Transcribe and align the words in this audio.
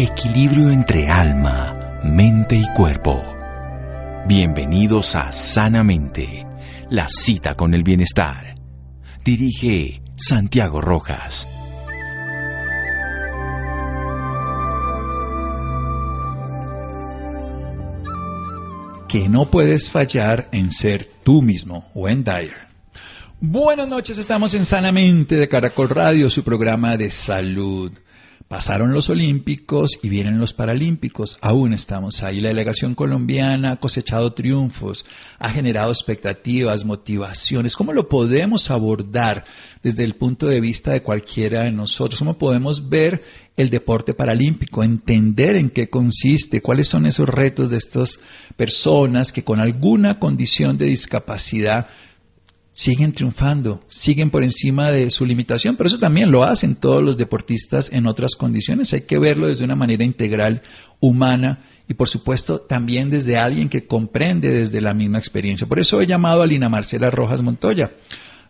Equilibrio 0.00 0.70
entre 0.70 1.08
alma, 1.08 2.00
mente 2.04 2.54
y 2.54 2.64
cuerpo. 2.72 3.20
Bienvenidos 4.28 5.16
a 5.16 5.32
Sanamente, 5.32 6.44
la 6.88 7.08
cita 7.08 7.56
con 7.56 7.74
el 7.74 7.82
bienestar. 7.82 8.54
Dirige 9.24 10.00
Santiago 10.16 10.80
Rojas. 10.80 11.48
Que 19.08 19.28
no 19.28 19.50
puedes 19.50 19.90
fallar 19.90 20.48
en 20.52 20.70
ser 20.70 21.10
tú 21.24 21.42
mismo, 21.42 21.90
Wayne 21.92 22.22
Dyer. 22.22 22.68
Buenas 23.40 23.88
noches, 23.88 24.16
estamos 24.18 24.54
en 24.54 24.64
Sanamente 24.64 25.34
de 25.34 25.48
Caracol 25.48 25.88
Radio, 25.88 26.30
su 26.30 26.44
programa 26.44 26.96
de 26.96 27.10
salud. 27.10 27.90
Pasaron 28.48 28.94
los 28.94 29.10
Olímpicos 29.10 29.98
y 30.02 30.08
vienen 30.08 30.38
los 30.38 30.54
Paralímpicos. 30.54 31.36
Aún 31.42 31.74
estamos 31.74 32.22
ahí. 32.22 32.40
La 32.40 32.48
delegación 32.48 32.94
colombiana 32.94 33.72
ha 33.72 33.76
cosechado 33.76 34.32
triunfos, 34.32 35.04
ha 35.38 35.50
generado 35.50 35.92
expectativas, 35.92 36.86
motivaciones. 36.86 37.76
¿Cómo 37.76 37.92
lo 37.92 38.08
podemos 38.08 38.70
abordar 38.70 39.44
desde 39.82 40.04
el 40.04 40.14
punto 40.14 40.46
de 40.46 40.62
vista 40.62 40.92
de 40.92 41.02
cualquiera 41.02 41.64
de 41.64 41.72
nosotros? 41.72 42.18
¿Cómo 42.20 42.38
podemos 42.38 42.88
ver 42.88 43.22
el 43.58 43.68
deporte 43.68 44.14
paralímpico, 44.14 44.82
entender 44.82 45.56
en 45.56 45.68
qué 45.68 45.90
consiste, 45.90 46.62
cuáles 46.62 46.88
son 46.88 47.04
esos 47.04 47.28
retos 47.28 47.68
de 47.68 47.76
estas 47.76 48.20
personas 48.56 49.32
que 49.32 49.44
con 49.44 49.60
alguna 49.60 50.18
condición 50.18 50.78
de 50.78 50.86
discapacidad 50.86 51.88
siguen 52.78 53.10
triunfando, 53.12 53.80
siguen 53.88 54.30
por 54.30 54.44
encima 54.44 54.92
de 54.92 55.10
su 55.10 55.26
limitación, 55.26 55.74
pero 55.74 55.88
eso 55.88 55.98
también 55.98 56.30
lo 56.30 56.44
hacen 56.44 56.76
todos 56.76 57.02
los 57.02 57.16
deportistas 57.16 57.90
en 57.92 58.06
otras 58.06 58.36
condiciones. 58.36 58.92
Hay 58.92 59.00
que 59.00 59.18
verlo 59.18 59.48
desde 59.48 59.64
una 59.64 59.74
manera 59.74 60.04
integral, 60.04 60.62
humana 61.00 61.64
y 61.88 61.94
por 61.94 62.08
supuesto 62.08 62.60
también 62.60 63.10
desde 63.10 63.36
alguien 63.36 63.68
que 63.68 63.88
comprende 63.88 64.52
desde 64.52 64.80
la 64.80 64.94
misma 64.94 65.18
experiencia. 65.18 65.66
Por 65.66 65.80
eso 65.80 66.00
he 66.00 66.06
llamado 66.06 66.40
a 66.40 66.46
Lina 66.46 66.68
Marcela 66.68 67.10
Rojas 67.10 67.42
Montoya. 67.42 67.90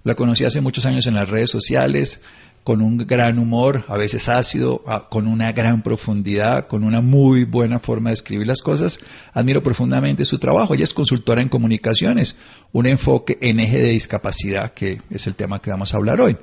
La 0.04 0.14
conocí 0.14 0.44
hace 0.44 0.60
muchos 0.60 0.84
años 0.84 1.06
en 1.06 1.14
las 1.14 1.30
redes 1.30 1.48
sociales, 1.48 2.20
con 2.68 2.82
un 2.82 2.98
gran 2.98 3.38
humor, 3.38 3.86
a 3.88 3.96
veces 3.96 4.28
ácido, 4.28 4.82
con 5.08 5.26
una 5.26 5.52
gran 5.52 5.82
profundidad, 5.82 6.66
con 6.66 6.84
una 6.84 7.00
muy 7.00 7.44
buena 7.44 7.78
forma 7.78 8.10
de 8.10 8.14
escribir 8.14 8.46
las 8.46 8.60
cosas. 8.60 9.00
Admiro 9.32 9.62
profundamente 9.62 10.26
su 10.26 10.38
trabajo. 10.38 10.74
Ella 10.74 10.84
es 10.84 10.92
consultora 10.92 11.40
en 11.40 11.48
comunicaciones, 11.48 12.36
un 12.72 12.84
enfoque 12.84 13.38
en 13.40 13.60
eje 13.60 13.78
de 13.78 13.88
discapacidad, 13.88 14.74
que 14.74 15.00
es 15.08 15.26
el 15.26 15.34
tema 15.34 15.62
que 15.62 15.70
vamos 15.70 15.94
a 15.94 15.96
hablar 15.96 16.20
hoy, 16.20 16.36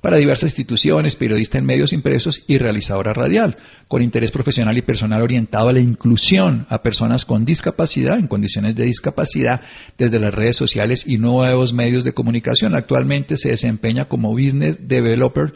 para 0.00 0.16
diversas 0.16 0.50
instituciones, 0.50 1.16
periodista 1.16 1.58
en 1.58 1.66
medios 1.66 1.92
impresos 1.92 2.42
y 2.46 2.58
realizadora 2.58 3.12
radial, 3.12 3.58
con 3.88 4.02
interés 4.02 4.30
profesional 4.30 4.76
y 4.78 4.82
personal 4.82 5.22
orientado 5.22 5.68
a 5.68 5.72
la 5.72 5.80
inclusión 5.80 6.66
a 6.70 6.82
personas 6.82 7.24
con 7.24 7.44
discapacidad, 7.44 8.18
en 8.18 8.26
condiciones 8.26 8.76
de 8.76 8.84
discapacidad, 8.84 9.60
desde 9.98 10.18
las 10.18 10.34
redes 10.34 10.56
sociales 10.56 11.06
y 11.06 11.18
nuevos 11.18 11.72
medios 11.72 12.04
de 12.04 12.14
comunicación. 12.14 12.74
Actualmente 12.74 13.36
se 13.36 13.50
desempeña 13.50 14.06
como 14.06 14.32
business 14.32 14.88
developer 14.88 15.54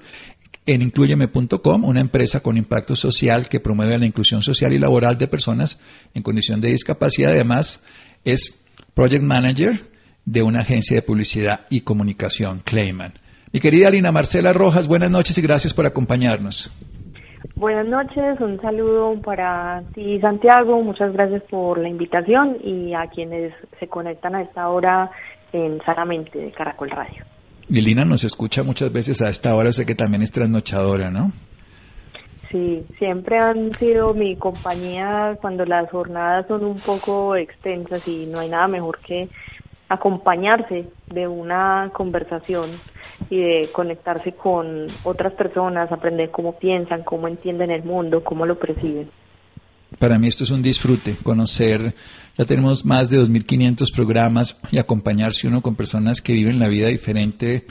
en 0.66 0.82
incluyeme.com, 0.82 1.84
una 1.84 2.00
empresa 2.00 2.40
con 2.40 2.56
impacto 2.56 2.96
social 2.96 3.48
que 3.48 3.60
promueve 3.60 3.98
la 3.98 4.06
inclusión 4.06 4.42
social 4.42 4.72
y 4.72 4.78
laboral 4.78 5.18
de 5.18 5.28
personas 5.28 5.78
en 6.14 6.22
condición 6.22 6.60
de 6.60 6.70
discapacidad. 6.70 7.32
Además, 7.32 7.80
es 8.24 8.64
Project 8.94 9.22
Manager 9.22 9.90
de 10.24 10.42
una 10.42 10.60
agencia 10.60 10.96
de 10.96 11.02
publicidad 11.02 11.66
y 11.68 11.82
comunicación, 11.82 12.62
Clayman. 12.64 13.23
Mi 13.54 13.60
querida 13.60 13.88
Lina 13.88 14.10
Marcela 14.10 14.52
Rojas, 14.52 14.88
buenas 14.88 15.12
noches 15.12 15.38
y 15.38 15.40
gracias 15.40 15.72
por 15.72 15.86
acompañarnos. 15.86 16.72
Buenas 17.54 17.86
noches, 17.86 18.40
un 18.40 18.60
saludo 18.60 19.14
para 19.22 19.80
ti 19.94 20.18
Santiago, 20.18 20.82
muchas 20.82 21.12
gracias 21.12 21.40
por 21.48 21.78
la 21.78 21.88
invitación 21.88 22.56
y 22.64 22.94
a 22.94 23.06
quienes 23.06 23.54
se 23.78 23.86
conectan 23.86 24.34
a 24.34 24.42
esta 24.42 24.68
hora 24.68 25.08
en 25.52 25.80
Sanamente 25.84 26.36
de 26.36 26.50
Caracol 26.50 26.90
Radio. 26.90 27.24
Y 27.68 27.80
Lina 27.80 28.04
nos 28.04 28.24
escucha 28.24 28.64
muchas 28.64 28.92
veces 28.92 29.22
a 29.22 29.28
esta 29.28 29.54
hora, 29.54 29.72
sé 29.72 29.86
que 29.86 29.94
también 29.94 30.22
es 30.22 30.32
trasnochadora, 30.32 31.12
¿no? 31.12 31.30
Sí, 32.50 32.84
siempre 32.98 33.38
han 33.38 33.72
sido 33.74 34.14
mi 34.14 34.34
compañía 34.34 35.38
cuando 35.40 35.64
las 35.64 35.88
jornadas 35.90 36.48
son 36.48 36.64
un 36.64 36.76
poco 36.80 37.36
extensas 37.36 38.06
y 38.08 38.26
no 38.26 38.40
hay 38.40 38.48
nada 38.48 38.66
mejor 38.66 38.98
que 38.98 39.28
acompañarse 39.88 40.86
de 41.06 41.28
una 41.28 41.90
conversación 41.92 42.70
y 43.30 43.38
de 43.38 43.68
conectarse 43.72 44.32
con 44.32 44.86
otras 45.04 45.32
personas, 45.34 45.92
aprender 45.92 46.30
cómo 46.30 46.58
piensan, 46.58 47.02
cómo 47.04 47.28
entienden 47.28 47.70
el 47.70 47.84
mundo, 47.84 48.24
cómo 48.24 48.46
lo 48.46 48.58
perciben. 48.58 49.10
Para 49.98 50.18
mí 50.18 50.26
esto 50.26 50.44
es 50.44 50.50
un 50.50 50.62
disfrute, 50.62 51.16
conocer, 51.22 51.94
ya 52.36 52.44
tenemos 52.44 52.84
más 52.84 53.10
de 53.10 53.18
2.500 53.18 53.94
programas 53.94 54.58
y 54.72 54.78
acompañarse 54.78 55.46
uno 55.46 55.62
con 55.62 55.76
personas 55.76 56.20
que 56.20 56.32
viven 56.32 56.58
la 56.58 56.68
vida 56.68 56.88
diferente 56.88 57.66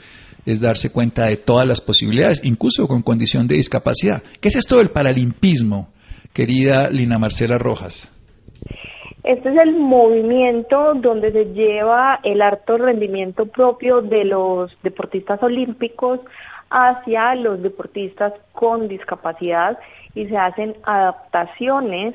es 0.46 0.60
darse 0.60 0.90
cuenta 0.90 1.26
de 1.26 1.36
todas 1.36 1.66
las 1.66 1.80
posibilidades, 1.80 2.40
incluso 2.44 2.86
con 2.86 3.02
condición 3.02 3.46
de 3.46 3.56
discapacidad. 3.56 4.22
¿Qué 4.40 4.48
es 4.48 4.56
esto 4.56 4.78
del 4.78 4.90
paralimpismo, 4.90 5.92
querida 6.32 6.90
Lina 6.90 7.18
Marcela 7.18 7.58
Rojas? 7.58 8.10
Este 9.24 9.48
es 9.48 9.56
el 9.56 9.72
movimiento 9.76 10.92
donde 10.96 11.32
se 11.32 11.46
lleva 11.54 12.20
el 12.24 12.42
alto 12.42 12.76
rendimiento 12.76 13.46
propio 13.46 14.02
de 14.02 14.22
los 14.26 14.70
deportistas 14.82 15.42
olímpicos 15.42 16.20
hacia 16.68 17.34
los 17.34 17.62
deportistas 17.62 18.34
con 18.52 18.86
discapacidad 18.86 19.78
y 20.14 20.26
se 20.26 20.36
hacen 20.36 20.76
adaptaciones 20.84 22.14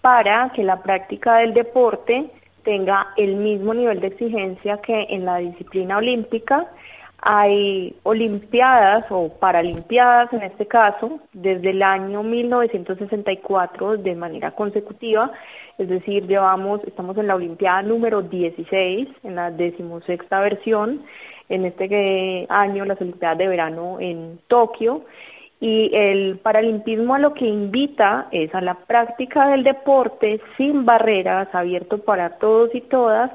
para 0.00 0.50
que 0.54 0.62
la 0.62 0.80
práctica 0.80 1.38
del 1.38 1.54
deporte 1.54 2.30
tenga 2.62 3.08
el 3.16 3.34
mismo 3.34 3.74
nivel 3.74 3.98
de 3.98 4.06
exigencia 4.06 4.76
que 4.78 5.06
en 5.10 5.24
la 5.24 5.38
disciplina 5.38 5.96
olímpica. 5.98 6.66
Hay 7.26 7.96
olimpiadas 8.02 9.06
o 9.10 9.30
paralimpiadas 9.40 10.30
en 10.34 10.42
este 10.42 10.66
caso 10.66 11.20
desde 11.32 11.70
el 11.70 11.82
año 11.82 12.22
1964 12.22 13.96
de 13.96 14.14
manera 14.14 14.50
consecutiva 14.50 15.32
es 15.78 15.88
decir, 15.88 16.26
llevamos, 16.26 16.82
estamos 16.84 17.16
en 17.18 17.26
la 17.26 17.34
Olimpiada 17.34 17.82
número 17.82 18.22
16, 18.22 19.08
en 19.24 19.34
la 19.34 19.50
decimosexta 19.50 20.40
versión, 20.40 21.02
en 21.48 21.64
este 21.64 22.46
año 22.48 22.84
las 22.84 23.00
Olimpiadas 23.00 23.38
de 23.38 23.48
Verano 23.48 23.98
en 24.00 24.38
Tokio, 24.46 25.02
y 25.60 25.90
el 25.94 26.38
paralimpismo 26.38 27.14
a 27.14 27.18
lo 27.18 27.32
que 27.34 27.46
invita 27.46 28.28
es 28.30 28.54
a 28.54 28.60
la 28.60 28.74
práctica 28.74 29.48
del 29.48 29.64
deporte 29.64 30.40
sin 30.56 30.84
barreras, 30.84 31.48
abierto 31.52 31.98
para 31.98 32.38
todos 32.38 32.72
y 32.74 32.82
todas, 32.82 33.32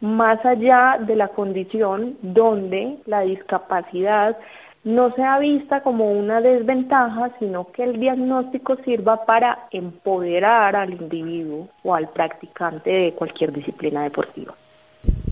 más 0.00 0.44
allá 0.44 0.98
de 1.06 1.16
la 1.16 1.28
condición 1.28 2.16
donde 2.22 2.98
la 3.06 3.20
discapacidad 3.20 4.36
no 4.82 5.14
sea 5.14 5.38
vista 5.38 5.82
como 5.82 6.10
una 6.10 6.40
desventaja, 6.40 7.30
sino 7.38 7.70
que 7.72 7.84
el 7.84 8.00
diagnóstico 8.00 8.76
sirva 8.84 9.26
para 9.26 9.68
empoderar 9.72 10.74
al 10.74 10.94
individuo 10.94 11.68
o 11.82 11.94
al 11.94 12.08
practicante 12.10 12.90
de 12.90 13.12
cualquier 13.12 13.52
disciplina 13.52 14.04
deportiva. 14.04 14.54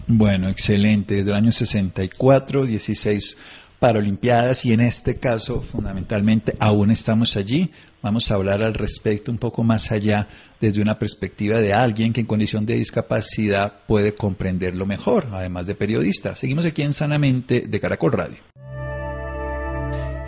Bueno, 0.06 0.48
excelente. 0.48 1.14
Desde 1.14 1.30
el 1.30 1.36
año 1.36 1.52
64, 1.52 2.66
16 2.66 3.64
Paralimpiadas 3.78 4.64
y 4.64 4.72
en 4.72 4.80
este 4.80 5.20
caso, 5.20 5.62
fundamentalmente, 5.62 6.56
aún 6.58 6.90
estamos 6.90 7.36
allí. 7.36 7.70
Vamos 8.02 8.30
a 8.30 8.34
hablar 8.34 8.60
al 8.60 8.74
respecto 8.74 9.30
un 9.30 9.38
poco 9.38 9.62
más 9.62 9.92
allá 9.92 10.26
desde 10.60 10.82
una 10.82 10.98
perspectiva 10.98 11.60
de 11.60 11.72
alguien 11.72 12.12
que 12.12 12.20
en 12.20 12.26
condición 12.26 12.66
de 12.66 12.74
discapacidad 12.74 13.80
puede 13.86 14.14
comprenderlo 14.14 14.86
mejor, 14.86 15.28
además 15.32 15.66
de 15.66 15.74
periodista. 15.74 16.34
Seguimos 16.36 16.64
aquí 16.64 16.82
en 16.82 16.92
Sanamente 16.92 17.62
de 17.69 17.80
Caracol 17.80 18.12
Radio 18.12 18.38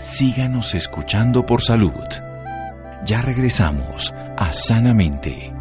síganos 0.01 0.75
escuchando 0.75 1.45
por 1.45 1.63
salud. 1.63 1.93
Ya 3.05 3.21
regresamos 3.21 4.15
a 4.37 4.51
Sanamente. 4.51 5.53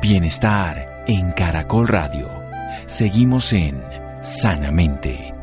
Bienestar 0.00 1.04
en 1.08 1.32
Caracol 1.32 1.88
Radio. 1.88 2.28
Seguimos 2.86 3.52
en 3.52 3.82
Sanamente. 4.22 5.35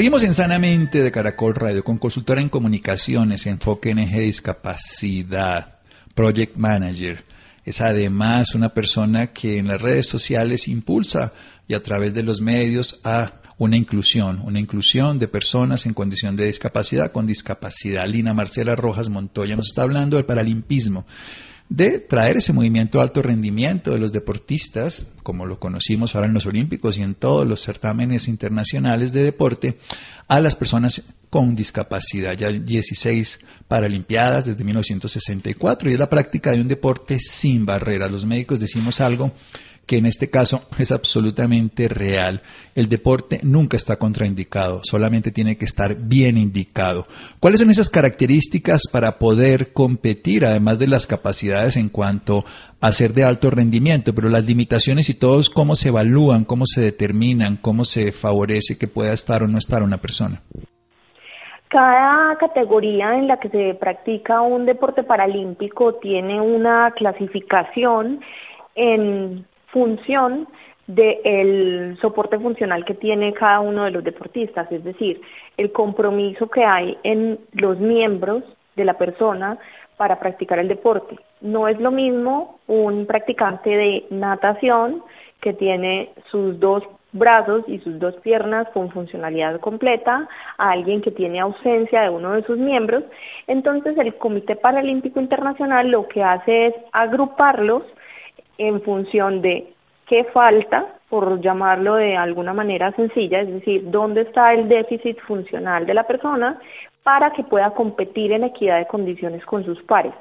Seguimos 0.00 0.22
en 0.22 0.32
Sanamente 0.32 1.02
de 1.02 1.12
Caracol 1.12 1.54
Radio 1.54 1.84
con 1.84 1.98
consultora 1.98 2.40
en 2.40 2.48
comunicaciones, 2.48 3.44
enfoque 3.44 3.90
en 3.90 3.98
eje 3.98 4.20
discapacidad, 4.20 5.74
project 6.14 6.56
manager 6.56 7.22
es 7.66 7.82
además 7.82 8.54
una 8.54 8.70
persona 8.70 9.26
que 9.26 9.58
en 9.58 9.68
las 9.68 9.78
redes 9.78 10.06
sociales 10.06 10.68
impulsa 10.68 11.34
y 11.68 11.74
a 11.74 11.82
través 11.82 12.14
de 12.14 12.22
los 12.22 12.40
medios 12.40 12.98
a 13.04 13.42
una 13.58 13.76
inclusión, 13.76 14.40
una 14.42 14.58
inclusión 14.58 15.18
de 15.18 15.28
personas 15.28 15.84
en 15.84 15.92
condición 15.92 16.34
de 16.34 16.46
discapacidad 16.46 17.12
con 17.12 17.26
discapacidad. 17.26 18.08
Lina 18.08 18.32
Marcela 18.32 18.74
Rojas 18.76 19.10
Montoya 19.10 19.54
nos 19.54 19.68
está 19.68 19.82
hablando 19.82 20.16
del 20.16 20.24
paralimpismo. 20.24 21.04
De 21.70 22.00
traer 22.00 22.36
ese 22.36 22.52
movimiento 22.52 22.98
de 22.98 23.04
alto 23.04 23.22
rendimiento 23.22 23.92
de 23.92 24.00
los 24.00 24.10
deportistas, 24.10 25.06
como 25.22 25.46
lo 25.46 25.60
conocimos 25.60 26.14
ahora 26.14 26.26
en 26.26 26.34
los 26.34 26.44
Olímpicos 26.46 26.98
y 26.98 27.02
en 27.02 27.14
todos 27.14 27.46
los 27.46 27.62
certámenes 27.62 28.26
internacionales 28.26 29.12
de 29.12 29.22
deporte, 29.22 29.78
a 30.26 30.40
las 30.40 30.56
personas 30.56 31.04
con 31.30 31.54
discapacidad. 31.54 32.36
Ya 32.36 32.50
16 32.50 33.38
Paralimpiadas 33.68 34.46
desde 34.46 34.64
1964 34.64 35.90
y 35.90 35.92
es 35.92 35.98
la 35.98 36.10
práctica 36.10 36.50
de 36.50 36.60
un 36.60 36.66
deporte 36.66 37.20
sin 37.20 37.64
barreras. 37.64 38.10
Los 38.10 38.26
médicos 38.26 38.58
decimos 38.58 39.00
algo 39.00 39.32
que 39.90 39.98
en 39.98 40.06
este 40.06 40.30
caso 40.30 40.62
es 40.78 40.92
absolutamente 40.92 41.88
real. 41.88 42.42
El 42.76 42.88
deporte 42.88 43.40
nunca 43.42 43.76
está 43.76 43.96
contraindicado, 43.96 44.82
solamente 44.84 45.32
tiene 45.32 45.56
que 45.58 45.64
estar 45.64 45.96
bien 45.96 46.38
indicado. 46.38 47.08
¿Cuáles 47.40 47.58
son 47.58 47.70
esas 47.70 47.90
características 47.90 48.82
para 48.92 49.18
poder 49.18 49.72
competir, 49.72 50.46
además 50.46 50.78
de 50.78 50.86
las 50.86 51.08
capacidades 51.08 51.76
en 51.76 51.88
cuanto 51.88 52.44
a 52.80 52.92
ser 52.92 53.14
de 53.14 53.24
alto 53.24 53.50
rendimiento, 53.50 54.14
pero 54.14 54.28
las 54.28 54.44
limitaciones 54.44 55.10
y 55.10 55.18
todos 55.18 55.50
cómo 55.50 55.74
se 55.74 55.88
evalúan, 55.88 56.44
cómo 56.44 56.66
se 56.66 56.82
determinan, 56.82 57.56
cómo 57.56 57.84
se 57.84 58.12
favorece 58.12 58.78
que 58.78 58.86
pueda 58.86 59.12
estar 59.12 59.42
o 59.42 59.48
no 59.48 59.58
estar 59.58 59.82
una 59.82 59.98
persona? 59.98 60.40
Cada 61.66 62.36
categoría 62.36 63.16
en 63.16 63.26
la 63.26 63.40
que 63.40 63.48
se 63.48 63.74
practica 63.74 64.40
un 64.40 64.66
deporte 64.66 65.02
paralímpico 65.02 65.94
tiene 65.94 66.40
una 66.40 66.92
clasificación 66.92 68.20
en 68.76 69.49
función 69.72 70.48
del 70.86 71.96
soporte 72.00 72.38
funcional 72.38 72.84
que 72.84 72.94
tiene 72.94 73.32
cada 73.32 73.60
uno 73.60 73.84
de 73.84 73.92
los 73.92 74.02
deportistas, 74.02 74.70
es 74.72 74.82
decir, 74.82 75.20
el 75.56 75.70
compromiso 75.70 76.48
que 76.48 76.64
hay 76.64 76.98
en 77.04 77.38
los 77.52 77.78
miembros 77.78 78.42
de 78.74 78.84
la 78.84 78.94
persona 78.94 79.58
para 79.96 80.18
practicar 80.18 80.58
el 80.58 80.68
deporte. 80.68 81.16
No 81.40 81.68
es 81.68 81.78
lo 81.78 81.90
mismo 81.90 82.58
un 82.66 83.06
practicante 83.06 83.70
de 83.70 84.06
natación 84.10 85.02
que 85.40 85.52
tiene 85.52 86.10
sus 86.30 86.58
dos 86.58 86.82
brazos 87.12 87.64
y 87.66 87.78
sus 87.80 87.98
dos 87.98 88.14
piernas 88.16 88.68
con 88.72 88.90
funcionalidad 88.90 89.60
completa 89.60 90.28
a 90.58 90.70
alguien 90.70 91.02
que 91.02 91.10
tiene 91.10 91.40
ausencia 91.40 92.02
de 92.02 92.10
uno 92.10 92.32
de 92.32 92.42
sus 92.44 92.56
miembros. 92.56 93.04
Entonces 93.46 93.96
el 93.98 94.14
Comité 94.14 94.56
Paralímpico 94.56 95.20
Internacional 95.20 95.90
lo 95.90 96.08
que 96.08 96.22
hace 96.22 96.66
es 96.66 96.74
agruparlos 96.92 97.82
en 98.60 98.82
función 98.82 99.40
de 99.40 99.72
qué 100.06 100.24
falta, 100.24 100.86
por 101.08 101.40
llamarlo 101.40 101.94
de 101.94 102.14
alguna 102.16 102.52
manera 102.52 102.92
sencilla, 102.92 103.40
es 103.40 103.48
decir, 103.48 103.90
dónde 103.90 104.22
está 104.22 104.52
el 104.52 104.68
déficit 104.68 105.18
funcional 105.20 105.86
de 105.86 105.94
la 105.94 106.04
persona 106.04 106.60
para 107.02 107.30
que 107.32 107.42
pueda 107.42 107.70
competir 107.70 108.32
en 108.32 108.44
equidad 108.44 108.78
de 108.78 108.86
condiciones 108.86 109.44
con 109.46 109.64
sus 109.64 109.82
pares. 109.84 110.12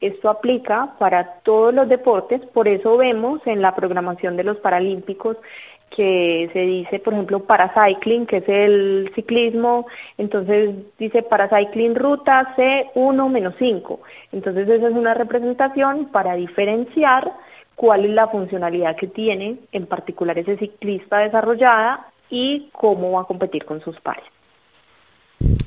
Esto 0.00 0.30
aplica 0.30 0.94
para 0.98 1.40
todos 1.42 1.74
los 1.74 1.88
deportes, 1.88 2.40
por 2.54 2.68
eso 2.68 2.96
vemos 2.96 3.44
en 3.46 3.60
la 3.60 3.74
programación 3.74 4.36
de 4.36 4.44
los 4.44 4.58
Paralímpicos 4.58 5.36
que 5.96 6.48
se 6.52 6.60
dice, 6.60 7.00
por 7.00 7.14
ejemplo, 7.14 7.40
paracycling, 7.40 8.26
que 8.26 8.36
es 8.36 8.48
el 8.48 9.10
ciclismo, 9.16 9.86
entonces 10.18 10.70
dice 10.98 11.22
paracycling 11.22 11.96
ruta 11.96 12.54
C1-5. 12.56 13.98
Entonces 14.32 14.68
esa 14.68 14.88
es 14.88 14.94
una 14.94 15.14
representación 15.14 16.06
para 16.12 16.34
diferenciar 16.34 17.32
cuál 17.78 18.04
es 18.04 18.10
la 18.10 18.26
funcionalidad 18.26 18.96
que 18.96 19.06
tiene 19.06 19.60
en 19.70 19.86
particular 19.86 20.36
ese 20.36 20.58
ciclista 20.58 21.18
desarrollada 21.18 22.08
y 22.28 22.70
cómo 22.72 23.12
va 23.12 23.22
a 23.22 23.24
competir 23.24 23.64
con 23.64 23.80
sus 23.82 23.98
pares. 24.00 24.24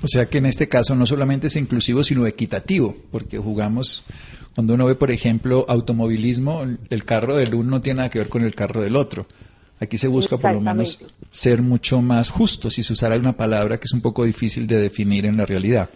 O 0.04 0.08
sea 0.08 0.26
que 0.26 0.40
en 0.40 0.46
este 0.46 0.68
caso 0.68 0.94
no 0.94 1.06
solamente 1.06 1.48
es 1.48 1.56
inclusivo, 1.56 2.04
sino 2.04 2.28
equitativo, 2.28 2.94
porque 3.12 3.38
jugamos, 3.38 4.06
cuando 4.54 4.74
uno 4.74 4.88
ve, 4.88 4.96
por 4.96 5.10
ejemplo, 5.10 5.66
automovilismo, 5.70 6.64
el 6.90 7.06
carro 7.06 7.38
del 7.38 7.56
uno 7.56 7.72
no 7.72 7.82
tiene 7.82 8.00
nada 8.00 8.10
que 8.10 8.20
ver 8.20 8.28
con 8.28 8.44
el 8.44 8.56
carro 8.56 8.82
del 8.82 8.98
otro. 8.98 9.26
Aquí 9.80 9.98
se 9.98 10.10
busca 10.10 10.36
por 10.36 10.54
lo 10.54 10.60
menos 10.60 11.00
ser 11.30 11.62
mucho 11.62 12.02
más 12.02 12.30
justo, 12.30 12.70
si 12.70 12.84
se 12.84 12.92
usara 12.92 13.16
una 13.16 13.38
palabra 13.38 13.78
que 13.78 13.86
es 13.86 13.94
un 13.94 14.02
poco 14.02 14.26
difícil 14.26 14.68
de 14.68 14.82
definir 14.82 15.26
en 15.26 15.38
la 15.38 15.46
realidad 15.46 15.90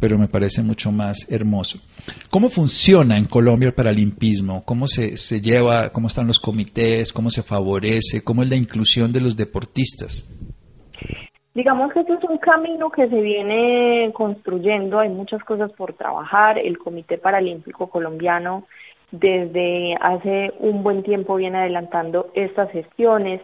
pero 0.00 0.18
me 0.18 0.28
parece 0.28 0.62
mucho 0.62 0.92
más 0.92 1.30
hermoso. 1.30 1.78
¿Cómo 2.30 2.48
funciona 2.48 3.18
en 3.18 3.24
Colombia 3.26 3.68
el 3.68 3.74
paralimpismo? 3.74 4.64
¿Cómo 4.64 4.86
se, 4.86 5.16
se 5.16 5.40
lleva, 5.40 5.90
cómo 5.90 6.08
están 6.08 6.26
los 6.26 6.40
comités, 6.40 7.12
cómo 7.12 7.30
se 7.30 7.42
favorece, 7.42 8.22
cómo 8.22 8.42
es 8.42 8.48
la 8.48 8.56
inclusión 8.56 9.12
de 9.12 9.20
los 9.20 9.36
deportistas? 9.36 10.24
Digamos 11.54 11.92
que 11.92 12.00
este 12.00 12.14
es 12.14 12.24
un 12.24 12.38
camino 12.38 12.90
que 12.90 13.08
se 13.08 13.20
viene 13.20 14.12
construyendo, 14.14 15.00
hay 15.00 15.08
muchas 15.08 15.42
cosas 15.42 15.72
por 15.72 15.92
trabajar. 15.94 16.58
El 16.58 16.78
Comité 16.78 17.18
Paralímpico 17.18 17.88
Colombiano 17.88 18.64
desde 19.10 19.96
hace 20.00 20.52
un 20.60 20.82
buen 20.82 21.02
tiempo 21.02 21.36
viene 21.36 21.58
adelantando 21.58 22.30
estas 22.34 22.70
gestiones 22.70 23.40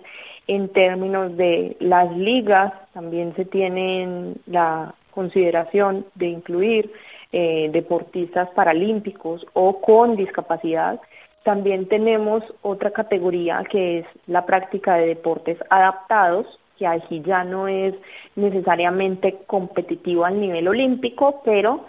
en 0.47 0.69
términos 0.69 1.37
de 1.37 1.77
las 1.81 2.15
ligas, 2.17 2.73
también 2.93 3.35
se 3.35 3.47
tienen 3.47 4.37
la 4.47 4.95
consideración 5.15 6.07
de 6.15 6.27
incluir 6.27 6.93
eh, 7.33 7.71
deportistas 7.73 8.49
paralímpicos 8.51 9.47
o 9.55 9.81
con 9.81 10.17
discapacidad. 10.17 11.01
También 11.45 11.89
tenemos 11.89 12.43
otra 12.63 12.91
categoría 12.91 13.63
que 13.71 13.99
es 13.99 14.07
la 14.27 14.47
práctica 14.47 14.97
de 14.97 15.07
deportes 15.07 15.59
adaptados, 15.71 16.47
que 16.79 16.87
allí 16.87 17.23
ya 17.23 17.45
no 17.45 17.69
es 17.69 17.95
necesariamente 18.35 19.37
competitivo 19.47 20.25
al 20.25 20.41
nivel 20.41 20.69
olímpico, 20.69 21.43
pero 21.45 21.85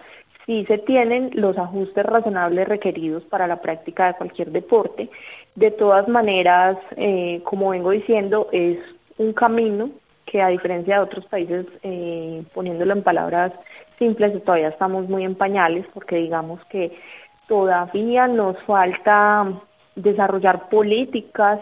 sí 0.46 0.66
se 0.66 0.78
tienen 0.80 1.32
los 1.34 1.58
ajustes 1.58 2.06
razonables 2.06 2.68
requeridos 2.68 3.24
para 3.24 3.48
la 3.48 3.62
práctica 3.62 4.08
de 4.08 4.14
cualquier 4.16 4.52
deporte. 4.52 5.10
De 5.56 5.72
todas 5.72 6.08
maneras, 6.08 6.78
eh, 6.98 7.42
como 7.44 7.70
vengo 7.70 7.92
diciendo, 7.92 8.48
es 8.52 8.78
un 9.18 9.34
camino 9.34 9.90
que 10.26 10.42
a 10.42 10.48
diferencia 10.48 10.96
de 10.96 11.02
otros 11.02 11.26
países, 11.26 11.66
eh, 11.84 12.44
poniéndolo 12.54 12.94
en 12.94 13.04
palabras 13.04 13.54
simples, 14.00 14.44
todavía 14.44 14.70
estamos 14.70 15.08
muy 15.08 15.24
en 15.24 15.36
pañales 15.36 15.86
porque 15.94 16.18
digamos 16.18 16.64
que 16.66 16.98
todavía 17.48 18.28
nos 18.28 18.62
falta 18.64 19.48
desarrollar 19.96 20.70
políticas 20.70 21.60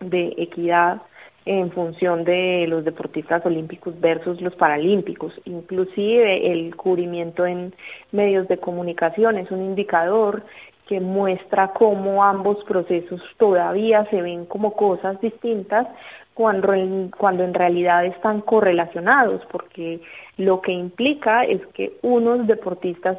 de 0.00 0.34
equidad 0.36 1.02
en 1.46 1.70
función 1.70 2.24
de 2.24 2.66
los 2.68 2.84
deportistas 2.84 3.44
olímpicos 3.46 3.98
versus 4.00 4.40
los 4.40 4.54
paralímpicos. 4.56 5.32
Inclusive 5.44 6.52
el 6.52 6.74
cubrimiento 6.74 7.46
en 7.46 7.72
medios 8.10 8.48
de 8.48 8.58
comunicación 8.58 9.38
es 9.38 9.50
un 9.50 9.62
indicador 9.62 10.42
que 10.88 11.00
muestra 11.00 11.72
cómo 11.72 12.24
ambos 12.24 12.62
procesos 12.64 13.20
todavía 13.38 14.04
se 14.10 14.22
ven 14.22 14.46
como 14.46 14.74
cosas 14.74 15.20
distintas, 15.20 15.86
cuando 16.36 16.74
en, 16.74 17.08
cuando 17.08 17.44
en 17.44 17.54
realidad 17.54 18.04
están 18.04 18.42
correlacionados, 18.42 19.40
porque 19.50 20.02
lo 20.36 20.60
que 20.60 20.70
implica 20.70 21.44
es 21.44 21.66
que 21.68 21.94
unos 22.02 22.46
deportistas 22.46 23.16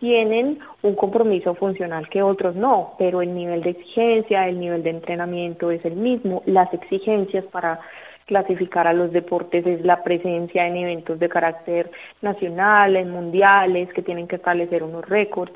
tienen 0.00 0.58
un 0.82 0.94
compromiso 0.94 1.54
funcional 1.54 2.10
que 2.10 2.22
otros 2.22 2.54
no, 2.54 2.92
pero 2.98 3.22
el 3.22 3.34
nivel 3.34 3.62
de 3.62 3.70
exigencia, 3.70 4.48
el 4.48 4.60
nivel 4.60 4.82
de 4.82 4.90
entrenamiento 4.90 5.70
es 5.70 5.82
el 5.86 5.96
mismo, 5.96 6.42
las 6.44 6.70
exigencias 6.74 7.46
para 7.46 7.80
clasificar 8.26 8.86
a 8.86 8.92
los 8.92 9.12
deportes 9.12 9.66
es 9.66 9.82
la 9.82 10.02
presencia 10.02 10.66
en 10.66 10.76
eventos 10.76 11.18
de 11.18 11.30
carácter 11.30 11.90
nacional, 12.20 12.96
en 12.96 13.10
mundiales, 13.10 13.90
que 13.94 14.02
tienen 14.02 14.28
que 14.28 14.36
establecer 14.36 14.82
unos 14.82 15.08
récords. 15.08 15.54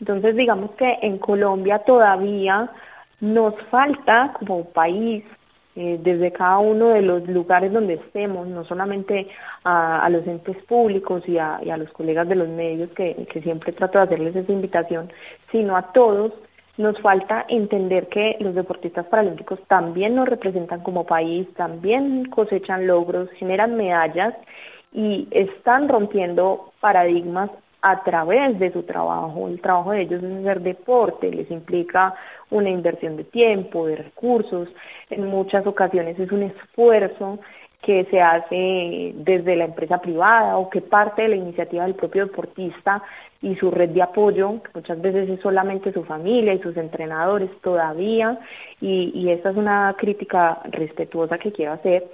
Entonces, 0.00 0.34
digamos 0.34 0.70
que 0.72 0.98
en 1.02 1.18
Colombia 1.18 1.80
todavía 1.80 2.70
nos 3.20 3.54
falta 3.70 4.32
como 4.38 4.64
país 4.70 5.24
eh, 5.80 5.96
desde 6.02 6.32
cada 6.32 6.58
uno 6.58 6.88
de 6.88 7.02
los 7.02 7.24
lugares 7.28 7.72
donde 7.72 7.94
estemos, 7.94 8.48
no 8.48 8.64
solamente 8.64 9.28
a, 9.62 10.08
los 10.10 10.26
entes 10.26 10.56
públicos 10.64 11.22
y 11.28 11.38
a, 11.38 11.60
los 11.76 11.88
colegas 11.92 12.28
de 12.28 12.34
los 12.34 12.48
medios, 12.48 12.90
que, 12.96 13.28
que 13.32 13.40
siempre 13.42 13.72
trato 13.72 13.98
de 13.98 14.04
hacerles 14.06 14.34
esa 14.34 14.50
invitación, 14.50 15.12
sino 15.52 15.76
a 15.76 15.92
todos, 15.92 16.32
nos 16.78 17.00
falta 17.00 17.44
entender 17.48 18.08
que 18.08 18.36
los 18.40 18.56
deportistas 18.56 19.06
paralímpicos 19.06 19.60
también 19.68 20.16
nos 20.16 20.28
representan 20.28 20.80
como 20.80 21.06
país, 21.06 21.46
también 21.54 22.24
cosechan 22.24 22.88
logros, 22.88 23.30
generan 23.38 23.76
medallas 23.76 24.34
y 24.92 25.28
están 25.30 25.88
rompiendo 25.88 26.72
paradigmas 26.80 27.50
a 27.82 28.02
través 28.02 28.58
de 28.58 28.72
su 28.72 28.82
trabajo. 28.82 29.48
El 29.48 29.60
trabajo 29.60 29.92
de 29.92 30.02
ellos 30.02 30.22
es 30.22 30.40
hacer 30.40 30.60
deporte, 30.60 31.30
les 31.30 31.50
implica 31.50 32.14
una 32.50 32.70
inversión 32.70 33.16
de 33.16 33.24
tiempo, 33.24 33.86
de 33.86 33.96
recursos, 33.96 34.68
en 35.10 35.26
muchas 35.26 35.66
ocasiones 35.66 36.18
es 36.18 36.32
un 36.32 36.44
esfuerzo 36.44 37.38
que 37.82 38.04
se 38.06 38.20
hace 38.20 39.12
desde 39.14 39.54
la 39.54 39.64
empresa 39.64 39.98
privada 39.98 40.58
o 40.58 40.68
que 40.68 40.80
parte 40.80 41.22
de 41.22 41.28
la 41.28 41.36
iniciativa 41.36 41.84
del 41.84 41.94
propio 41.94 42.26
deportista 42.26 43.02
y 43.40 43.54
su 43.54 43.70
red 43.70 43.90
de 43.90 44.02
apoyo, 44.02 44.60
que 44.62 44.70
muchas 44.74 45.00
veces 45.00 45.28
es 45.28 45.40
solamente 45.40 45.92
su 45.92 46.02
familia 46.04 46.54
y 46.54 46.58
sus 46.58 46.76
entrenadores 46.76 47.50
todavía, 47.62 48.38
y, 48.80 49.12
y 49.14 49.30
esta 49.30 49.50
es 49.50 49.56
una 49.56 49.94
crítica 49.96 50.60
respetuosa 50.64 51.38
que 51.38 51.52
quiero 51.52 51.72
hacer, 51.72 52.04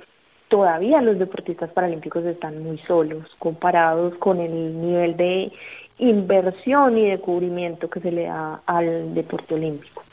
todavía 0.55 1.03
los 1.03 1.19
deportistas 1.19 1.69
paralímpicos 1.73 2.25
están 2.25 2.63
muy 2.63 2.79
solos 2.87 3.27
comparados 3.41 4.15
con 4.21 4.39
el 4.39 4.81
nivel 4.81 5.17
de 5.17 5.51
inversión 5.99 6.97
y 6.97 7.11
de 7.11 7.19
cubrimiento 7.19 7.91
que 7.91 7.99
se 7.99 8.13
le 8.13 8.27
da 8.27 8.63
al 8.65 9.13
deporte 9.17 9.55
olímpico. 9.55 10.05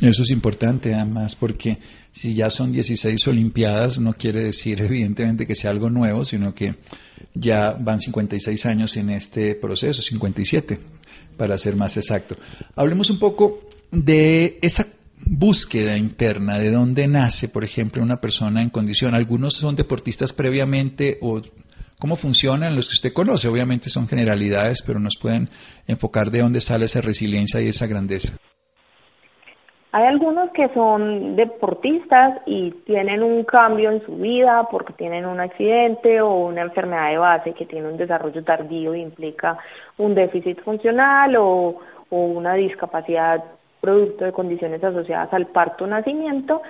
Eso 0.00 0.22
es 0.22 0.30
importante 0.30 0.94
además 0.94 1.36
porque 1.36 1.76
si 2.10 2.34
ya 2.34 2.48
son 2.48 2.72
16 2.72 3.28
Olimpiadas 3.28 4.00
no 4.00 4.14
quiere 4.14 4.42
decir 4.42 4.80
evidentemente 4.80 5.46
que 5.46 5.54
sea 5.54 5.70
algo 5.70 5.90
nuevo, 5.90 6.24
sino 6.24 6.54
que 6.54 6.76
ya 7.34 7.76
van 7.78 8.00
56 8.00 8.64
años 8.64 8.96
en 8.96 9.10
este 9.10 9.54
proceso, 9.54 10.00
57 10.00 10.78
para 11.36 11.58
ser 11.58 11.76
más 11.76 11.98
exacto. 11.98 12.36
Hablemos 12.74 13.10
un 13.10 13.18
poco 13.18 13.68
de 13.90 14.58
esa 14.62 14.86
búsqueda 15.26 15.96
interna, 15.96 16.58
de 16.58 16.70
dónde 16.70 17.06
nace, 17.08 17.48
por 17.48 17.64
ejemplo, 17.64 18.02
una 18.02 18.20
persona 18.20 18.62
en 18.62 18.70
condición. 18.70 19.14
Algunos 19.14 19.54
son 19.54 19.76
deportistas 19.76 20.32
previamente 20.32 21.18
o 21.20 21.40
cómo 21.98 22.16
funcionan 22.16 22.74
los 22.74 22.88
que 22.88 22.94
usted 22.94 23.12
conoce. 23.12 23.48
Obviamente 23.48 23.88
son 23.88 24.08
generalidades, 24.08 24.82
pero 24.86 24.98
nos 24.98 25.16
pueden 25.20 25.48
enfocar 25.86 26.30
de 26.30 26.40
dónde 26.40 26.60
sale 26.60 26.86
esa 26.86 27.00
resiliencia 27.00 27.60
y 27.60 27.68
esa 27.68 27.86
grandeza. 27.86 28.36
Hay 29.94 30.06
algunos 30.06 30.50
que 30.52 30.68
son 30.72 31.36
deportistas 31.36 32.40
y 32.46 32.70
tienen 32.86 33.22
un 33.22 33.44
cambio 33.44 33.90
en 33.90 34.02
su 34.06 34.16
vida 34.16 34.66
porque 34.70 34.94
tienen 34.94 35.26
un 35.26 35.38
accidente 35.38 36.22
o 36.22 36.46
una 36.46 36.62
enfermedad 36.62 37.10
de 37.10 37.18
base 37.18 37.52
que 37.52 37.66
tiene 37.66 37.88
un 37.88 37.98
desarrollo 37.98 38.42
tardío 38.42 38.94
y 38.94 39.02
implica 39.02 39.58
un 39.98 40.14
déficit 40.14 40.62
funcional 40.62 41.36
o, 41.36 41.78
o 42.08 42.16
una 42.16 42.54
discapacidad 42.54 43.44
producto 43.82 44.24
de 44.24 44.32
condiciones 44.32 44.82
asociadas 44.82 45.32
al 45.34 45.48
parto 45.48 45.86
nacimiento 45.86 46.62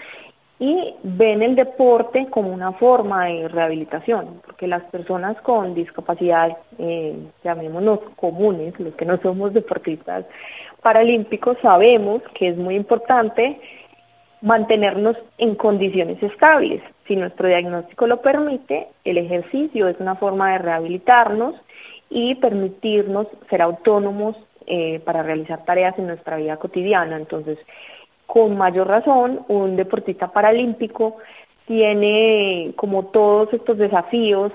y 0.59 0.95
ven 1.02 1.42
el 1.42 1.57
deporte 1.57 2.26
como 2.31 2.52
una 2.52 2.73
forma 2.73 3.26
de 3.26 3.49
rehabilitación, 3.49 4.40
porque 4.47 4.66
las 4.66 4.83
personas 4.85 5.37
con 5.42 5.75
discapacidad, 5.75 6.57
eh, 6.78 7.16
llamémonos 7.45 8.00
comunes, 8.16 8.78
los 8.81 8.95
que 8.95 9.04
no 9.04 9.19
somos 9.19 9.52
deportistas 9.52 10.25
paralímpicos, 10.81 11.59
sabemos 11.61 12.23
que 12.35 12.49
es 12.49 12.57
muy 12.57 12.76
importante 12.76 13.61
mantenernos 14.40 15.16
en 15.37 15.54
condiciones 15.54 16.23
estables. 16.23 16.83
Si 17.07 17.14
nuestro 17.14 17.47
diagnóstico 17.47 18.07
lo 18.07 18.23
permite, 18.23 18.88
el 19.04 19.19
ejercicio 19.19 19.88
es 19.88 20.00
una 20.00 20.14
forma 20.14 20.52
de 20.52 20.59
rehabilitarnos 20.59 21.57
y 22.09 22.37
permitirnos 22.37 23.26
ser 23.50 23.62
autónomos 23.62 24.37
eh, 24.66 25.00
para 25.04 25.23
realizar 25.23 25.64
tareas 25.64 25.99
en 25.99 26.07
nuestra 26.07 26.37
vida 26.37 26.57
cotidiana. 26.57 27.16
Entonces, 27.16 27.59
con 28.26 28.57
mayor 28.57 28.88
razón, 28.88 29.45
un 29.49 29.76
deportista 29.76 30.28
paralímpico 30.28 31.16
tiene 31.66 32.73
como 32.76 33.07
todos 33.07 33.52
estos 33.52 33.78
desafíos 33.78 34.52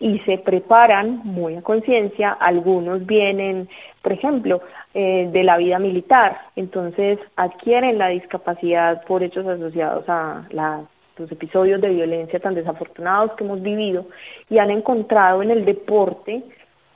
y 0.00 0.18
se 0.20 0.38
preparan 0.38 1.20
muy 1.24 1.56
a 1.56 1.62
conciencia. 1.62 2.32
Algunos 2.32 3.04
vienen, 3.06 3.68
por 4.02 4.12
ejemplo, 4.12 4.62
eh, 4.94 5.28
de 5.30 5.44
la 5.44 5.58
vida 5.58 5.78
militar, 5.78 6.38
entonces 6.56 7.18
adquieren 7.36 7.98
la 7.98 8.08
discapacidad 8.08 9.04
por 9.04 9.22
hechos 9.22 9.46
asociados 9.46 10.04
a 10.08 10.48
los 11.18 11.30
episodios 11.30 11.80
de 11.80 11.90
violencia 11.90 12.40
tan 12.40 12.54
desafortunados 12.54 13.32
que 13.32 13.44
hemos 13.44 13.62
vivido 13.62 14.06
y 14.48 14.58
han 14.58 14.70
encontrado 14.70 15.42
en 15.42 15.50
el 15.50 15.64
deporte 15.64 16.42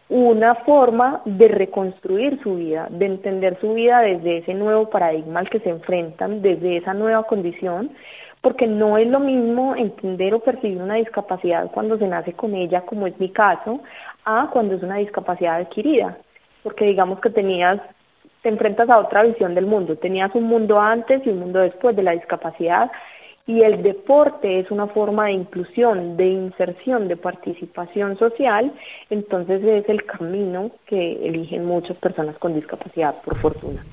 una 0.09 0.55
forma 0.57 1.23
de 1.25 1.49
reconstruir 1.49 2.41
su 2.43 2.57
vida, 2.57 2.89
de 2.91 3.07
entender 3.07 3.59
su 3.61 3.73
vida 3.75 4.01
desde 4.01 4.39
ese 4.39 4.55
nuevo 4.55 4.91
paradigma 4.91 5.41
al 5.41 5.49
que 5.49 5.61
se 5.61 5.71
enfrentan, 5.71 6.43
desde 6.43 6.77
esa 6.77 6.93
nueva 6.93 7.23
condición, 7.25 7.91
porque 8.43 8.67
no 8.67 8.99
es 8.99 9.09
lo 9.09 9.21
mismo 9.21 9.75
entender 9.75 10.35
o 10.35 10.41
percibir 10.41 10.81
una 10.81 10.97
discapacidad 10.97 11.71
cuando 11.71 11.97
se 11.97 12.07
nace 12.07 12.35
con 12.35 12.55
ella, 12.55 12.83
como 12.83 13.07
es 13.07 13.19
mi 13.19 13.31
caso, 13.31 13.81
a 14.27 14.51
cuando 14.53 14.75
es 14.75 14.83
una 14.83 14.97
discapacidad 14.97 15.57
adquirida, 15.57 16.19
porque 16.63 16.85
digamos 16.85 17.21
que 17.21 17.31
tenías, 17.31 17.81
te 18.43 18.51
enfrentas 18.51 18.91
a 18.91 18.99
otra 18.99 19.23
visión 19.23 19.55
del 19.55 19.65
mundo, 19.65 19.97
tenías 19.97 20.35
un 20.35 20.45
mundo 20.45 20.79
antes 20.79 21.27
y 21.27 21.31
un 21.31 21.39
mundo 21.39 21.61
después 21.61 21.97
de 21.97 22.03
la 22.03 22.13
discapacidad, 22.13 22.91
y 23.47 23.61
el 23.61 23.83
deporte 23.83 24.61
es 24.61 24.71
una 24.71 24.87
forma 24.87 25.27
de 25.27 25.33
inclusión, 25.33 26.17
de 26.17 26.27
inserción, 26.27 27.09
de 27.09 27.17
participación 27.17 28.19
social, 28.19 28.73
entonces 29.11 29.63
es 29.63 29.89
el 29.89 30.05
camino 30.05 30.71
que 30.87 31.27
eligen 31.27 31.67
muchas 31.67 31.97
personas 31.99 32.39
con 32.39 32.55
discapacidad, 32.55 33.21
por 33.23 33.37
fortuna. 33.39 33.85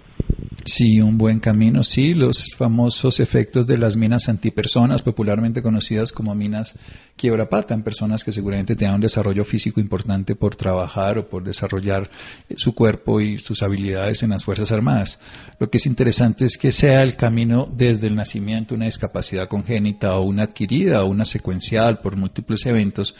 Sí, 0.65 1.01
un 1.01 1.17
buen 1.17 1.39
camino, 1.39 1.83
sí, 1.83 2.13
los 2.13 2.55
famosos 2.55 3.19
efectos 3.19 3.65
de 3.65 3.77
las 3.77 3.97
minas 3.97 4.29
antipersonas, 4.29 5.01
popularmente 5.01 5.61
conocidas 5.61 6.11
como 6.11 6.35
minas 6.35 6.75
quiebra 7.15 7.49
pata, 7.49 7.73
en 7.73 7.83
personas 7.83 8.23
que 8.23 8.31
seguramente 8.31 8.75
tengan 8.75 8.95
un 8.95 9.01
desarrollo 9.01 9.43
físico 9.43 9.79
importante 9.79 10.35
por 10.35 10.55
trabajar 10.55 11.17
o 11.17 11.27
por 11.27 11.43
desarrollar 11.43 12.09
su 12.55 12.75
cuerpo 12.75 13.21
y 13.21 13.37
sus 13.37 13.63
habilidades 13.63 14.23
en 14.23 14.31
las 14.31 14.43
Fuerzas 14.43 14.71
Armadas. 14.71 15.19
Lo 15.59 15.69
que 15.69 15.77
es 15.77 15.85
interesante 15.85 16.45
es 16.45 16.57
que 16.57 16.71
sea 16.71 17.03
el 17.03 17.15
camino 17.15 17.67
desde 17.75 18.07
el 18.07 18.15
nacimiento, 18.15 18.75
una 18.75 18.85
discapacidad 18.85 19.47
congénita 19.47 20.15
o 20.15 20.23
una 20.23 20.43
adquirida 20.43 21.03
o 21.03 21.07
una 21.07 21.25
secuencial 21.25 21.99
por 21.99 22.17
múltiples 22.17 22.65
eventos, 22.65 23.15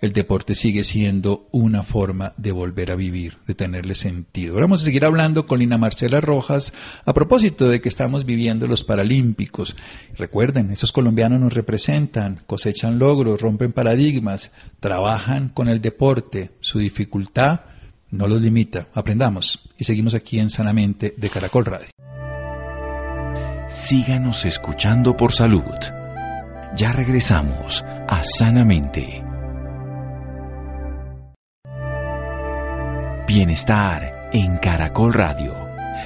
el 0.00 0.12
deporte 0.12 0.54
sigue 0.54 0.84
siendo 0.84 1.48
una 1.50 1.82
forma 1.82 2.34
de 2.36 2.52
volver 2.52 2.90
a 2.90 2.94
vivir, 2.94 3.38
de 3.46 3.54
tenerle 3.54 3.94
sentido. 3.94 4.56
Vamos 4.56 4.82
a 4.82 4.84
seguir 4.84 5.04
hablando 5.04 5.46
con 5.46 5.60
Lina 5.60 5.78
Marcela 5.78 6.20
Rojas 6.20 6.74
a 7.04 7.12
propósito 7.12 7.68
de 7.68 7.80
que 7.80 7.88
estamos 7.88 8.24
viviendo 8.24 8.66
los 8.66 8.84
Paralímpicos. 8.84 9.76
Recuerden, 10.16 10.70
esos 10.70 10.92
colombianos 10.92 11.40
nos 11.40 11.54
representan, 11.54 12.40
cosechan 12.46 12.98
logros, 12.98 13.40
rompen 13.40 13.72
paradigmas, 13.72 14.52
trabajan 14.80 15.48
con 15.48 15.68
el 15.68 15.80
deporte, 15.80 16.50
su 16.60 16.78
dificultad 16.78 17.60
no 18.10 18.28
los 18.28 18.40
limita. 18.40 18.88
Aprendamos 18.94 19.68
y 19.76 19.84
seguimos 19.84 20.14
aquí 20.14 20.38
en 20.38 20.50
Sanamente 20.50 21.14
de 21.16 21.30
Caracol 21.30 21.64
Radio. 21.64 21.88
Síganos 23.68 24.44
escuchando 24.44 25.16
por 25.16 25.32
salud. 25.32 25.62
Ya 26.76 26.92
regresamos 26.92 27.82
a 27.82 28.22
Sanamente. 28.22 29.22
Bienestar 33.26 34.30
en 34.32 34.58
Caracol 34.58 35.14
Radio. 35.14 35.63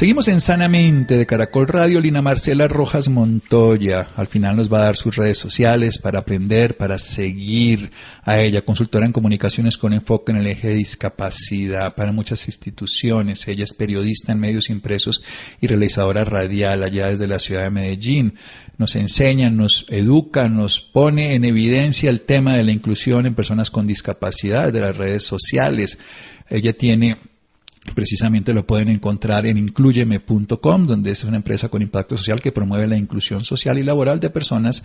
Seguimos 0.00 0.28
en 0.28 0.40
Sanamente 0.40 1.18
de 1.18 1.26
Caracol 1.26 1.68
Radio, 1.68 2.00
Lina 2.00 2.22
Marcela 2.22 2.66
Rojas 2.68 3.10
Montoya. 3.10 4.08
Al 4.16 4.28
final 4.28 4.56
nos 4.56 4.72
va 4.72 4.78
a 4.78 4.84
dar 4.84 4.96
sus 4.96 5.14
redes 5.14 5.36
sociales 5.36 5.98
para 5.98 6.20
aprender, 6.20 6.78
para 6.78 6.98
seguir 6.98 7.90
a 8.22 8.40
ella, 8.40 8.64
consultora 8.64 9.04
en 9.04 9.12
comunicaciones 9.12 9.76
con 9.76 9.92
enfoque 9.92 10.32
en 10.32 10.38
el 10.38 10.46
eje 10.46 10.68
de 10.68 10.76
discapacidad 10.76 11.94
para 11.94 12.12
muchas 12.12 12.46
instituciones. 12.46 13.46
Ella 13.46 13.64
es 13.64 13.74
periodista 13.74 14.32
en 14.32 14.40
medios 14.40 14.70
impresos 14.70 15.22
y 15.60 15.66
realizadora 15.66 16.24
radial 16.24 16.82
allá 16.82 17.08
desde 17.08 17.26
la 17.26 17.38
ciudad 17.38 17.64
de 17.64 17.70
Medellín. 17.70 18.36
Nos 18.78 18.96
enseña, 18.96 19.50
nos 19.50 19.84
educa, 19.90 20.48
nos 20.48 20.80
pone 20.80 21.34
en 21.34 21.44
evidencia 21.44 22.08
el 22.08 22.22
tema 22.22 22.56
de 22.56 22.64
la 22.64 22.72
inclusión 22.72 23.26
en 23.26 23.34
personas 23.34 23.70
con 23.70 23.86
discapacidad 23.86 24.72
de 24.72 24.80
las 24.80 24.96
redes 24.96 25.24
sociales. 25.24 25.98
Ella 26.48 26.72
tiene 26.72 27.18
Precisamente 27.94 28.52
lo 28.52 28.66
pueden 28.66 28.88
encontrar 28.88 29.46
en 29.46 29.56
incluyeme.com, 29.56 30.86
donde 30.86 31.12
es 31.12 31.24
una 31.24 31.36
empresa 31.36 31.68
con 31.68 31.80
impacto 31.80 32.16
social 32.16 32.42
que 32.42 32.52
promueve 32.52 32.86
la 32.86 32.96
inclusión 32.96 33.42
social 33.44 33.78
y 33.78 33.82
laboral 33.82 34.20
de 34.20 34.30
personas 34.30 34.84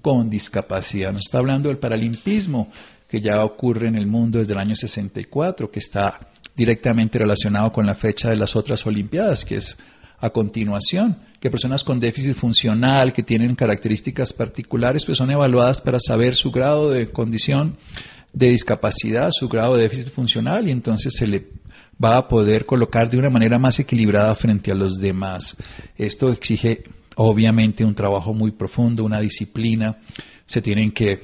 con 0.00 0.30
discapacidad. 0.30 1.12
Nos 1.12 1.22
está 1.22 1.38
hablando 1.38 1.68
del 1.68 1.78
paralimpismo, 1.78 2.70
que 3.08 3.20
ya 3.20 3.44
ocurre 3.44 3.88
en 3.88 3.96
el 3.96 4.06
mundo 4.06 4.38
desde 4.38 4.54
el 4.54 4.58
año 4.58 4.74
64, 4.74 5.70
que 5.70 5.78
está 5.78 6.18
directamente 6.56 7.18
relacionado 7.18 7.70
con 7.70 7.86
la 7.86 7.94
fecha 7.94 8.30
de 8.30 8.36
las 8.36 8.56
otras 8.56 8.86
Olimpiadas, 8.86 9.44
que 9.44 9.56
es 9.56 9.76
a 10.18 10.30
continuación, 10.30 11.18
que 11.38 11.50
personas 11.50 11.84
con 11.84 12.00
déficit 12.00 12.34
funcional, 12.34 13.12
que 13.12 13.22
tienen 13.22 13.54
características 13.54 14.32
particulares, 14.32 15.04
pues 15.04 15.18
son 15.18 15.30
evaluadas 15.30 15.82
para 15.82 15.98
saber 15.98 16.34
su 16.34 16.50
grado 16.50 16.90
de 16.90 17.10
condición 17.10 17.76
de 18.32 18.48
discapacidad, 18.48 19.30
su 19.30 19.48
grado 19.48 19.76
de 19.76 19.82
déficit 19.82 20.12
funcional, 20.12 20.66
y 20.66 20.70
entonces 20.70 21.14
se 21.14 21.26
le 21.26 21.46
va 22.02 22.16
a 22.16 22.28
poder 22.28 22.66
colocar 22.66 23.10
de 23.10 23.18
una 23.18 23.30
manera 23.30 23.58
más 23.58 23.78
equilibrada 23.80 24.34
frente 24.34 24.70
a 24.70 24.74
los 24.74 24.98
demás. 24.98 25.56
Esto 25.96 26.30
exige 26.30 26.82
obviamente 27.16 27.84
un 27.84 27.94
trabajo 27.94 28.34
muy 28.34 28.50
profundo, 28.50 29.04
una 29.04 29.20
disciplina, 29.20 29.98
se 30.46 30.60
tienen 30.60 30.92
que 30.92 31.22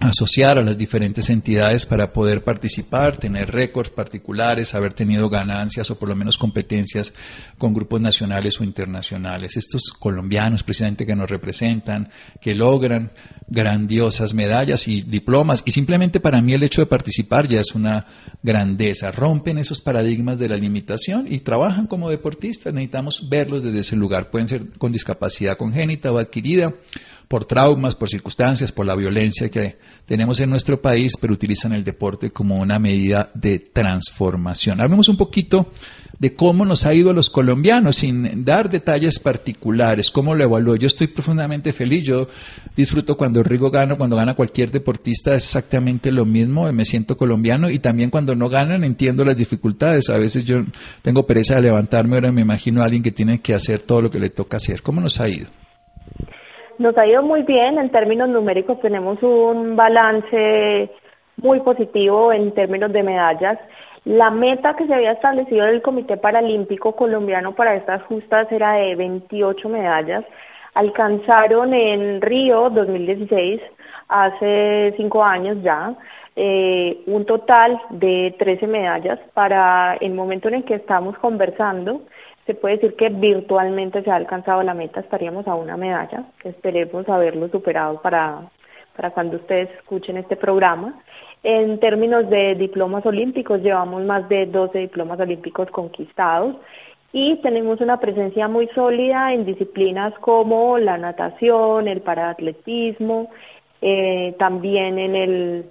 asociar 0.00 0.58
a 0.58 0.62
las 0.62 0.78
diferentes 0.78 1.28
entidades 1.28 1.84
para 1.84 2.12
poder 2.12 2.44
participar, 2.44 3.16
tener 3.16 3.50
récords 3.50 3.90
particulares, 3.90 4.74
haber 4.74 4.92
tenido 4.92 5.28
ganancias 5.28 5.90
o 5.90 5.98
por 5.98 6.08
lo 6.08 6.14
menos 6.14 6.38
competencias 6.38 7.14
con 7.56 7.74
grupos 7.74 8.00
nacionales 8.00 8.60
o 8.60 8.64
internacionales. 8.64 9.56
Estos 9.56 9.92
colombianos 9.98 10.62
precisamente 10.62 11.04
que 11.04 11.16
nos 11.16 11.28
representan, 11.28 12.10
que 12.40 12.54
logran 12.54 13.10
grandiosas 13.50 14.34
medallas 14.34 14.88
y 14.88 15.02
diplomas 15.02 15.62
y 15.64 15.72
simplemente 15.72 16.20
para 16.20 16.40
mí 16.40 16.52
el 16.52 16.62
hecho 16.62 16.82
de 16.82 16.86
participar 16.86 17.48
ya 17.48 17.60
es 17.60 17.74
una 17.74 18.06
grandeza. 18.42 19.10
Rompen 19.10 19.58
esos 19.58 19.80
paradigmas 19.80 20.38
de 20.38 20.48
la 20.48 20.56
limitación 20.56 21.26
y 21.28 21.40
trabajan 21.40 21.86
como 21.86 22.10
deportistas. 22.10 22.74
Necesitamos 22.74 23.28
verlos 23.28 23.64
desde 23.64 23.80
ese 23.80 23.96
lugar. 23.96 24.30
Pueden 24.30 24.48
ser 24.48 24.68
con 24.78 24.92
discapacidad 24.92 25.56
congénita 25.56 26.12
o 26.12 26.18
adquirida 26.18 26.74
por 27.28 27.44
traumas, 27.44 27.94
por 27.94 28.08
circunstancias, 28.08 28.72
por 28.72 28.86
la 28.86 28.96
violencia 28.96 29.50
que 29.50 29.76
tenemos 30.06 30.40
en 30.40 30.48
nuestro 30.48 30.80
país, 30.80 31.12
pero 31.20 31.34
utilizan 31.34 31.74
el 31.74 31.84
deporte 31.84 32.30
como 32.30 32.56
una 32.56 32.78
medida 32.78 33.30
de 33.34 33.58
transformación. 33.58 34.80
Hablemos 34.80 35.10
un 35.10 35.18
poquito 35.18 35.72
de 36.18 36.34
cómo 36.34 36.64
nos 36.64 36.84
ha 36.84 36.94
ido 36.94 37.10
a 37.10 37.14
los 37.14 37.30
colombianos, 37.30 37.96
sin 37.96 38.44
dar 38.44 38.68
detalles 38.68 39.20
particulares, 39.20 40.10
cómo 40.10 40.34
lo 40.34 40.44
evaluó. 40.44 40.76
Yo 40.76 40.88
estoy 40.88 41.06
profundamente 41.06 41.72
feliz, 41.72 42.04
yo 42.04 42.26
disfruto 42.76 43.16
cuando 43.16 43.42
Rigo 43.42 43.70
gana, 43.70 43.96
cuando 43.96 44.16
gana 44.16 44.34
cualquier 44.34 44.70
deportista, 44.70 45.34
es 45.34 45.44
exactamente 45.44 46.10
lo 46.10 46.24
mismo, 46.24 46.70
me 46.72 46.84
siento 46.84 47.16
colombiano 47.16 47.70
y 47.70 47.78
también 47.78 48.10
cuando 48.10 48.34
no 48.34 48.48
ganan 48.48 48.82
entiendo 48.82 49.24
las 49.24 49.36
dificultades. 49.36 50.10
A 50.10 50.18
veces 50.18 50.44
yo 50.44 50.62
tengo 51.02 51.24
pereza 51.24 51.54
de 51.54 51.62
levantarme, 51.62 52.16
ahora 52.16 52.32
me 52.32 52.40
imagino 52.40 52.82
a 52.82 52.86
alguien 52.86 53.02
que 53.02 53.12
tiene 53.12 53.40
que 53.40 53.54
hacer 53.54 53.82
todo 53.82 54.02
lo 54.02 54.10
que 54.10 54.18
le 54.18 54.30
toca 54.30 54.56
hacer. 54.56 54.82
¿Cómo 54.82 55.00
nos 55.00 55.20
ha 55.20 55.28
ido? 55.28 55.48
Nos 56.78 56.96
ha 56.96 57.06
ido 57.06 57.22
muy 57.22 57.42
bien 57.42 57.78
en 57.78 57.90
términos 57.90 58.28
numéricos, 58.28 58.80
tenemos 58.80 59.22
un 59.22 59.76
balance 59.76 60.90
muy 61.36 61.60
positivo 61.60 62.32
en 62.32 62.52
términos 62.54 62.92
de 62.92 63.02
medallas. 63.02 63.58
La 64.08 64.30
meta 64.30 64.74
que 64.74 64.86
se 64.86 64.94
había 64.94 65.12
establecido 65.12 65.66
del 65.66 65.82
Comité 65.82 66.16
Paralímpico 66.16 66.96
Colombiano 66.96 67.54
para 67.54 67.74
estas 67.74 68.02
justas 68.04 68.50
era 68.50 68.72
de 68.72 68.94
28 68.94 69.68
medallas. 69.68 70.24
Alcanzaron 70.72 71.74
en 71.74 72.22
Río 72.22 72.70
2016, 72.70 73.60
hace 74.08 74.94
cinco 74.96 75.22
años 75.22 75.58
ya, 75.62 75.92
eh, 76.36 77.02
un 77.06 77.26
total 77.26 77.78
de 77.90 78.34
13 78.38 78.66
medallas 78.66 79.18
para 79.34 79.98
el 80.00 80.14
momento 80.14 80.48
en 80.48 80.54
el 80.54 80.64
que 80.64 80.76
estamos 80.76 81.18
conversando 81.18 82.00
se 82.46 82.54
puede 82.54 82.76
decir 82.76 82.96
que 82.96 83.10
virtualmente 83.10 84.02
se 84.02 84.10
ha 84.10 84.16
alcanzado 84.16 84.62
la 84.62 84.72
meta, 84.72 85.00
estaríamos 85.00 85.46
a 85.46 85.54
una 85.54 85.76
medalla, 85.76 86.24
esperemos 86.44 87.06
haberlo 87.06 87.48
superado 87.48 88.00
para, 88.00 88.40
para 88.98 89.12
cuando 89.12 89.36
ustedes 89.36 89.70
escuchen 89.78 90.16
este 90.16 90.34
programa. 90.34 91.00
En 91.44 91.78
términos 91.78 92.28
de 92.28 92.56
diplomas 92.56 93.06
olímpicos, 93.06 93.62
llevamos 93.62 94.02
más 94.02 94.28
de 94.28 94.46
12 94.46 94.76
diplomas 94.76 95.20
olímpicos 95.20 95.70
conquistados 95.70 96.56
y 97.12 97.36
tenemos 97.36 97.80
una 97.80 98.00
presencia 98.00 98.48
muy 98.48 98.66
sólida 98.74 99.32
en 99.32 99.46
disciplinas 99.46 100.12
como 100.18 100.78
la 100.78 100.98
natación, 100.98 101.86
el 101.86 102.00
paraatletismo, 102.00 103.30
eh, 103.80 104.34
también 104.36 104.98
en 104.98 105.14
el 105.14 105.66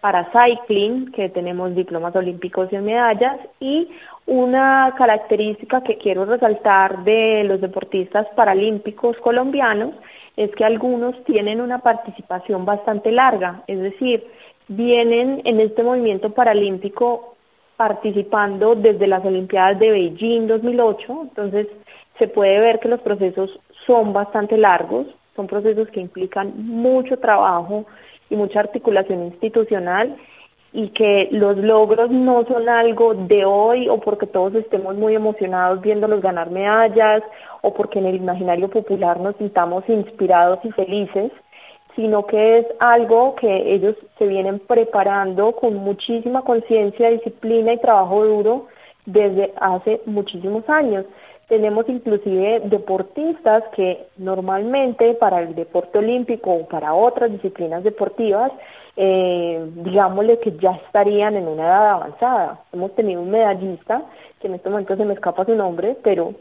paracycling, 0.00 1.12
que 1.12 1.28
tenemos 1.28 1.76
diplomas 1.76 2.16
olímpicos 2.16 2.72
y 2.72 2.76
medallas, 2.78 3.38
y 3.60 3.88
una 4.26 4.92
característica 4.98 5.80
que 5.84 5.96
quiero 5.96 6.24
resaltar 6.24 7.04
de 7.04 7.44
los 7.44 7.60
deportistas 7.60 8.26
paralímpicos 8.34 9.16
colombianos 9.18 9.94
es 10.36 10.50
que 10.54 10.64
algunos 10.64 11.22
tienen 11.24 11.60
una 11.60 11.78
participación 11.78 12.64
bastante 12.64 13.12
larga, 13.12 13.62
es 13.66 13.80
decir, 13.80 14.24
vienen 14.68 15.42
en 15.44 15.60
este 15.60 15.82
movimiento 15.82 16.30
paralímpico 16.30 17.34
participando 17.76 18.74
desde 18.74 19.06
las 19.06 19.24
Olimpiadas 19.24 19.78
de 19.78 19.90
Beijing 19.90 20.46
2008, 20.46 21.18
entonces 21.22 21.66
se 22.18 22.28
puede 22.28 22.58
ver 22.60 22.78
que 22.78 22.88
los 22.88 23.00
procesos 23.00 23.50
son 23.86 24.12
bastante 24.12 24.56
largos, 24.56 25.06
son 25.34 25.46
procesos 25.46 25.88
que 25.88 26.00
implican 26.00 26.52
mucho 26.56 27.18
trabajo 27.18 27.86
y 28.30 28.36
mucha 28.36 28.60
articulación 28.60 29.24
institucional 29.24 30.16
y 30.72 30.88
que 30.90 31.28
los 31.30 31.56
logros 31.58 32.10
no 32.10 32.44
son 32.46 32.68
algo 32.68 33.14
de 33.14 33.44
hoy 33.44 33.88
o 33.88 33.98
porque 34.00 34.26
todos 34.26 34.54
estemos 34.54 34.96
muy 34.96 35.14
emocionados 35.14 35.82
viéndolos 35.82 36.22
ganar 36.22 36.50
medallas 36.50 37.22
o 37.60 37.74
porque 37.74 37.98
en 37.98 38.06
el 38.06 38.16
imaginario 38.16 38.68
popular 38.68 39.20
nos 39.20 39.36
sintamos 39.36 39.86
inspirados 39.88 40.60
y 40.64 40.70
felices, 40.72 41.30
sino 41.94 42.26
que 42.26 42.58
es 42.58 42.66
algo 42.80 43.34
que 43.34 43.74
ellos 43.74 43.96
se 44.18 44.26
vienen 44.26 44.60
preparando 44.60 45.52
con 45.52 45.74
muchísima 45.74 46.40
conciencia, 46.42 47.10
disciplina 47.10 47.74
y 47.74 47.78
trabajo 47.78 48.24
duro 48.24 48.66
desde 49.04 49.52
hace 49.60 50.00
muchísimos 50.06 50.66
años. 50.70 51.04
Tenemos 51.48 51.86
inclusive 51.86 52.60
deportistas 52.64 53.62
que 53.76 54.06
normalmente 54.16 55.12
para 55.14 55.42
el 55.42 55.54
deporte 55.54 55.98
olímpico 55.98 56.50
o 56.50 56.66
para 56.66 56.94
otras 56.94 57.30
disciplinas 57.30 57.84
deportivas 57.84 58.50
eh, 58.96 59.70
digámosle 59.76 60.38
que 60.40 60.52
ya 60.58 60.72
estarían 60.86 61.36
en 61.36 61.48
una 61.48 61.62
edad 61.62 61.90
avanzada. 61.90 62.60
Hemos 62.72 62.94
tenido 62.94 63.22
un 63.22 63.30
medallista, 63.30 64.02
que 64.40 64.48
en 64.48 64.54
este 64.54 64.68
momento 64.68 64.96
se 64.96 65.04
me 65.04 65.14
escapa 65.14 65.44
su 65.44 65.54
nombre, 65.54 65.96
pero 66.02 66.34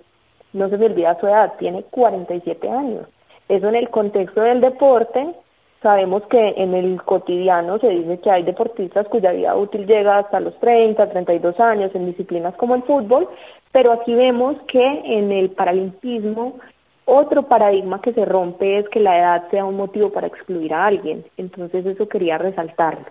no 0.53 0.69
se 0.69 0.77
me 0.77 0.87
olvida 0.87 1.19
su 1.19 1.27
edad, 1.27 1.53
tiene 1.59 1.83
47 1.83 2.69
años. 2.69 3.07
Eso 3.47 3.69
en 3.69 3.75
el 3.75 3.89
contexto 3.89 4.41
del 4.41 4.61
deporte, 4.61 5.33
sabemos 5.81 6.23
que 6.27 6.53
en 6.57 6.73
el 6.73 7.01
cotidiano 7.03 7.79
se 7.79 7.89
dice 7.89 8.19
que 8.19 8.31
hay 8.31 8.43
deportistas 8.43 9.07
cuya 9.07 9.31
vida 9.31 9.55
útil 9.55 9.85
llega 9.87 10.19
hasta 10.19 10.39
los 10.39 10.57
30, 10.59 11.09
32 11.09 11.59
años 11.59 11.91
en 11.95 12.05
disciplinas 12.05 12.55
como 12.55 12.75
el 12.75 12.83
fútbol, 12.83 13.27
pero 13.71 13.93
aquí 13.93 14.13
vemos 14.13 14.57
que 14.67 14.85
en 15.05 15.31
el 15.31 15.51
paralimpismo 15.51 16.59
otro 17.05 17.47
paradigma 17.47 18.01
que 18.01 18.13
se 18.13 18.25
rompe 18.25 18.79
es 18.79 18.85
que 18.89 18.99
la 18.99 19.17
edad 19.17 19.49
sea 19.51 19.65
un 19.65 19.75
motivo 19.75 20.11
para 20.11 20.27
excluir 20.27 20.73
a 20.73 20.85
alguien. 20.85 21.25
Entonces 21.37 21.85
eso 21.85 22.07
quería 22.07 22.37
resaltarlo. 22.37 23.05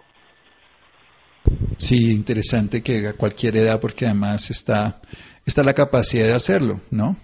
Sí, 1.76 2.12
interesante 2.12 2.82
que 2.82 3.08
a 3.08 3.14
cualquier 3.14 3.56
edad, 3.56 3.80
porque 3.80 4.04
además 4.04 4.50
está, 4.50 5.00
está 5.44 5.62
la 5.62 5.74
capacidad 5.74 6.26
de 6.26 6.34
hacerlo, 6.34 6.80
¿no? 6.90 7.16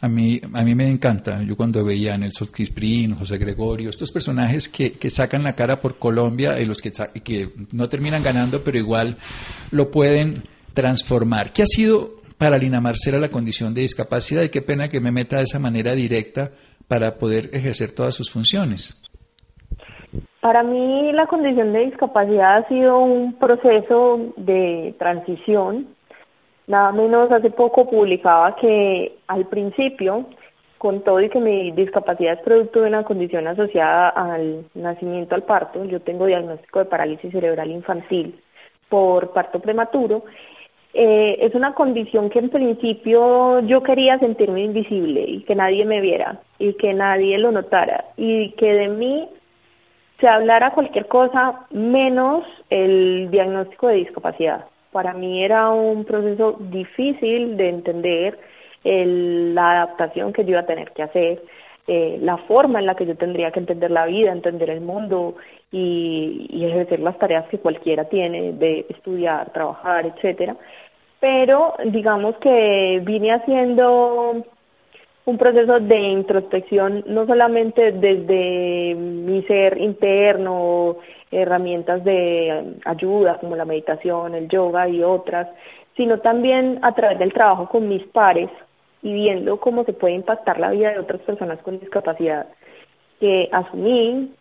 A 0.00 0.08
mí, 0.08 0.40
a 0.52 0.62
mí 0.62 0.74
me 0.74 0.88
encanta. 0.88 1.42
Yo 1.42 1.56
cuando 1.56 1.84
veía 1.84 2.14
a 2.14 2.18
Nelson 2.18 2.48
Kisprin, 2.54 3.14
José 3.14 3.38
Gregorio, 3.38 3.90
estos 3.90 4.12
personajes 4.12 4.68
que, 4.68 4.92
que 4.92 5.10
sacan 5.10 5.42
la 5.42 5.54
cara 5.54 5.80
por 5.80 5.98
Colombia 5.98 6.60
y 6.60 6.66
los 6.66 6.80
que, 6.80 6.92
que 7.24 7.50
no 7.72 7.88
terminan 7.88 8.22
ganando, 8.22 8.62
pero 8.62 8.76
igual 8.76 9.16
lo 9.70 9.90
pueden 9.90 10.42
transformar. 10.74 11.52
¿Qué 11.52 11.62
ha 11.62 11.66
sido 11.66 12.16
para 12.38 12.58
Lina 12.58 12.80
Marcela 12.80 13.18
la 13.18 13.28
condición 13.28 13.74
de 13.74 13.82
discapacidad 13.82 14.42
y 14.42 14.50
qué 14.50 14.62
pena 14.62 14.88
que 14.88 15.00
me 15.00 15.12
meta 15.12 15.36
de 15.36 15.44
esa 15.44 15.58
manera 15.58 15.92
directa 15.92 16.50
para 16.88 17.16
poder 17.16 17.46
ejercer 17.52 17.94
todas 17.94 18.14
sus 18.14 18.30
funciones. 18.30 19.02
Para 20.40 20.62
mí 20.62 21.12
la 21.12 21.26
condición 21.26 21.72
de 21.72 21.86
discapacidad 21.86 22.58
ha 22.58 22.68
sido 22.68 22.98
un 22.98 23.34
proceso 23.38 24.32
de 24.36 24.94
transición. 24.98 25.88
Nada 26.68 26.92
menos 26.92 27.32
hace 27.32 27.50
poco 27.50 27.88
publicaba 27.90 28.54
que 28.56 29.18
al 29.26 29.46
principio, 29.46 30.26
con 30.78 31.02
todo 31.02 31.20
y 31.20 31.30
que 31.30 31.40
mi 31.40 31.72
discapacidad 31.72 32.34
es 32.34 32.40
producto 32.44 32.80
de 32.80 32.88
una 32.88 33.02
condición 33.02 33.48
asociada 33.48 34.10
al 34.10 34.66
nacimiento 34.74 35.34
al 35.34 35.42
parto, 35.44 35.84
yo 35.84 36.00
tengo 36.00 36.26
diagnóstico 36.26 36.80
de 36.80 36.84
parálisis 36.84 37.32
cerebral 37.32 37.70
infantil 37.70 38.40
por 38.88 39.32
parto 39.32 39.58
prematuro 39.58 40.24
eh, 40.98 41.44
es 41.44 41.54
una 41.54 41.74
condición 41.74 42.30
que 42.30 42.38
en 42.38 42.48
principio 42.48 43.60
yo 43.60 43.82
quería 43.82 44.18
sentirme 44.18 44.62
invisible 44.62 45.26
y 45.28 45.42
que 45.42 45.54
nadie 45.54 45.84
me 45.84 46.00
viera 46.00 46.40
y 46.58 46.72
que 46.72 46.94
nadie 46.94 47.36
lo 47.36 47.52
notara 47.52 48.06
y 48.16 48.52
que 48.52 48.72
de 48.72 48.88
mí 48.88 49.28
se 50.18 50.26
hablara 50.26 50.70
cualquier 50.70 51.06
cosa 51.06 51.66
menos 51.70 52.44
el 52.70 53.28
diagnóstico 53.30 53.88
de 53.88 53.96
discapacidad. 53.96 54.64
Para 54.90 55.12
mí 55.12 55.44
era 55.44 55.68
un 55.68 56.06
proceso 56.06 56.56
difícil 56.60 57.58
de 57.58 57.68
entender 57.68 58.38
la 58.82 59.72
adaptación 59.72 60.32
que 60.32 60.44
yo 60.44 60.52
iba 60.52 60.60
a 60.60 60.66
tener 60.66 60.92
que 60.92 61.02
hacer, 61.02 61.42
eh, 61.88 62.18
la 62.22 62.38
forma 62.38 62.78
en 62.78 62.86
la 62.86 62.94
que 62.94 63.04
yo 63.04 63.16
tendría 63.16 63.50
que 63.50 63.60
entender 63.60 63.90
la 63.90 64.06
vida, 64.06 64.32
entender 64.32 64.70
el 64.70 64.80
mundo 64.80 65.36
y, 65.70 66.46
y 66.48 66.64
ejercer 66.64 67.00
las 67.00 67.18
tareas 67.18 67.46
que 67.48 67.58
cualquiera 67.58 68.08
tiene 68.08 68.52
de 68.54 68.86
estudiar, 68.88 69.52
trabajar, 69.52 70.06
etcétera 70.06 70.56
pero 71.26 71.74
digamos 71.86 72.36
que 72.36 73.02
vine 73.04 73.32
haciendo 73.32 74.44
un 75.24 75.38
proceso 75.38 75.80
de 75.80 75.98
introspección 75.98 77.02
no 77.08 77.26
solamente 77.26 77.90
desde 77.90 78.94
mi 78.94 79.42
ser 79.42 79.76
interno, 79.78 80.98
herramientas 81.32 82.04
de 82.04 82.76
ayuda 82.84 83.38
como 83.40 83.56
la 83.56 83.64
meditación, 83.64 84.36
el 84.36 84.48
yoga 84.48 84.88
y 84.88 85.02
otras, 85.02 85.48
sino 85.96 86.20
también 86.20 86.78
a 86.82 86.94
través 86.94 87.18
del 87.18 87.32
trabajo 87.32 87.68
con 87.68 87.88
mis 87.88 88.04
pares 88.04 88.48
y 89.02 89.12
viendo 89.12 89.58
cómo 89.58 89.82
se 89.82 89.94
puede 89.94 90.14
impactar 90.14 90.60
la 90.60 90.70
vida 90.70 90.92
de 90.92 91.00
otras 91.00 91.22
personas 91.22 91.58
con 91.62 91.80
discapacidad, 91.80 92.46
que 93.18 93.48
asumí 93.50 94.32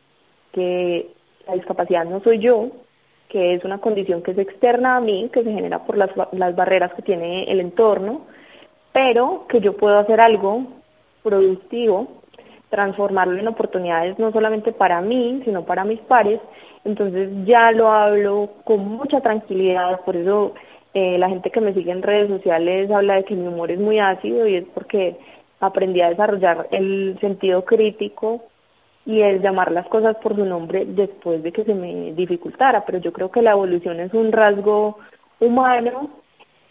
que 0.52 1.08
la 1.48 1.56
discapacidad 1.56 2.06
no 2.06 2.20
soy 2.20 2.38
yo, 2.38 2.70
que 3.30 3.56
es 3.56 3.64
una 3.64 3.80
condición 3.80 4.22
que 4.22 4.32
es 4.32 4.38
externa 4.38 4.98
a 4.98 5.02
mí, 5.02 5.30
que 5.34 5.44
se 5.44 5.52
genera 5.52 5.86
por 5.86 5.98
las, 5.98 6.12
las 6.32 6.56
barreras 6.56 6.94
que 6.94 7.02
tiene 7.02 7.44
el 7.52 7.60
entorno, 7.60 8.22
pero 8.94 9.46
que 9.50 9.60
yo 9.60 9.76
puedo 9.76 9.98
hacer 9.98 10.22
algo 10.22 10.64
productivo, 11.24 12.08
transformarlo 12.70 13.40
en 13.40 13.48
oportunidades 13.48 14.18
no 14.20 14.32
solamente 14.32 14.72
para 14.72 15.02
mí, 15.02 15.42
sino 15.44 15.66
para 15.66 15.84
mis 15.84 16.00
pares. 16.02 16.40
Entonces 16.84 17.30
ya 17.46 17.72
lo 17.72 17.92
hablo 17.92 18.50
con 18.64 18.88
mucha 18.88 19.22
tranquilidad, 19.22 20.02
por 20.02 20.16
eso 20.16 20.54
eh, 20.94 21.18
la 21.18 21.30
gente 21.30 21.52
que 21.52 21.62
me 21.62 21.74
sigue 21.74 21.92
en 21.92 22.04
redes 22.04 22.30
sociales 22.30 22.90
habla 22.92 23.16
de 23.16 23.26
que 23.26 23.36
mi 23.36 23.48
humor 23.48 23.72
es 23.72 23.80
muy 23.80 24.00
ácido 24.00 24.48
y 24.48 24.56
es 24.56 24.66
porque 24.74 25.18
aprendí 25.60 26.02
a 26.02 26.10
desarrollar 26.10 26.68
el 26.72 27.18
sentido 27.20 27.66
crítico 27.66 28.44
y 29.06 29.22
el 29.22 29.42
llamar 29.42 29.72
las 29.72 29.88
cosas 29.88 30.16
por 30.18 30.36
su 30.36 30.46
nombre 30.46 30.86
después 30.86 31.44
de 31.44 31.52
que 31.52 31.64
se 31.64 31.74
me 31.74 32.14
dificultara, 32.14 32.86
pero 32.86 32.98
yo 32.98 33.14
creo 33.14 33.30
que 33.32 33.42
la 33.42 33.52
evolución 33.52 34.00
es 34.00 34.14
un 34.14 34.32
rasgo 34.32 34.98
humano 35.40 36.10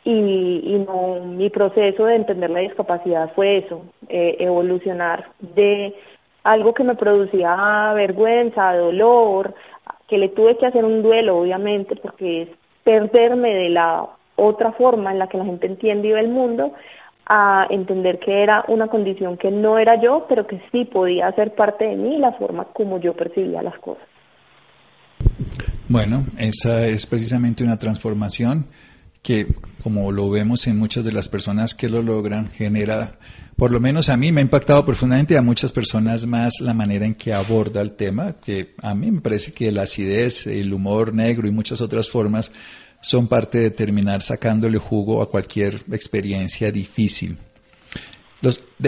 y, 0.05 0.61
y 0.65 0.85
no 0.87 1.25
mi 1.25 1.49
proceso 1.51 2.07
de 2.07 2.17
entender 2.17 2.51
la 2.51 2.61
discapacidad 2.61 3.33
fue 3.35 3.59
eso, 3.59 3.83
eh, 4.09 4.37
evolucionar 4.41 5.27
de 5.41 5.95
algo 6.43 6.75
que 6.75 6.85
me 6.85 6.97
producía 6.97 7.93
vergüenza, 7.95 8.77
dolor, 8.77 9.55
que 10.09 10.19
le 10.19 10.29
tuve 10.29 10.57
que 10.59 10.67
hacer 10.67 10.85
un 10.85 11.03
duelo 11.03 11.39
obviamente 11.39 11.97
porque 11.97 12.43
es 12.43 12.49
perderme 12.83 13.55
de 13.55 13.71
la 13.71 14.07
otra 14.37 14.73
forma 14.73 15.13
en 15.13 15.19
la 15.19 15.29
que 15.29 15.39
la 15.39 15.45
gente 15.45 15.67
entiende 15.67 16.09
y 16.09 16.13
ve 16.13 16.21
el 16.21 16.29
mundo, 16.29 16.73
a 17.27 17.67
entender 17.71 18.19
que 18.19 18.43
era 18.43 18.65
una 18.69 18.89
condición 18.89 19.37
que 19.37 19.51
no 19.51 19.79
era 19.79 20.01
yo, 20.01 20.27
pero 20.29 20.47
que 20.47 20.61
sí 20.71 20.85
podía 20.85 21.33
ser 21.33 21.55
parte 21.55 21.85
de 21.85 21.97
mí, 21.97 22.19
la 22.19 22.33
forma 22.33 22.65
como 22.73 23.01
yo 23.01 23.15
percibía 23.15 23.63
las 23.63 23.79
cosas. 23.79 24.05
Bueno, 25.89 26.27
esa 26.39 26.87
es 26.87 27.07
precisamente 27.07 27.65
una 27.65 27.79
transformación 27.79 28.67
que, 29.23 29.47
como 29.83 30.13
lo 30.13 30.29
vemos 30.29 30.67
en 30.67 30.79
muchas 30.79 31.05
de 31.05 31.13
las 31.13 31.29
personas 31.29 31.75
que 31.75 31.89
lo 31.89 32.03
logran, 32.03 32.51
genera, 32.51 33.19
por 33.57 33.71
lo 33.71 33.81
menos 33.81 34.11
a 34.11 34.19
mí 34.19 34.33
me 34.33 34.41
ha 34.41 34.45
impactado 34.45 34.85
profundamente, 34.85 35.39
a 35.39 35.43
muchas 35.43 35.73
personas 35.73 36.27
más 36.27 36.61
la 36.61 36.75
manera 36.75 37.07
en 37.07 37.15
que 37.15 37.33
aborda 37.33 37.81
el 37.81 37.93
tema, 37.93 38.35
que 38.45 38.75
a 38.83 38.95
mí 38.95 39.11
me 39.11 39.23
parece 39.23 39.53
que 39.53 39.73
la 39.73 39.83
acidez, 39.83 40.47
el 40.47 40.75
humor 40.75 41.15
negro 41.15 41.49
y 41.49 41.53
muchas 41.53 41.81
otras 41.81 42.11
formas 42.11 42.53
son 43.05 43.29
parte 43.29 43.59
de 43.59 43.71
terminar 43.71 44.23
sacándole 44.23 44.79
jugo 44.79 45.21
a 45.21 45.29
cualquier 45.29 45.85
experiencia 45.93 46.73
difícil. 46.73 47.37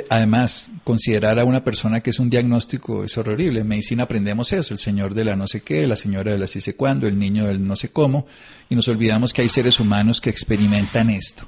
además, 0.09 0.68
considerar 0.85 1.38
a 1.38 1.44
una 1.44 1.62
persona 1.62 2.00
que 2.00 2.11
es 2.11 2.18
un 2.18 2.31
diagnóstico 2.31 3.05
es 3.05 3.16
horrible. 3.18 3.61
En 3.61 3.68
medicina 3.68 4.05
aprendemos 4.05 4.55
eso, 4.55 4.72
el 4.72 4.79
señor 4.79 5.12
de 5.12 5.24
la 5.24 5.37
no 5.37 5.46
sé 5.46 5.61
qué, 5.61 5.87
la 5.87 5.96
señora 5.96 6.33
de 6.33 6.38
la 6.38 6.46
sí 6.46 6.62
sé 6.62 6.76
cuándo, 6.76 7.07
el 7.07 7.18
niño 7.18 7.46
del 7.46 7.62
no 7.62 7.76
sé 7.76 7.90
cómo, 7.90 8.26
y 8.70 8.74
nos 8.74 8.88
olvidamos 8.88 9.35
que 9.35 9.42
hay 9.42 9.50
seres 9.50 9.81
humanos 9.81 10.22
que 10.22 10.31
experimentan 10.31 11.11
esto. 11.11 11.46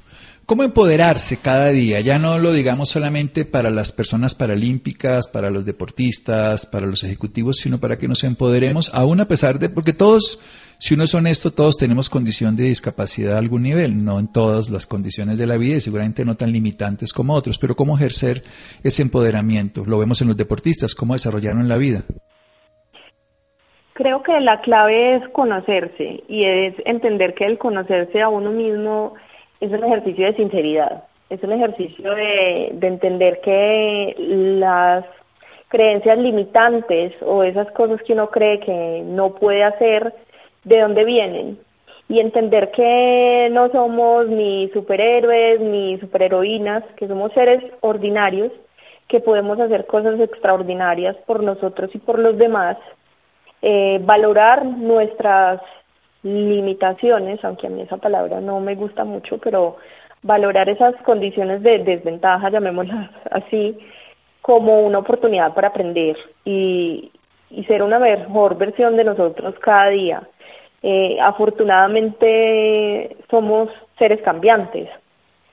¿Cómo 0.49 0.63
empoderarse 0.63 1.37
cada 1.39 1.69
día? 1.69 1.99
Ya 1.99 2.17
no 2.17 2.39
lo 2.39 2.51
digamos 2.51 2.89
solamente 2.89 3.45
para 3.45 3.69
las 3.69 3.91
personas 3.91 4.33
paralímpicas, 4.33 5.27
para 5.27 5.51
los 5.51 5.63
deportistas, 5.63 6.65
para 6.65 6.87
los 6.87 7.03
ejecutivos, 7.03 7.57
sino 7.57 7.79
para 7.79 7.99
que 7.99 8.07
nos 8.07 8.23
empoderemos, 8.23 8.91
aún 8.95 9.19
a 9.19 9.27
pesar 9.27 9.59
de, 9.59 9.69
porque 9.69 9.93
todos 9.93 10.39
si 10.79 10.95
uno 10.95 11.03
es 11.03 11.13
honesto, 11.13 11.51
todos 11.51 11.77
tenemos 11.77 12.09
condición 12.09 12.55
de 12.55 12.63
discapacidad 12.63 13.35
a 13.35 13.37
algún 13.37 13.61
nivel, 13.61 14.03
no 14.03 14.17
en 14.17 14.33
todas 14.33 14.71
las 14.71 14.87
condiciones 14.87 15.37
de 15.37 15.45
la 15.45 15.55
vida 15.55 15.75
y 15.75 15.81
seguramente 15.81 16.25
no 16.25 16.33
tan 16.33 16.51
limitantes 16.51 17.13
como 17.13 17.35
otros, 17.35 17.59
pero 17.59 17.75
cómo 17.75 17.95
ejercer 17.95 18.41
ese 18.83 19.03
empoderamiento. 19.03 19.85
Lo 19.85 19.99
vemos 19.99 20.19
en 20.23 20.29
los 20.29 20.37
deportistas, 20.37 20.95
cómo 20.95 21.13
desarrollarlo 21.13 21.61
en 21.61 21.69
la 21.69 21.77
vida. 21.77 21.99
Creo 23.93 24.23
que 24.23 24.39
la 24.39 24.61
clave 24.61 25.17
es 25.17 25.29
conocerse 25.29 26.23
y 26.27 26.43
es 26.43 26.73
entender 26.85 27.35
que 27.35 27.45
el 27.45 27.59
conocerse 27.59 28.19
a 28.19 28.29
uno 28.29 28.49
mismo 28.49 29.13
es 29.59 29.71
un 29.71 29.83
ejercicio 29.83 30.25
de 30.25 30.35
sinceridad, 30.35 31.03
es 31.29 31.43
un 31.43 31.51
ejercicio 31.51 32.13
de, 32.13 32.69
de 32.73 32.87
entender 32.87 33.41
que 33.41 34.15
las 34.59 35.05
creencias 35.67 36.17
limitantes 36.17 37.13
o 37.21 37.43
esas 37.43 37.71
cosas 37.71 38.01
que 38.03 38.13
uno 38.13 38.29
cree 38.29 38.59
que 38.59 39.03
no 39.05 39.35
puede 39.35 39.63
hacer, 39.63 40.13
de 40.63 40.81
dónde 40.81 41.05
vienen 41.05 41.59
y 42.09 42.19
entender 42.19 42.71
que 42.71 43.49
no 43.51 43.69
somos 43.69 44.27
ni 44.27 44.67
superhéroes 44.69 45.61
ni 45.61 45.99
superheroínas, 45.99 46.83
que 46.97 47.07
somos 47.07 47.31
seres 47.33 47.63
ordinarios, 47.81 48.51
que 49.07 49.19
podemos 49.19 49.59
hacer 49.59 49.85
cosas 49.85 50.19
extraordinarias 50.19 51.15
por 51.27 51.43
nosotros 51.43 51.91
y 51.93 51.99
por 51.99 52.17
los 52.17 52.37
demás, 52.37 52.77
eh, 53.61 53.99
valorar 54.01 54.65
nuestras 54.65 55.61
limitaciones, 56.23 57.43
aunque 57.43 57.67
a 57.67 57.69
mí 57.69 57.81
esa 57.81 57.97
palabra 57.97 58.41
no 58.41 58.59
me 58.59 58.75
gusta 58.75 59.03
mucho, 59.05 59.37
pero 59.37 59.77
valorar 60.21 60.69
esas 60.69 60.95
condiciones 61.03 61.63
de 61.63 61.79
desventaja, 61.79 62.49
llamémoslas 62.49 63.09
así, 63.31 63.77
como 64.41 64.81
una 64.81 64.99
oportunidad 64.99 65.53
para 65.53 65.69
aprender 65.69 66.17
y, 66.45 67.11
y 67.49 67.63
ser 67.65 67.83
una 67.83 67.99
mejor 67.99 68.57
versión 68.57 68.95
de 68.95 69.03
nosotros 69.03 69.55
cada 69.59 69.89
día. 69.89 70.23
Eh, 70.81 71.17
afortunadamente 71.21 73.17
somos 73.29 73.69
seres 73.97 74.21
cambiantes, 74.21 74.89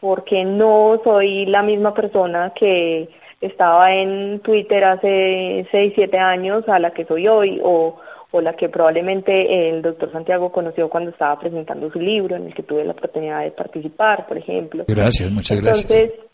porque 0.00 0.44
no 0.44 1.00
soy 1.02 1.46
la 1.46 1.62
misma 1.62 1.94
persona 1.94 2.52
que 2.54 3.08
estaba 3.40 3.92
en 3.92 4.40
Twitter 4.40 4.84
hace 4.84 5.66
6, 5.70 5.92
7 5.96 6.18
años 6.18 6.68
a 6.68 6.78
la 6.78 6.92
que 6.92 7.04
soy 7.06 7.26
hoy 7.26 7.60
o, 7.62 7.96
o 8.32 8.40
la 8.40 8.54
que 8.54 8.68
probablemente 8.68 9.68
el 9.68 9.82
doctor 9.82 10.10
Santiago 10.12 10.50
conoció 10.50 10.88
cuando 10.88 11.10
estaba 11.10 11.38
presentando 11.38 11.90
su 11.90 12.00
libro 12.00 12.36
en 12.36 12.46
el 12.46 12.54
que 12.54 12.62
tuve 12.62 12.84
la 12.84 12.92
oportunidad 12.92 13.42
de 13.42 13.50
participar, 13.52 14.26
por 14.26 14.38
ejemplo. 14.38 14.84
Gracias, 14.88 15.30
muchas 15.30 15.60
gracias. 15.60 15.90
Entonces, 15.90 16.26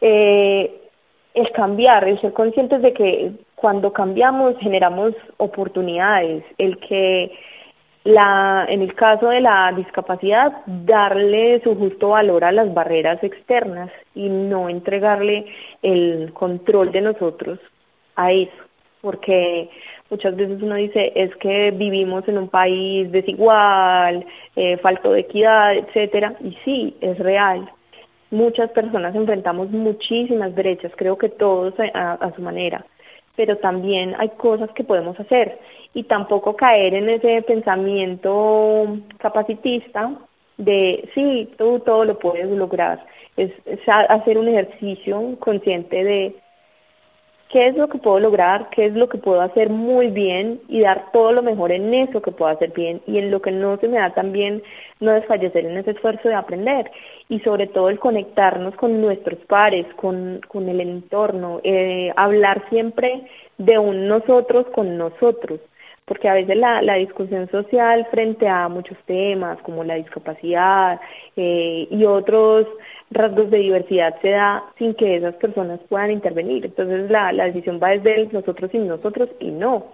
eh, 0.00 0.82
el 1.34 1.50
cambiar, 1.52 2.06
el 2.06 2.20
ser 2.20 2.32
conscientes 2.32 2.82
de 2.82 2.92
que 2.92 3.32
cuando 3.54 3.92
cambiamos 3.92 4.56
generamos 4.58 5.14
oportunidades, 5.38 6.44
el 6.58 6.78
que 6.78 7.32
la, 8.04 8.66
en 8.68 8.82
el 8.82 8.94
caso 8.94 9.28
de 9.28 9.40
la 9.40 9.72
discapacidad, 9.76 10.52
darle 10.66 11.60
su 11.62 11.76
justo 11.76 12.08
valor 12.08 12.44
a 12.44 12.52
las 12.52 12.74
barreras 12.74 13.22
externas 13.22 13.90
y 14.14 14.28
no 14.28 14.68
entregarle 14.68 15.46
el 15.82 16.32
control 16.32 16.90
de 16.90 17.00
nosotros 17.00 17.60
a 18.16 18.32
eso, 18.32 18.52
porque 19.00 19.70
muchas 20.12 20.36
veces 20.36 20.62
uno 20.62 20.76
dice 20.76 21.12
es 21.16 21.34
que 21.36 21.72
vivimos 21.72 22.28
en 22.28 22.38
un 22.38 22.48
país 22.48 23.10
desigual, 23.10 24.24
eh, 24.54 24.76
falto 24.76 25.12
de 25.12 25.20
equidad, 25.20 25.74
etcétera, 25.74 26.36
y 26.40 26.56
sí, 26.64 26.96
es 27.00 27.18
real. 27.18 27.68
Muchas 28.30 28.70
personas 28.70 29.14
enfrentamos 29.14 29.70
muchísimas 29.70 30.54
brechas, 30.54 30.92
creo 30.96 31.18
que 31.18 31.28
todos 31.28 31.74
a 31.92 32.32
su 32.36 32.42
manera, 32.42 32.84
pero 33.36 33.56
también 33.56 34.14
hay 34.18 34.28
cosas 34.30 34.70
que 34.70 34.84
podemos 34.84 35.18
hacer 35.18 35.58
y 35.94 36.04
tampoco 36.04 36.56
caer 36.56 36.94
en 36.94 37.08
ese 37.08 37.42
pensamiento 37.42 38.98
capacitista 39.18 40.12
de 40.58 41.08
sí, 41.14 41.48
tú 41.58 41.80
todo 41.80 42.04
lo 42.04 42.18
puedes 42.18 42.48
lograr. 42.50 43.04
Es, 43.36 43.50
hacer 43.88 44.38
un 44.38 44.48
ejercicio 44.48 45.36
consciente 45.40 46.04
de 46.04 46.36
qué 47.52 47.66
es 47.68 47.76
lo 47.76 47.88
que 47.88 47.98
puedo 47.98 48.18
lograr, 48.18 48.70
qué 48.70 48.86
es 48.86 48.94
lo 48.94 49.10
que 49.10 49.18
puedo 49.18 49.42
hacer 49.42 49.68
muy 49.68 50.08
bien 50.08 50.60
y 50.68 50.80
dar 50.80 51.12
todo 51.12 51.32
lo 51.32 51.42
mejor 51.42 51.70
en 51.70 51.92
eso 51.92 52.22
que 52.22 52.32
puedo 52.32 52.50
hacer 52.50 52.72
bien. 52.72 53.02
Y 53.06 53.18
en 53.18 53.30
lo 53.30 53.42
que 53.42 53.50
no 53.52 53.76
se 53.76 53.88
me 53.88 53.98
da 53.98 54.14
tan 54.14 54.32
bien, 54.32 54.62
no 55.00 55.12
desfallecer 55.12 55.66
en 55.66 55.76
ese 55.76 55.90
esfuerzo 55.90 56.30
de 56.30 56.34
aprender. 56.34 56.90
Y 57.28 57.40
sobre 57.40 57.66
todo 57.66 57.90
el 57.90 57.98
conectarnos 57.98 58.74
con 58.76 59.02
nuestros 59.02 59.38
pares, 59.40 59.86
con, 59.96 60.40
con 60.48 60.66
el 60.66 60.80
entorno, 60.80 61.60
eh, 61.62 62.10
hablar 62.16 62.64
siempre 62.70 63.22
de 63.58 63.78
un 63.78 64.08
nosotros 64.08 64.66
con 64.74 64.96
nosotros. 64.96 65.60
Porque 66.06 66.30
a 66.30 66.34
veces 66.34 66.56
la, 66.56 66.80
la 66.80 66.94
discusión 66.94 67.50
social 67.50 68.06
frente 68.10 68.48
a 68.48 68.66
muchos 68.68 68.96
temas 69.04 69.58
como 69.60 69.84
la 69.84 69.96
discapacidad 69.96 71.00
eh, 71.36 71.86
y 71.90 72.04
otros 72.06 72.66
rasgos 73.12 73.50
de 73.50 73.58
diversidad 73.58 74.14
se 74.20 74.30
da 74.30 74.64
sin 74.78 74.94
que 74.94 75.16
esas 75.16 75.34
personas 75.36 75.80
puedan 75.88 76.10
intervenir. 76.10 76.64
Entonces 76.66 77.10
la, 77.10 77.32
la 77.32 77.44
decisión 77.44 77.80
va 77.82 77.90
desde 77.90 78.26
nosotros 78.32 78.70
y 78.74 78.78
nosotros 78.78 79.28
y 79.40 79.50
no. 79.50 79.86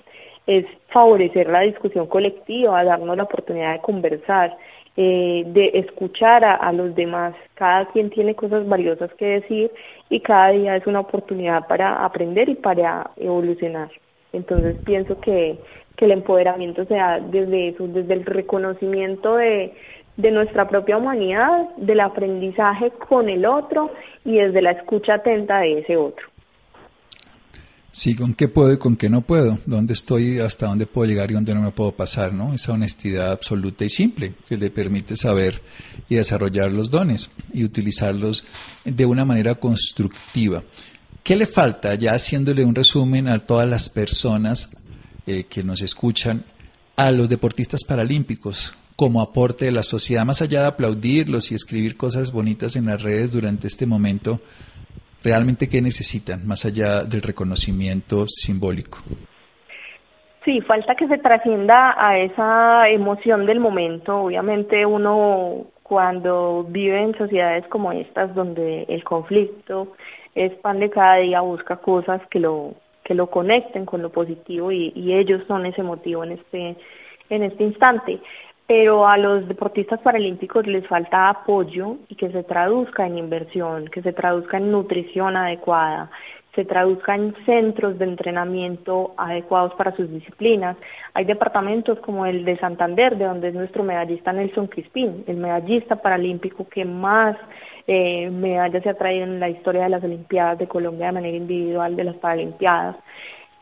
Es 0.47 0.65
favorecer 0.89 1.49
la 1.49 1.61
discusión 1.61 2.07
colectiva, 2.07 2.83
darnos 2.85 3.17
la 3.17 3.25
oportunidad 3.25 3.75
de 3.75 3.81
conversar, 3.81 4.57
eh, 4.97 5.45
de 5.47 5.71
escuchar 5.75 6.45
a, 6.45 6.55
a 6.55 6.73
los 6.73 6.95
demás. 6.95 7.35
Cada 7.55 7.87
quien 7.87 8.11
tiene 8.11 8.35
cosas 8.35 8.67
valiosas 8.67 9.13
que 9.15 9.27
decir 9.27 9.71
y 10.09 10.21
cada 10.21 10.51
día 10.51 10.77
es 10.77 10.87
una 10.87 11.01
oportunidad 11.01 11.67
para 11.67 12.05
aprender 12.05 12.49
y 12.49 12.55
para 12.55 13.11
evolucionar. 13.17 13.91
Entonces 14.33 14.77
pienso 14.85 15.21
que 15.21 15.59
que 15.99 16.05
el 16.05 16.13
empoderamiento 16.13 16.85
sea 16.85 17.19
desde 17.19 17.71
eso, 17.71 17.89
desde 17.89 18.15
el 18.15 18.25
reconocimiento 18.25 19.35
de, 19.35 19.75
de 20.19 20.33
nuestra 20.33 20.69
propia 20.69 20.97
humanidad, 20.97 21.69
del 21.77 22.01
aprendizaje 22.01 22.91
con 23.09 23.29
el 23.29 23.47
otro 23.47 23.93
y 24.25 24.35
desde 24.35 24.61
la 24.61 24.73
escucha 24.73 25.15
atenta 25.15 25.61
de 25.61 25.79
ese 25.79 25.97
otro. 25.97 26.27
Sí, 27.91 28.17
con 28.17 28.35
qué 28.35 28.49
puedo 28.49 28.73
y 28.73 28.79
con 28.79 28.97
qué 28.97 29.09
no 29.09 29.23
puedo, 29.23 29.59
dónde 29.65 29.95
estoy, 29.95 30.41
hasta 30.41 30.67
dónde 30.67 30.87
puedo 30.87 31.09
llegar 31.09 31.31
y 31.31 31.35
dónde 31.35 31.55
no 31.55 31.63
me 31.63 31.71
puedo 31.71 31.93
pasar, 31.93 32.35
¿no? 32.35 32.53
Esa 32.53 32.73
honestidad 32.73 33.31
absoluta 33.31 33.85
y 33.85 33.91
simple 33.91 34.35
que 34.47 34.57
le 34.57 34.71
permite 34.71 35.17
saber 35.17 35.63
y 36.09 36.17
desarrollar 36.17 36.73
los 36.73 36.91
dones 36.91 37.31
y 37.53 37.65
utilizarlos 37.65 38.45
de 38.85 39.07
una 39.07 39.25
manera 39.25 39.55
constructiva. 39.55 40.65
¿Qué 41.23 41.37
le 41.37 41.47
falta, 41.47 41.95
ya 41.95 42.13
haciéndole 42.13 42.65
un 42.65 42.75
resumen 42.75 43.29
a 43.29 43.39
todas 43.39 43.69
las 43.69 43.89
personas 43.89 44.71
eh, 45.27 45.45
que 45.45 45.63
nos 45.63 45.81
escuchan, 45.81 46.45
a 46.97 47.13
los 47.13 47.29
deportistas 47.29 47.85
paralímpicos 47.85 48.75
como 48.99 49.23
aporte 49.23 49.67
de 49.67 49.73
la 49.73 49.83
sociedad, 49.83 50.27
más 50.27 50.43
allá 50.43 50.63
de 50.63 50.67
aplaudirlos 50.67 51.53
y 51.53 51.55
escribir 51.55 51.97
cosas 51.97 52.33
bonitas 52.33 52.77
en 52.77 52.87
las 52.87 53.01
redes 53.01 53.33
durante 53.33 53.69
este 53.69 53.87
momento? 53.87 54.41
realmente 55.23 55.69
qué 55.69 55.81
necesitan, 55.83 56.47
más 56.47 56.65
allá 56.65 57.03
del 57.03 57.23
reconocimiento 57.23 58.27
simbólico. 58.27 58.99
Sí, 60.45 60.61
falta 60.63 60.95
que 60.95 61.09
se 61.09 61.19
trascienda 61.19 61.95
a 61.99 62.19
esa 62.19 62.89
emoción 62.89 63.45
del 63.45 63.61
momento. 63.61 64.23
Obviamente 64.23 64.87
uno 64.87 65.67
cuando 65.83 66.65
vive 66.69 67.03
en 67.03 67.17
sociedades 67.17 67.67
como 67.69 67.93
estas 67.93 68.35
donde 68.35 68.85
el 68.85 69.05
conflicto 69.05 69.95
es 70.35 70.53
pan 70.61 70.79
de 70.79 70.91
cada 70.91 71.17
día, 71.17 71.41
busca 71.41 71.77
cosas 71.77 72.21
que 72.31 72.39
lo 72.39 72.75
que 73.05 73.15
lo 73.15 73.31
conecten 73.31 73.87
con 73.87 74.03
lo 74.03 74.11
positivo 74.11 74.71
y, 74.71 74.93
y 74.95 75.15
ellos 75.15 75.43
son 75.49 75.65
ese 75.65 75.83
motivo 75.83 76.25
en 76.25 76.33
este 76.33 76.77
en 77.31 77.43
este 77.43 77.65
instante 77.65 78.21
pero 78.69 79.09
a 79.09 79.17
los 79.17 79.49
deportistas 79.49 79.99
paralímpicos 80.01 80.67
les 80.67 80.87
falta 80.87 81.31
apoyo 81.31 81.97
y 82.09 82.17
que 82.17 82.31
se 82.31 82.43
traduzca 82.43 83.07
en 83.07 83.17
inversión, 83.17 83.89
que 83.89 84.03
se 84.03 84.13
traduzca 84.13 84.59
en 84.59 84.71
nutrición 84.71 85.39
adecuada, 85.39 86.11
se 86.55 86.67
traduzca 86.67 87.15
en 87.15 87.35
centros 87.47 87.99
de 87.99 88.05
entrenamiento 88.05 89.15
adecuados 89.17 89.73
para 89.75 89.97
sus 89.97 90.11
disciplinas. 90.11 90.77
Hay 91.15 91.25
departamentos 91.25 91.99
como 92.01 92.27
el 92.27 92.45
de 92.45 92.59
Santander, 92.59 93.17
de 93.17 93.25
donde 93.25 93.49
es 93.49 93.55
nuestro 93.55 93.85
medallista 93.85 94.35
Nelson 94.35 94.67
Crispín, 94.67 95.25
el 95.27 95.39
medallista 95.39 95.97
paralímpico 95.97 96.69
que 96.69 96.85
más 96.85 97.39
eh, 97.87 98.29
medallas 98.29 98.83
se 98.83 98.91
ha 98.91 98.99
traído 98.99 99.25
en 99.25 99.41
la 99.41 99.49
historia 99.49 99.85
de 99.85 99.89
las 99.89 100.05
Olimpiadas 100.05 100.59
de 100.59 100.69
Colombia 100.69 101.07
de 101.07 101.13
manera 101.13 101.37
individual 101.39 101.97
de 101.97 102.05
las 102.05 102.17
Paralimpiadas. 102.17 102.97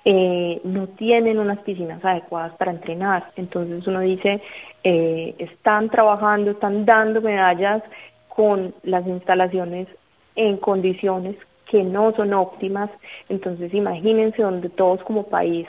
Eh, 0.08 0.60
no 0.62 0.86
tienen 0.86 1.40
unas 1.40 1.58
piscinas 1.64 2.04
adecuadas 2.04 2.54
para 2.58 2.70
entrenar. 2.70 3.32
Entonces 3.34 3.84
uno 3.88 3.98
dice, 3.98 4.40
eh, 4.84 5.34
están 5.36 5.90
trabajando, 5.90 6.52
están 6.52 6.84
dando 6.84 7.20
medallas 7.20 7.82
con 8.28 8.72
las 8.84 9.04
instalaciones 9.04 9.88
en 10.36 10.58
condiciones 10.58 11.34
que 11.68 11.82
no 11.82 12.12
son 12.14 12.34
óptimas. 12.34 12.88
Entonces 13.28 13.74
imagínense 13.74 14.42
donde 14.42 14.68
todos 14.68 15.02
como 15.02 15.24
país 15.24 15.66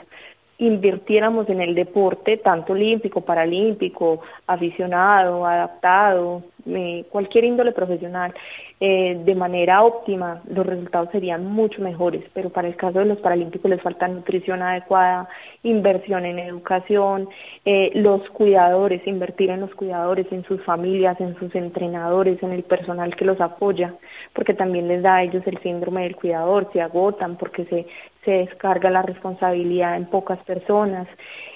invirtiéramos 0.58 1.48
en 1.48 1.60
el 1.60 1.74
deporte, 1.74 2.36
tanto 2.36 2.74
olímpico, 2.74 3.22
paralímpico, 3.22 4.20
aficionado, 4.46 5.46
adaptado, 5.46 6.44
eh, 6.66 7.04
cualquier 7.10 7.44
índole 7.44 7.72
profesional, 7.72 8.34
eh, 8.80 9.20
de 9.24 9.34
manera 9.34 9.82
óptima, 9.82 10.42
los 10.48 10.66
resultados 10.66 11.08
serían 11.10 11.44
mucho 11.44 11.80
mejores. 11.82 12.24
Pero 12.34 12.50
para 12.50 12.68
el 12.68 12.76
caso 12.76 12.98
de 12.98 13.04
los 13.04 13.18
paralímpicos 13.18 13.70
les 13.70 13.82
falta 13.82 14.08
nutrición 14.08 14.62
adecuada, 14.62 15.28
inversión 15.62 16.24
en 16.24 16.38
educación, 16.38 17.28
eh, 17.64 17.90
los 17.94 18.28
cuidadores, 18.30 19.06
invertir 19.06 19.50
en 19.50 19.60
los 19.60 19.74
cuidadores, 19.74 20.26
en 20.30 20.44
sus 20.44 20.62
familias, 20.64 21.20
en 21.20 21.36
sus 21.38 21.54
entrenadores, 21.54 22.42
en 22.42 22.52
el 22.52 22.62
personal 22.62 23.14
que 23.16 23.24
los 23.24 23.40
apoya, 23.40 23.94
porque 24.32 24.54
también 24.54 24.88
les 24.88 25.02
da 25.02 25.16
a 25.16 25.22
ellos 25.22 25.42
el 25.46 25.58
síndrome 25.58 26.02
del 26.02 26.16
cuidador, 26.16 26.68
se 26.72 26.80
agotan 26.80 27.36
porque 27.36 27.64
se, 27.66 27.86
se 28.24 28.30
descarga 28.30 28.90
la 28.90 29.02
responsabilidad 29.02 29.96
en 29.96 30.06
pocas 30.06 30.38
personas. 30.44 31.08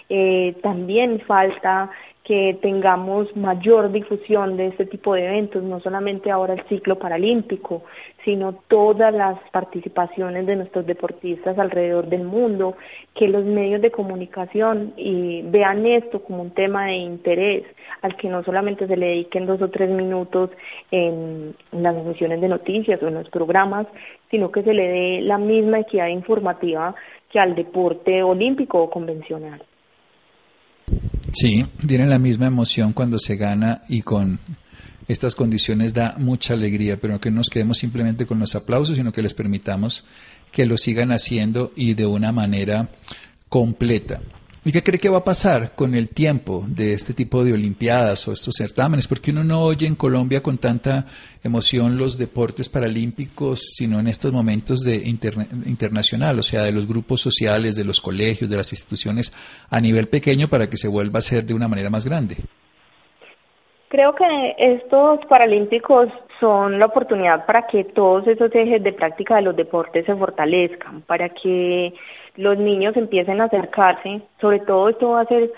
Eh, 0.08 0.56
también 0.62 1.20
falta 1.20 1.90
que 2.24 2.56
tengamos 2.62 3.35
mayor 3.37 3.90
difusión 3.90 4.56
de 4.56 4.68
este 4.68 4.87
tipo 4.87 5.14
de 5.14 5.26
eventos, 5.26 5.62
no 5.64 5.80
solamente 5.80 6.30
ahora 6.30 6.54
el 6.54 6.62
ciclo 6.68 6.96
paralímpico, 6.96 7.82
sino 8.24 8.52
todas 8.68 9.12
las 9.12 9.38
participaciones 9.50 10.46
de 10.46 10.54
nuestros 10.54 10.87
deportistas 10.87 11.58
alrededor 11.58 12.06
del 12.06 12.22
mundo, 12.22 12.76
que 13.16 13.26
los 13.26 13.44
medios 13.44 13.82
de 13.82 13.90
comunicación 13.90 14.92
y 14.96 15.42
vean 15.42 15.85
esto 15.85 16.22
como 16.22 16.42
un 16.42 16.50
tema 16.52 16.87
de 16.87 16.94
interés, 16.94 17.64
al 18.02 18.16
que 18.16 18.28
no 18.28 18.44
solamente 18.44 18.87
se 18.87 18.96
le 18.96 19.06
dediquen 19.06 19.46
dos 19.46 19.61
o 19.61 19.70
tres 19.70 19.90
minutos 19.90 20.50
en, 20.92 21.56
las 21.72 21.96
emisiones 21.96 22.40
de 22.40 22.48
noticias 22.48 23.02
o 23.02 23.08
en 23.08 23.14
los 23.14 23.28
programas, 23.30 23.88
sino 24.30 24.52
que 24.52 24.62
se 24.62 24.74
le 24.74 24.88
dé 24.88 25.20
la 25.22 25.38
misma 25.38 25.80
equidad 25.80 26.06
informativa 26.06 26.94
que 27.30 27.40
al 27.40 27.56
deporte 27.56 28.22
olímpico 28.22 28.80
o 28.80 28.90
convencional. 28.90 29.62
Sí, 31.32 31.66
tienen 31.86 32.10
la 32.10 32.18
misma 32.18 32.46
emoción 32.46 32.92
cuando 32.92 33.18
se 33.18 33.36
gana 33.36 33.82
y 33.88 34.02
con 34.02 34.38
estas 35.08 35.34
condiciones 35.34 35.94
da 35.94 36.14
mucha 36.18 36.54
alegría, 36.54 37.00
pero 37.00 37.20
que 37.20 37.30
no 37.30 37.38
nos 37.38 37.48
quedemos 37.48 37.78
simplemente 37.78 38.26
con 38.26 38.38
los 38.38 38.54
aplausos, 38.54 38.96
sino 38.96 39.12
que 39.12 39.22
les 39.22 39.34
permitamos 39.34 40.04
que 40.52 40.66
lo 40.66 40.76
sigan 40.76 41.10
haciendo 41.10 41.72
y 41.74 41.94
de 41.94 42.06
una 42.06 42.32
manera 42.32 42.90
completa. 43.48 44.20
¿Y 44.64 44.70
qué 44.70 44.85
cree 44.85 45.01
que 45.01 45.09
va 45.09 45.18
a 45.18 45.25
pasar 45.25 45.75
con 45.75 45.96
el 45.96 46.09
tiempo 46.09 46.64
de 46.68 46.92
este 46.92 47.14
tipo 47.14 47.42
de 47.42 47.53
Olimpiadas 47.53 48.29
o 48.29 48.33
estos 48.33 48.55
certámenes? 48.57 49.09
Porque 49.09 49.33
uno 49.33 49.42
no 49.42 49.62
oye 49.62 49.88
en 49.88 49.96
Colombia 49.96 50.40
con 50.40 50.57
tanta 50.59 51.07
emoción 51.42 51.98
los 51.98 52.16
deportes 52.16 52.68
paralímpicos, 52.68 53.59
sino 53.77 53.98
en 53.98 54.07
estos 54.07 54.33
momentos 54.33 54.85
de 54.85 55.03
internacional, 55.05 56.38
o 56.38 56.44
sea, 56.44 56.62
de 56.62 56.70
los 56.70 56.87
grupos 56.87 57.20
sociales, 57.20 57.75
de 57.75 57.85
los 57.85 58.01
colegios, 58.01 58.48
de 58.48 58.57
las 58.57 58.72
instituciones 58.72 59.35
a 59.68 59.81
nivel 59.81 60.07
pequeño 60.07 60.46
para 60.46 60.68
que 60.68 60.77
se 60.77 60.87
vuelva 60.87 61.18
a 61.18 61.22
ser 61.22 61.44
de 61.44 61.55
una 61.55 61.66
manera 61.66 61.90
más 61.90 62.05
grande. 62.05 62.37
Creo 63.88 64.14
que 64.14 64.55
estos 64.59 65.27
paralímpicos 65.29 66.09
son 66.38 66.79
la 66.79 66.87
oportunidad 66.87 67.46
para 67.46 67.66
que 67.66 67.85
todos 67.85 68.27
esos 68.27 68.55
ejes 68.55 68.83
de 68.83 68.92
práctica 68.92 69.37
de 69.37 69.42
los 69.42 69.57
deportes 69.57 70.07
se 70.07 70.14
fortalezcan, 70.14 71.03
para 71.03 71.29
que 71.29 71.92
los 72.36 72.58
niños 72.58 72.96
empiecen 72.96 73.40
a 73.40 73.44
acercarse, 73.44 74.22
sobre 74.40 74.60
todo 74.60 74.88
esto 74.88 75.10
va 75.10 75.20
a 75.20 75.26
ser 75.26 75.52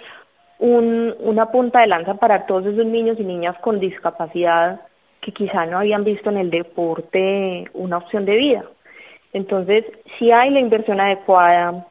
un, 0.59 1.15
una 1.21 1.51
punta 1.51 1.81
de 1.81 1.87
lanza 1.87 2.15
para 2.15 2.47
todos 2.47 2.67
esos 2.67 2.87
niños 2.87 3.19
y 3.19 3.25
niñas 3.25 3.57
con 3.61 3.81
discapacidad 3.81 4.81
que 5.21 5.33
quizá 5.33 5.67
no 5.67 5.79
habían 5.79 6.05
visto 6.05 6.31
en 6.31 6.37
el 6.37 6.51
deporte 6.51 7.65
una 7.73 7.99
opción 7.99 8.25
de 8.25 8.37
vida. 8.37 8.65
Entonces, 9.33 9.85
si 10.19 10.31
hay 10.31 10.51
la 10.51 10.61
inversión 10.61 11.01
adecuada, 11.01 11.87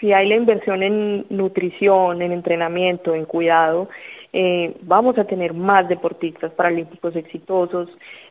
si 0.00 0.12
hay 0.12 0.28
la 0.28 0.36
inversión 0.36 0.82
en 0.82 1.26
nutrición, 1.28 2.22
en 2.22 2.32
entrenamiento, 2.32 3.14
en 3.14 3.26
cuidado, 3.26 3.88
eh, 4.32 4.76
vamos 4.82 5.18
a 5.18 5.24
tener 5.24 5.52
más 5.52 5.88
deportistas 5.88 6.52
paralímpicos 6.52 7.14
exitosos, 7.16 7.88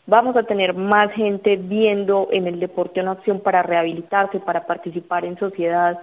vamos 0.10 0.36
a 0.36 0.44
tener 0.44 0.74
más 0.74 1.12
gente 1.14 1.56
viendo 1.56 2.28
en 2.32 2.48
el 2.48 2.60
deporte 2.60 3.00
una 3.00 3.14
opción 3.14 3.40
para 3.40 3.64
rehabilitarse, 3.64 4.40
para 4.40 4.66
participar 4.66 5.24
en 5.26 5.38
sociedad. 5.38 6.00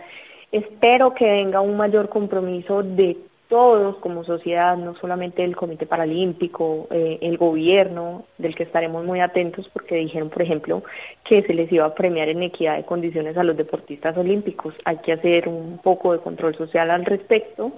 Espero 0.52 1.14
que 1.14 1.24
venga 1.24 1.60
un 1.60 1.76
mayor 1.76 2.08
compromiso 2.08 2.82
de 2.82 3.16
todos 3.48 3.96
como 3.98 4.24
sociedad, 4.24 4.76
no 4.76 4.96
solamente 4.96 5.44
el 5.44 5.54
Comité 5.54 5.86
Paralímpico, 5.86 6.88
eh, 6.90 7.18
el 7.20 7.36
gobierno, 7.36 8.24
del 8.38 8.56
que 8.56 8.64
estaremos 8.64 9.04
muy 9.04 9.20
atentos 9.20 9.68
porque 9.72 9.96
dijeron, 9.96 10.30
por 10.30 10.42
ejemplo, 10.42 10.82
que 11.24 11.42
se 11.42 11.54
les 11.54 11.70
iba 11.70 11.84
a 11.84 11.94
premiar 11.94 12.28
en 12.28 12.42
equidad 12.42 12.76
de 12.76 12.84
condiciones 12.84 13.36
a 13.36 13.44
los 13.44 13.56
deportistas 13.56 14.16
olímpicos. 14.16 14.74
Hay 14.84 14.96
que 14.98 15.12
hacer 15.12 15.48
un 15.48 15.78
poco 15.78 16.12
de 16.12 16.18
control 16.20 16.56
social 16.56 16.90
al 16.90 17.04
respecto. 17.04 17.72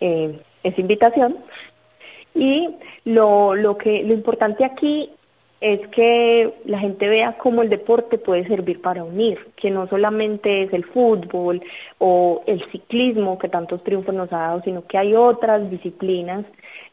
Eh, 0.00 0.38
es 0.62 0.78
invitación. 0.78 1.36
Y 2.34 2.70
lo, 3.04 3.54
lo, 3.54 3.76
que, 3.76 4.02
lo 4.02 4.14
importante 4.14 4.64
aquí 4.64 5.10
es 5.60 5.86
que 5.88 6.54
la 6.64 6.78
gente 6.78 7.06
vea 7.06 7.36
cómo 7.36 7.60
el 7.62 7.68
deporte 7.68 8.16
puede 8.16 8.46
servir 8.46 8.80
para 8.80 9.04
unir, 9.04 9.38
que 9.56 9.70
no 9.70 9.86
solamente 9.88 10.62
es 10.62 10.72
el 10.72 10.84
fútbol 10.84 11.62
o 11.98 12.42
el 12.46 12.64
ciclismo 12.70 13.38
que 13.38 13.48
tantos 13.50 13.84
triunfos 13.84 14.14
nos 14.14 14.32
ha 14.32 14.38
dado, 14.38 14.62
sino 14.62 14.86
que 14.86 14.96
hay 14.96 15.14
otras 15.14 15.70
disciplinas 15.70 16.46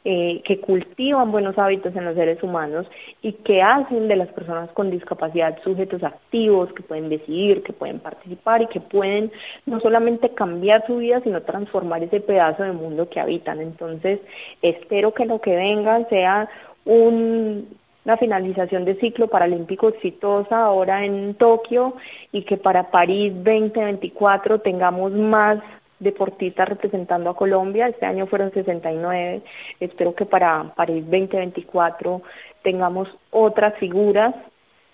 eh, 0.04 0.42
que 0.44 0.60
cultivan 0.60 1.32
buenos 1.32 1.58
hábitos 1.58 1.96
en 1.96 2.06
los 2.06 2.16
seres 2.16 2.44
humanos 2.44 2.86
y 3.22 3.34
que 3.34 3.62
hacen 3.62 4.10
de 4.10 4.18
las 4.18 4.30
personas 4.30 4.70
con 4.72 4.92
discapacidad 4.92 5.62
sujetos 5.64 6.04
activos, 6.04 6.72
que 6.74 6.84
pueden 6.84 7.08
decidir, 7.08 7.64
que 7.64 7.74
pueden 7.74 8.00
participar 8.00 8.62
y 8.62 8.68
que 8.68 8.82
pueden 8.82 9.32
no 9.66 9.80
solamente 9.80 10.30
cambiar 10.30 10.86
su 10.88 10.98
vida, 10.98 11.22
sino 11.22 11.42
transformar 11.42 12.04
ese 12.04 12.20
pedazo 12.20 12.64
de 12.64 12.74
mundo 12.74 13.10
que 13.10 13.22
habitan. 13.22 13.62
Entonces, 13.62 14.20
espero 14.62 15.14
que 15.14 15.26
lo 15.26 15.40
que 15.40 15.56
venga 15.56 16.04
sea 16.10 16.50
un 16.86 17.77
una 18.08 18.16
finalización 18.16 18.86
de 18.86 18.96
ciclo 18.96 19.28
paralímpico 19.28 19.90
exitosa 19.90 20.64
ahora 20.64 21.04
en 21.04 21.36
Tokio 21.36 21.96
y 22.32 22.44
que 22.44 22.56
para 22.56 22.90
París 22.90 23.34
2024 23.36 24.62
tengamos 24.62 25.12
más 25.12 25.60
deportistas 26.00 26.70
representando 26.70 27.30
a 27.30 27.36
Colombia. 27.36 27.90
Este 27.90 28.06
año 28.06 28.26
fueron 28.28 28.54
69. 28.54 29.42
Espero 29.82 30.16
que 30.16 30.26
para 30.26 30.74
París 30.74 31.04
2024 31.04 32.22
tengamos 32.64 33.10
otras 33.30 33.76
figuras 33.78 34.34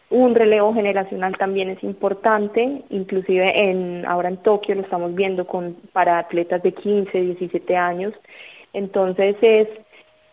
Un 0.09 0.33
relevo 0.33 0.73
generacional 0.73 1.37
también 1.37 1.69
es 1.69 1.83
importante, 1.83 2.83
inclusive 2.89 3.69
en 3.69 4.05
ahora 4.07 4.29
en 4.29 4.37
Tokio 4.37 4.73
lo 4.73 4.81
estamos 4.81 5.13
viendo 5.13 5.45
con 5.45 5.75
para 5.91 6.17
atletas 6.17 6.63
de 6.63 6.71
15, 6.71 7.19
17 7.19 7.75
años. 7.75 8.13
Entonces 8.73 9.35
es 9.41 9.67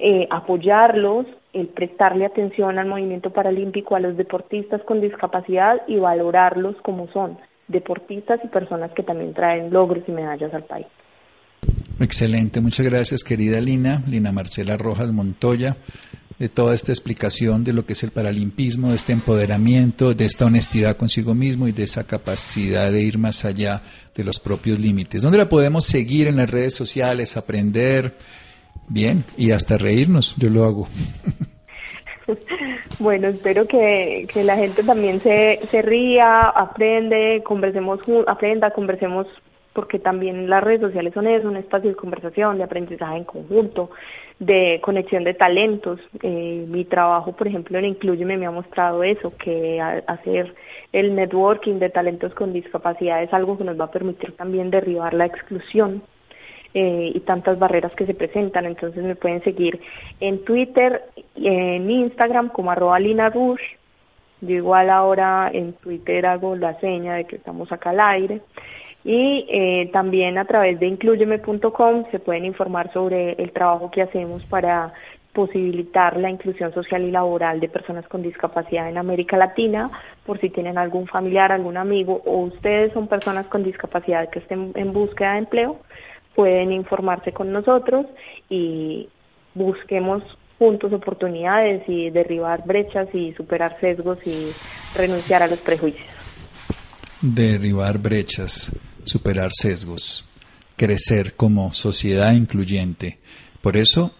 eh, 0.02 0.26
apoyarlos, 0.30 1.26
el 1.52 1.66
prestarle 1.68 2.24
atención 2.24 2.78
al 2.78 2.86
movimiento 2.86 3.30
paralímpico, 3.30 3.96
a 3.96 4.00
los 4.00 4.16
deportistas 4.16 4.82
con 4.84 5.00
discapacidad 5.00 5.82
y 5.86 5.96
valorarlos 5.96 6.76
como 6.82 7.08
son, 7.08 7.38
deportistas 7.68 8.40
y 8.42 8.48
personas 8.48 8.92
que 8.92 9.02
también 9.02 9.34
traen 9.34 9.70
logros 9.70 10.02
y 10.08 10.12
medallas 10.12 10.54
al 10.54 10.64
país. 10.64 10.86
Excelente, 12.00 12.62
muchas 12.62 12.86
gracias 12.86 13.22
querida 13.22 13.60
Lina, 13.60 14.02
Lina 14.06 14.32
Marcela 14.32 14.78
Rojas 14.78 15.12
Montoya, 15.12 15.76
de 16.38 16.48
toda 16.48 16.74
esta 16.74 16.92
explicación 16.92 17.62
de 17.62 17.74
lo 17.74 17.84
que 17.84 17.92
es 17.92 18.02
el 18.02 18.10
paralimpismo, 18.10 18.88
de 18.88 18.96
este 18.96 19.12
empoderamiento, 19.12 20.14
de 20.14 20.24
esta 20.24 20.46
honestidad 20.46 20.96
consigo 20.96 21.34
mismo 21.34 21.68
y 21.68 21.72
de 21.72 21.82
esa 21.82 22.06
capacidad 22.06 22.90
de 22.90 23.02
ir 23.02 23.18
más 23.18 23.44
allá 23.44 23.82
de 24.14 24.24
los 24.24 24.40
propios 24.40 24.80
límites. 24.80 25.20
¿Dónde 25.20 25.36
la 25.36 25.50
podemos 25.50 25.84
seguir 25.84 26.26
en 26.28 26.36
las 26.36 26.48
redes 26.48 26.74
sociales, 26.74 27.36
aprender? 27.36 28.16
Bien, 28.90 29.24
y 29.36 29.52
hasta 29.52 29.78
reírnos, 29.78 30.36
yo 30.36 30.50
lo 30.50 30.64
hago. 30.64 30.88
Bueno, 33.00 33.28
espero 33.28 33.66
que, 33.66 34.28
que 34.32 34.44
la 34.44 34.56
gente 34.56 34.84
también 34.84 35.20
se, 35.20 35.58
se 35.68 35.82
ría, 35.82 36.40
aprende, 36.40 37.42
conversemos, 37.42 37.98
aprenda, 38.28 38.70
conversemos 38.70 39.26
porque 39.72 39.98
también 39.98 40.50
las 40.50 40.62
redes 40.62 40.80
sociales 40.80 41.14
son 41.14 41.26
eso, 41.26 41.48
un 41.48 41.56
espacio 41.56 41.90
de 41.90 41.96
conversación, 41.96 42.58
de 42.58 42.64
aprendizaje 42.64 43.16
en 43.16 43.24
conjunto, 43.24 43.90
de 44.38 44.80
conexión 44.82 45.24
de 45.24 45.34
talentos. 45.34 46.00
Eh, 46.22 46.66
mi 46.68 46.84
trabajo, 46.84 47.32
por 47.32 47.48
ejemplo, 47.48 47.78
en 47.78 47.86
Incluyeme 47.86 48.36
me 48.36 48.46
ha 48.46 48.50
mostrado 48.50 49.02
eso, 49.02 49.32
que 49.36 49.80
hacer 49.80 50.54
el 50.92 51.14
networking 51.14 51.78
de 51.78 51.88
talentos 51.88 52.34
con 52.34 52.52
discapacidad 52.52 53.22
es 53.22 53.32
algo 53.32 53.56
que 53.56 53.64
nos 53.64 53.80
va 53.80 53.86
a 53.86 53.90
permitir 53.90 54.36
también 54.36 54.70
derribar 54.70 55.14
la 55.14 55.26
exclusión 55.26 56.02
eh, 56.74 57.12
y 57.14 57.20
tantas 57.20 57.58
barreras 57.58 57.94
que 57.94 58.06
se 58.06 58.14
presentan. 58.14 58.66
Entonces 58.66 59.02
me 59.02 59.16
pueden 59.16 59.42
seguir 59.42 59.80
en 60.20 60.44
Twitter, 60.44 61.02
en 61.36 61.90
Instagram 61.90 62.50
como 62.50 62.70
arroba 62.70 62.98
Lina 62.98 63.30
Rush. 63.30 63.62
Yo 64.40 64.56
igual 64.56 64.88
ahora 64.90 65.50
en 65.52 65.74
Twitter 65.74 66.24
hago 66.26 66.56
la 66.56 66.78
seña 66.80 67.14
de 67.14 67.24
que 67.24 67.36
estamos 67.36 67.70
acá 67.72 67.90
al 67.90 68.00
aire 68.00 68.40
y 69.04 69.46
eh, 69.48 69.90
también 69.92 70.38
a 70.38 70.44
través 70.44 70.78
de 70.78 70.86
incluyeme.com 70.86 72.04
se 72.10 72.18
pueden 72.18 72.44
informar 72.44 72.92
sobre 72.92 73.32
el 73.32 73.52
trabajo 73.52 73.90
que 73.90 74.02
hacemos 74.02 74.44
para 74.44 74.92
posibilitar 75.32 76.16
la 76.16 76.28
inclusión 76.28 76.72
social 76.74 77.02
y 77.02 77.10
laboral 77.10 77.60
de 77.60 77.68
personas 77.68 78.06
con 78.08 78.22
discapacidad 78.22 78.88
en 78.88 78.98
América 78.98 79.36
Latina, 79.36 79.90
por 80.26 80.40
si 80.40 80.50
tienen 80.50 80.76
algún 80.76 81.06
familiar, 81.06 81.52
algún 81.52 81.76
amigo 81.76 82.20
o 82.24 82.38
ustedes 82.38 82.92
son 82.92 83.06
personas 83.06 83.46
con 83.46 83.62
discapacidad 83.62 84.28
que 84.28 84.40
estén 84.40 84.72
en 84.74 84.92
búsqueda 84.92 85.32
de 85.32 85.38
empleo, 85.38 85.78
pueden 86.34 86.72
informarse 86.72 87.32
con 87.32 87.52
nosotros 87.52 88.06
y 88.48 89.08
busquemos 89.54 90.22
juntos 90.58 90.92
oportunidades 90.92 91.82
y 91.88 92.10
derribar 92.10 92.64
brechas 92.66 93.08
y 93.14 93.32
superar 93.32 93.78
sesgos 93.80 94.18
y 94.26 94.52
renunciar 94.96 95.42
a 95.42 95.48
los 95.48 95.58
prejuicios. 95.58 96.06
Derribar 97.22 97.98
brechas 97.98 98.72
superar 99.04 99.50
sesgos, 99.52 100.28
crecer 100.76 101.34
como 101.34 101.72
sociedad 101.72 102.32
incluyente. 102.32 103.18
Por 103.60 103.76
eso, 103.76 104.12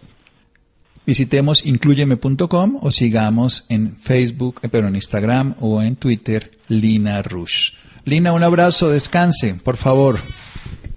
visitemos 1.05 1.65
incluyeme.com 1.65 2.79
o 2.81 2.91
sigamos 2.91 3.65
en 3.69 3.95
Facebook, 3.97 4.59
eh, 4.63 4.69
pero 4.69 4.87
en 4.87 4.95
Instagram 4.95 5.55
o 5.59 5.81
en 5.81 5.95
Twitter, 5.95 6.51
Lina 6.67 7.21
Rush. 7.21 7.73
Lina, 8.05 8.33
un 8.33 8.43
abrazo, 8.43 8.89
descanse, 8.89 9.55
por 9.63 9.77
favor. 9.77 10.19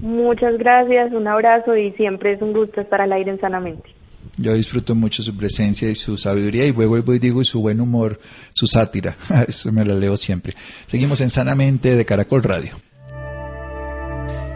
Muchas 0.01 0.59
gracias, 0.59 1.13
un 1.13 1.27
abrazo 1.27 1.77
y 1.77 1.93
siempre 1.93 2.33
es 2.33 2.43
un 2.43 2.53
gusto 2.53 2.81
estar 2.81 3.01
al 3.01 3.13
aire 3.13 3.31
en 3.31 3.41
Sanamente. 3.41 3.91
Yo 4.37 4.55
disfruto 4.55 4.95
mucho 4.95 5.23
su 5.23 5.37
presencia 5.37 5.89
y 5.89 5.95
su 5.95 6.17
sabiduría 6.17 6.67
y 6.67 6.73
vuelvo 6.73 7.15
y 7.15 7.19
digo 7.19 7.41
y 7.41 7.45
su 7.45 7.61
buen 7.61 7.81
humor, 7.81 8.19
su 8.53 8.67
sátira. 8.67 9.17
Eso 9.49 9.71
me 9.71 9.85
lo 9.85 9.99
leo 9.99 10.17
siempre. 10.17 10.55
Seguimos 10.87 11.21
en 11.21 11.31
Sanamente 11.31 11.95
de 11.95 12.05
Caracol 12.05 12.43
Radio 12.43 12.75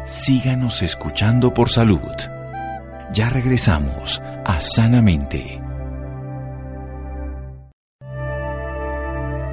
síganos 0.09 0.83
escuchando 0.83 1.53
por 1.53 1.69
salud. 1.69 2.01
Ya 3.13 3.29
regresamos 3.29 4.23
a 4.45 4.59
Sanamente. 4.59 5.61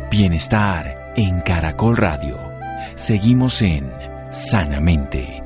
Bienestar 0.10 1.14
en 1.18 1.42
Caracol 1.42 1.98
Radio. 1.98 2.38
Seguimos 2.96 3.62
en 3.62 3.92
Sanamente. 4.30 5.45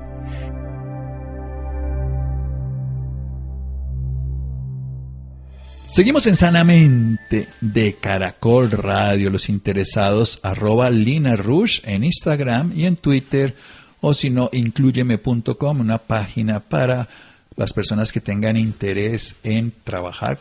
Seguimos 5.90 6.28
en 6.28 6.36
Sanamente 6.36 7.48
de 7.62 7.96
Caracol 7.96 8.70
Radio. 8.70 9.32
Los 9.32 9.50
interesados 9.50 10.40
arroba 10.44 10.92
Lina 10.92 11.36
Rush 11.36 11.82
en 11.84 12.04
Instagram 12.04 12.74
y 12.78 12.86
en 12.86 12.96
Twitter 12.96 13.56
o 14.00 14.14
si 14.14 14.30
no, 14.30 14.52
incluyeme.com, 14.54 15.80
una 15.80 15.98
página 15.98 16.60
para 16.60 17.10
las 17.56 17.74
personas 17.74 18.12
que 18.12 18.22
tengan 18.22 18.56
interés 18.56 19.38
en 19.44 19.74
trabajar 19.84 20.40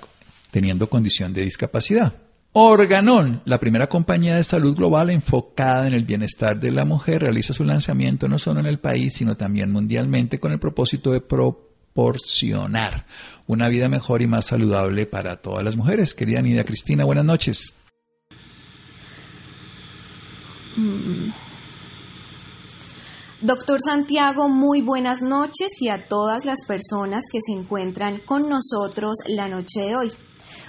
teniendo 0.51 0.91
condición 0.91 1.33
de 1.33 1.45
discapacidad. 1.45 2.13
Organon, 2.53 3.41
la 3.47 3.59
primera 3.59 3.89
compañía 3.89 4.37
de 4.37 4.45
salud 4.45 4.77
global 4.77 5.09
enfocada 5.09 5.89
en 5.89 5.95
el 5.95 6.05
bienestar 6.05 6.61
de 6.61 6.73
la 6.73 6.85
mujer, 6.85 7.23
realiza 7.23 7.55
su 7.55 7.65
lanzamiento 7.65 8.29
no 8.29 8.39
solo 8.39 8.61
en 8.61 8.67
el 8.67 8.81
país, 8.81 9.15
sino 9.15 9.35
también 9.35 9.73
mundialmente 9.73 10.39
con 10.39 10.53
el 10.53 10.59
propósito 10.59 11.11
de 11.11 11.23
proporcionar 11.99 13.07
una 13.49 13.69
vida 13.69 13.89
mejor 13.89 14.23
y 14.23 14.29
más 14.29 14.47
saludable 14.47 15.05
para 15.05 15.41
todas 15.43 15.65
las 15.65 15.77
mujeres. 15.77 16.15
Querida 16.15 16.41
Nida 16.41 16.63
Cristina, 16.63 17.05
buenas 17.05 17.25
noches. 17.25 17.75
Mm. 20.77 21.33
Doctor 23.41 23.79
Santiago, 23.85 24.49
muy 24.49 24.81
buenas 24.81 25.23
noches 25.23 25.71
y 25.81 25.89
a 25.89 26.07
todas 26.07 26.45
las 26.45 26.61
personas 26.69 27.25
que 27.33 27.41
se 27.45 27.53
encuentran 27.53 28.21
con 28.25 28.49
nosotros 28.49 29.17
la 29.27 29.49
noche 29.49 29.81
de 29.81 29.97
hoy. 29.97 30.13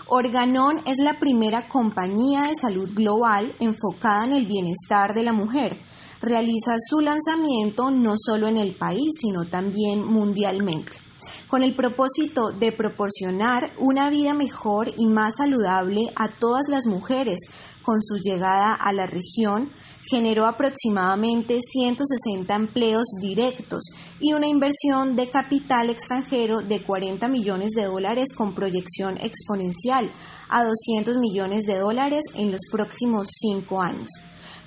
Organon 0.08 0.78
es 0.88 0.98
la 0.98 1.20
primera 1.20 1.68
compañía 1.68 2.46
de 2.46 2.56
salud 2.56 2.90
global 2.96 3.54
enfocada 3.60 4.26
en 4.26 4.34
el 4.34 4.48
bienestar 4.48 5.14
de 5.14 5.22
la 5.22 5.34
mujer. 5.34 5.80
Realiza 6.22 6.74
su 6.90 7.02
lanzamiento 7.02 7.92
no 7.92 8.16
solo 8.18 8.48
en 8.48 8.58
el 8.58 8.76
país, 8.76 9.12
sino 9.22 9.46
también 9.46 10.04
mundialmente 10.04 11.09
con 11.48 11.64
el 11.64 11.76
propósito 11.76 12.52
de 12.52 12.72
proporcionar 12.72 13.74
una 13.78 14.10
vida 14.10 14.34
mejor 14.34 14.92
y 14.98 15.06
más 15.06 15.36
saludable 15.38 16.12
a 16.16 16.30
todas 16.30 16.64
las 16.70 16.86
mujeres. 16.86 17.38
Con 17.82 18.02
su 18.04 18.18
llegada 18.18 18.74
a 18.74 18.94
la 18.94 19.08
región, 19.08 19.72
generó 20.10 20.46
aproximadamente 20.46 21.60
160 21.62 22.54
empleos 22.54 23.06
directos 23.22 23.84
y 24.20 24.34
una 24.34 24.48
inversión 24.48 25.16
de 25.16 25.30
capital 25.30 25.90
extranjero 25.90 26.62
de 26.62 26.84
40 26.84 27.28
millones 27.28 27.72
de 27.72 27.86
dólares 27.86 28.28
con 28.36 28.54
proyección 28.54 29.18
exponencial 29.18 30.12
a 30.50 30.64
200 30.64 31.18
millones 31.18 31.64
de 31.64 31.78
dólares 31.78 32.22
en 32.36 32.52
los 32.52 32.62
próximos 32.72 33.28
cinco 33.32 33.82
años. 33.82 34.10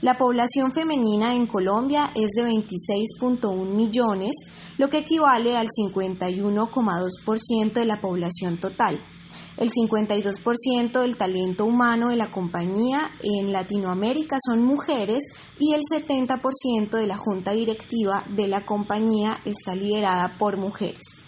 La 0.02 0.18
población 0.18 0.72
femenina 0.72 1.32
en 1.32 1.46
Colombia 1.46 2.10
es 2.16 2.30
de 2.30 2.42
26.1 2.42 3.72
millones, 3.72 4.32
lo 4.76 4.90
que 4.90 4.98
equivale 4.98 5.56
al 5.56 5.68
51,2% 5.68 7.72
de 7.72 7.84
la 7.84 8.00
población 8.00 8.58
total. 8.58 9.00
El 9.56 9.70
52% 9.70 11.00
del 11.00 11.16
talento 11.16 11.66
humano 11.66 12.08
de 12.08 12.16
la 12.16 12.32
compañía 12.32 13.12
en 13.22 13.52
Latinoamérica 13.52 14.38
son 14.44 14.64
mujeres 14.64 15.22
y 15.60 15.72
el 15.72 15.82
70% 15.82 16.90
de 16.90 17.06
la 17.06 17.16
junta 17.16 17.52
directiva 17.52 18.24
de 18.28 18.48
la 18.48 18.66
compañía 18.66 19.40
está 19.44 19.76
liderada 19.76 20.36
por 20.36 20.58
mujeres. 20.58 21.21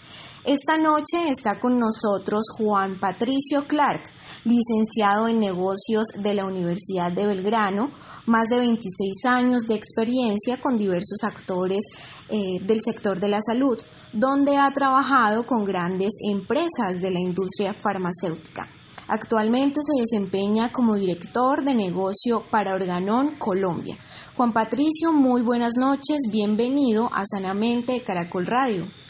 Esta 0.45 0.77
noche 0.77 1.29
está 1.31 1.59
con 1.59 1.79
nosotros 1.79 2.43
Juan 2.55 2.99
Patricio 2.99 3.65
Clark, 3.65 4.03
licenciado 4.43 5.27
en 5.27 5.39
negocios 5.39 6.05
de 6.19 6.35
la 6.35 6.45
Universidad 6.45 7.11
de 7.11 7.25
Belgrano, 7.25 7.89
más 8.27 8.49
de 8.49 8.59
26 8.59 9.25
años 9.25 9.63
de 9.63 9.73
experiencia 9.73 10.61
con 10.61 10.77
diversos 10.77 11.23
actores 11.23 11.83
eh, 12.29 12.59
del 12.61 12.81
sector 12.81 13.19
de 13.19 13.29
la 13.29 13.41
salud, 13.41 13.79
donde 14.13 14.57
ha 14.57 14.69
trabajado 14.69 15.47
con 15.47 15.65
grandes 15.65 16.13
empresas 16.29 17.01
de 17.01 17.09
la 17.09 17.19
industria 17.19 17.73
farmacéutica. 17.73 18.69
Actualmente 19.07 19.79
se 19.81 19.99
desempeña 19.99 20.71
como 20.71 20.93
director 20.93 21.63
de 21.63 21.73
negocio 21.73 22.43
para 22.51 22.75
Organón, 22.75 23.39
Colombia. 23.39 23.97
Juan 24.37 24.53
Patricio, 24.53 25.11
muy 25.11 25.41
buenas 25.41 25.73
noches, 25.75 26.19
bienvenido 26.31 27.09
a 27.13 27.23
Sanamente 27.25 28.03
Caracol 28.03 28.45
Radio. 28.45 29.04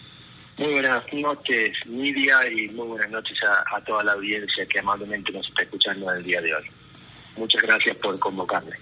Muy 0.57 0.71
buenas 0.71 1.03
noches, 1.11 1.71
Nidia, 1.85 2.49
y 2.49 2.69
muy 2.69 2.87
buenas 2.87 3.11
noches 3.11 3.37
a, 3.43 3.81
toda 3.81 4.05
la 4.05 4.13
audiencia 4.13 4.65
que 4.65 4.79
amablemente 4.79 5.33
nos 5.33 5.45
está 5.49 5.63
escuchando 5.63 6.09
en 6.09 6.17
el 6.19 6.23
día 6.23 6.39
de 6.39 6.55
hoy. 6.55 6.63
Muchas 7.35 7.61
gracias 7.61 7.97
por 7.97 8.17
convocarme. 8.19 8.77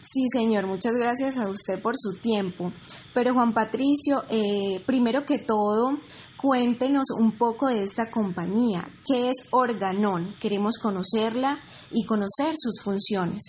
Sí, 0.00 0.20
señor, 0.32 0.66
muchas 0.66 0.92
gracias 0.92 1.36
a 1.38 1.48
usted 1.48 1.82
por 1.82 1.94
su 1.96 2.16
tiempo. 2.20 2.72
Pero 3.12 3.34
Juan 3.34 3.52
Patricio, 3.52 4.22
eh, 4.30 4.80
primero 4.86 5.26
que 5.26 5.38
todo, 5.40 5.98
cuéntenos 6.36 7.06
un 7.18 7.36
poco 7.36 7.66
de 7.66 7.82
esta 7.82 8.08
compañía. 8.12 8.84
¿Qué 9.04 9.30
es 9.30 9.48
Organón? 9.50 10.36
Queremos 10.40 10.78
conocerla 10.78 11.58
y 11.90 12.06
conocer 12.06 12.52
sus 12.54 12.80
funciones. 12.84 13.42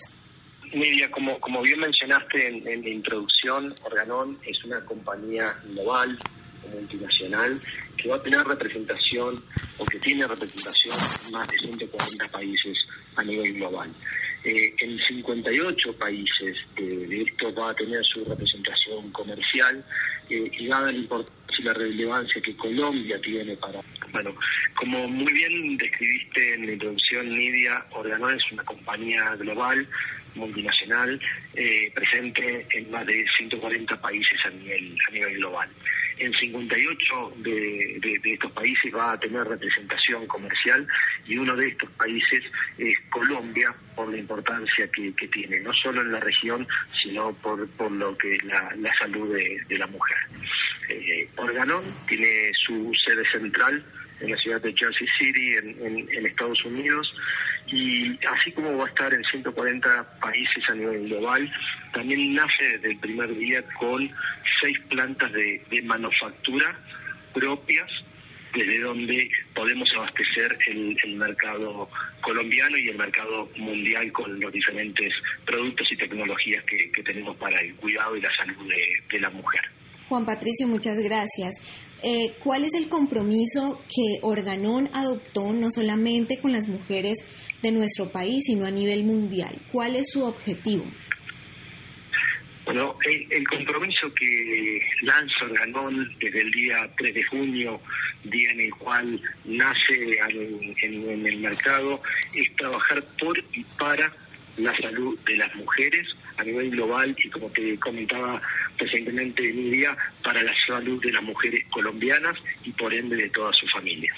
Nidia, 0.74 1.08
como, 1.12 1.38
como 1.38 1.62
bien 1.62 1.78
mencionaste 1.78 2.48
en, 2.48 2.66
en 2.66 2.82
la 2.82 2.88
introducción, 2.88 3.72
Organón 3.84 4.36
es 4.44 4.64
una 4.64 4.84
compañía 4.84 5.54
global 5.62 6.18
multinacional 6.66 7.58
que 7.96 8.08
va 8.08 8.16
a 8.16 8.22
tener 8.22 8.44
representación 8.44 9.42
o 9.78 9.84
que 9.84 9.98
tiene 9.98 10.26
representación 10.26 10.94
en 11.26 11.32
más 11.32 11.48
de 11.48 11.58
140 11.58 12.28
países 12.28 12.78
a 13.16 13.22
nivel 13.22 13.54
global. 13.54 13.90
Eh, 14.44 14.74
en 14.78 14.98
58 14.98 15.92
países 15.94 16.56
de 16.76 17.22
esto 17.22 17.52
va 17.54 17.70
a 17.70 17.74
tener 17.74 18.04
su 18.04 18.24
representación 18.24 19.10
comercial 19.10 19.84
eh, 20.30 20.50
y 20.58 20.66
dada 20.68 20.92
la 20.92 20.98
importancia 20.98 21.35
la 21.62 21.72
relevancia 21.72 22.40
que 22.40 22.56
Colombia 22.56 23.20
tiene 23.20 23.56
para... 23.56 23.80
Bueno, 24.12 24.34
como 24.74 25.08
muy 25.08 25.32
bien 25.32 25.76
describiste 25.76 26.54
en 26.54 26.66
la 26.66 26.72
introducción, 26.72 27.28
Nidia 27.28 27.84
Organón 27.90 28.34
es 28.34 28.52
una 28.52 28.62
compañía 28.64 29.34
global, 29.36 29.86
multinacional, 30.34 31.20
eh, 31.54 31.90
presente 31.94 32.66
en 32.70 32.90
más 32.90 33.06
de 33.06 33.24
140 33.36 34.00
países 34.00 34.38
a 34.44 34.50
nivel, 34.50 34.96
a 35.08 35.10
nivel 35.12 35.34
global 35.36 35.68
en 36.18 36.32
58 36.32 37.32
de, 37.38 37.98
de, 38.00 38.32
estos 38.32 38.50
países 38.52 38.94
va 38.94 39.12
a 39.12 39.20
tener 39.20 39.44
representación 39.44 40.26
comercial 40.26 40.86
y 41.26 41.36
uno 41.36 41.54
de 41.56 41.68
estos 41.68 41.90
países 41.90 42.44
es 42.78 42.98
Colombia 43.10 43.74
por 43.94 44.10
la 44.10 44.18
importancia 44.18 44.88
que, 44.88 45.28
tiene, 45.28 45.60
no 45.60 45.72
solo 45.74 46.02
en 46.02 46.12
la 46.12 46.20
región, 46.20 46.66
sino 46.88 47.32
por, 47.34 47.68
por 47.70 47.90
lo 47.90 48.16
que 48.16 48.36
es 48.36 48.44
la, 48.44 48.94
salud 48.98 49.34
de, 49.34 49.78
la 49.78 49.86
mujer. 49.86 50.16
Eh, 50.88 51.28
Organón 51.36 51.84
tiene 52.08 52.50
su 52.54 52.92
sede 52.94 53.24
central 53.30 53.84
en 54.20 54.30
la 54.30 54.36
ciudad 54.36 54.60
de 54.60 54.74
Jersey 54.74 55.06
City, 55.18 55.56
en, 55.56 56.26
Estados 56.26 56.64
Unidos, 56.64 57.14
y 57.66 58.18
así 58.26 58.52
como 58.52 58.76
va 58.76 58.86
a 58.86 58.88
estar 58.88 59.12
en 59.12 59.22
140 59.24 60.20
países 60.20 60.64
a 60.68 60.74
nivel 60.74 61.08
global, 61.08 61.52
también 61.92 62.34
nace 62.34 62.64
desde 62.64 62.90
el 62.92 62.98
primer 62.98 63.34
día 63.36 63.62
con 63.78 64.10
seis 64.60 64.78
plantas 64.88 65.32
de, 65.32 65.82
manufactura 65.84 66.78
propias 67.34 67.90
desde 68.54 68.80
donde 68.80 69.30
podemos 69.54 69.90
abastecer 69.94 70.56
el, 70.68 71.16
mercado 71.16 71.90
colombiano 72.22 72.78
y 72.78 72.88
el 72.88 72.96
mercado 72.96 73.50
mundial 73.56 74.10
con 74.12 74.40
los 74.40 74.50
diferentes 74.50 75.12
productos 75.44 75.92
y 75.92 75.96
tecnologías 75.96 76.64
que, 76.64 77.02
tenemos 77.02 77.36
para 77.36 77.60
el 77.60 77.74
cuidado 77.74 78.16
y 78.16 78.22
la 78.22 78.34
salud 78.34 78.72
de 79.10 79.20
la 79.20 79.28
mujer. 79.28 79.60
Juan 80.08 80.24
Patricio, 80.24 80.68
muchas 80.68 80.96
gracias. 81.02 81.56
Eh, 82.02 82.36
¿Cuál 82.42 82.64
es 82.64 82.74
el 82.74 82.88
compromiso 82.88 83.82
que 83.88 84.20
Organón 84.22 84.88
adoptó 84.92 85.52
no 85.52 85.68
solamente 85.70 86.38
con 86.38 86.52
las 86.52 86.68
mujeres 86.68 87.18
de 87.62 87.72
nuestro 87.72 88.12
país, 88.12 88.44
sino 88.46 88.66
a 88.66 88.70
nivel 88.70 89.02
mundial? 89.02 89.54
¿Cuál 89.72 89.96
es 89.96 90.10
su 90.12 90.24
objetivo? 90.24 90.84
Bueno, 92.66 92.96
el, 93.30 93.46
compromiso 93.48 94.12
que 94.14 94.80
lanza 95.02 95.44
Organón 95.44 96.08
desde 96.20 96.40
el 96.40 96.50
día 96.50 96.76
3 96.98 97.14
de 97.14 97.24
junio, 97.24 97.80
día 98.24 98.50
en 98.50 98.60
el 98.60 98.74
cual 98.74 99.20
nace 99.44 100.18
en 100.82 101.26
el 101.26 101.36
mercado, 101.38 101.96
es 102.34 102.56
trabajar 102.56 103.04
por 103.20 103.38
y 103.52 103.64
para 103.78 104.12
la 104.58 104.76
salud 104.78 105.18
de 105.26 105.36
las 105.36 105.54
mujeres 105.54 106.06
a 106.36 106.44
nivel 106.44 106.70
global 106.70 107.14
y 107.18 107.30
como 107.30 107.48
te 107.50 107.78
comentaba 107.78 108.40
recientemente 108.78 109.42
Nidia, 109.52 109.96
para 110.22 110.42
la 110.42 110.52
salud 110.66 111.00
de 111.02 111.12
las 111.12 111.22
mujeres 111.22 111.64
colombianas 111.70 112.36
y 112.64 112.72
por 112.72 112.92
ende 112.92 113.16
de 113.16 113.30
todas 113.30 113.56
sus 113.56 113.70
familias. 113.72 114.16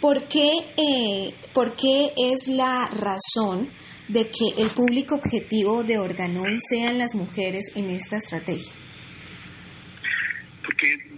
¿Por 0.00 0.28
qué, 0.28 0.52
eh, 0.76 1.32
¿Por 1.52 1.74
qué 1.74 2.12
es 2.16 2.46
la 2.48 2.88
razón 2.88 3.70
de 4.08 4.30
que 4.30 4.62
el 4.62 4.70
público 4.70 5.16
objetivo 5.16 5.82
de 5.82 5.98
Organón 5.98 6.60
sean 6.60 6.98
las 6.98 7.14
mujeres 7.14 7.72
en 7.74 7.90
esta 7.90 8.16
estrategia? 8.16 8.87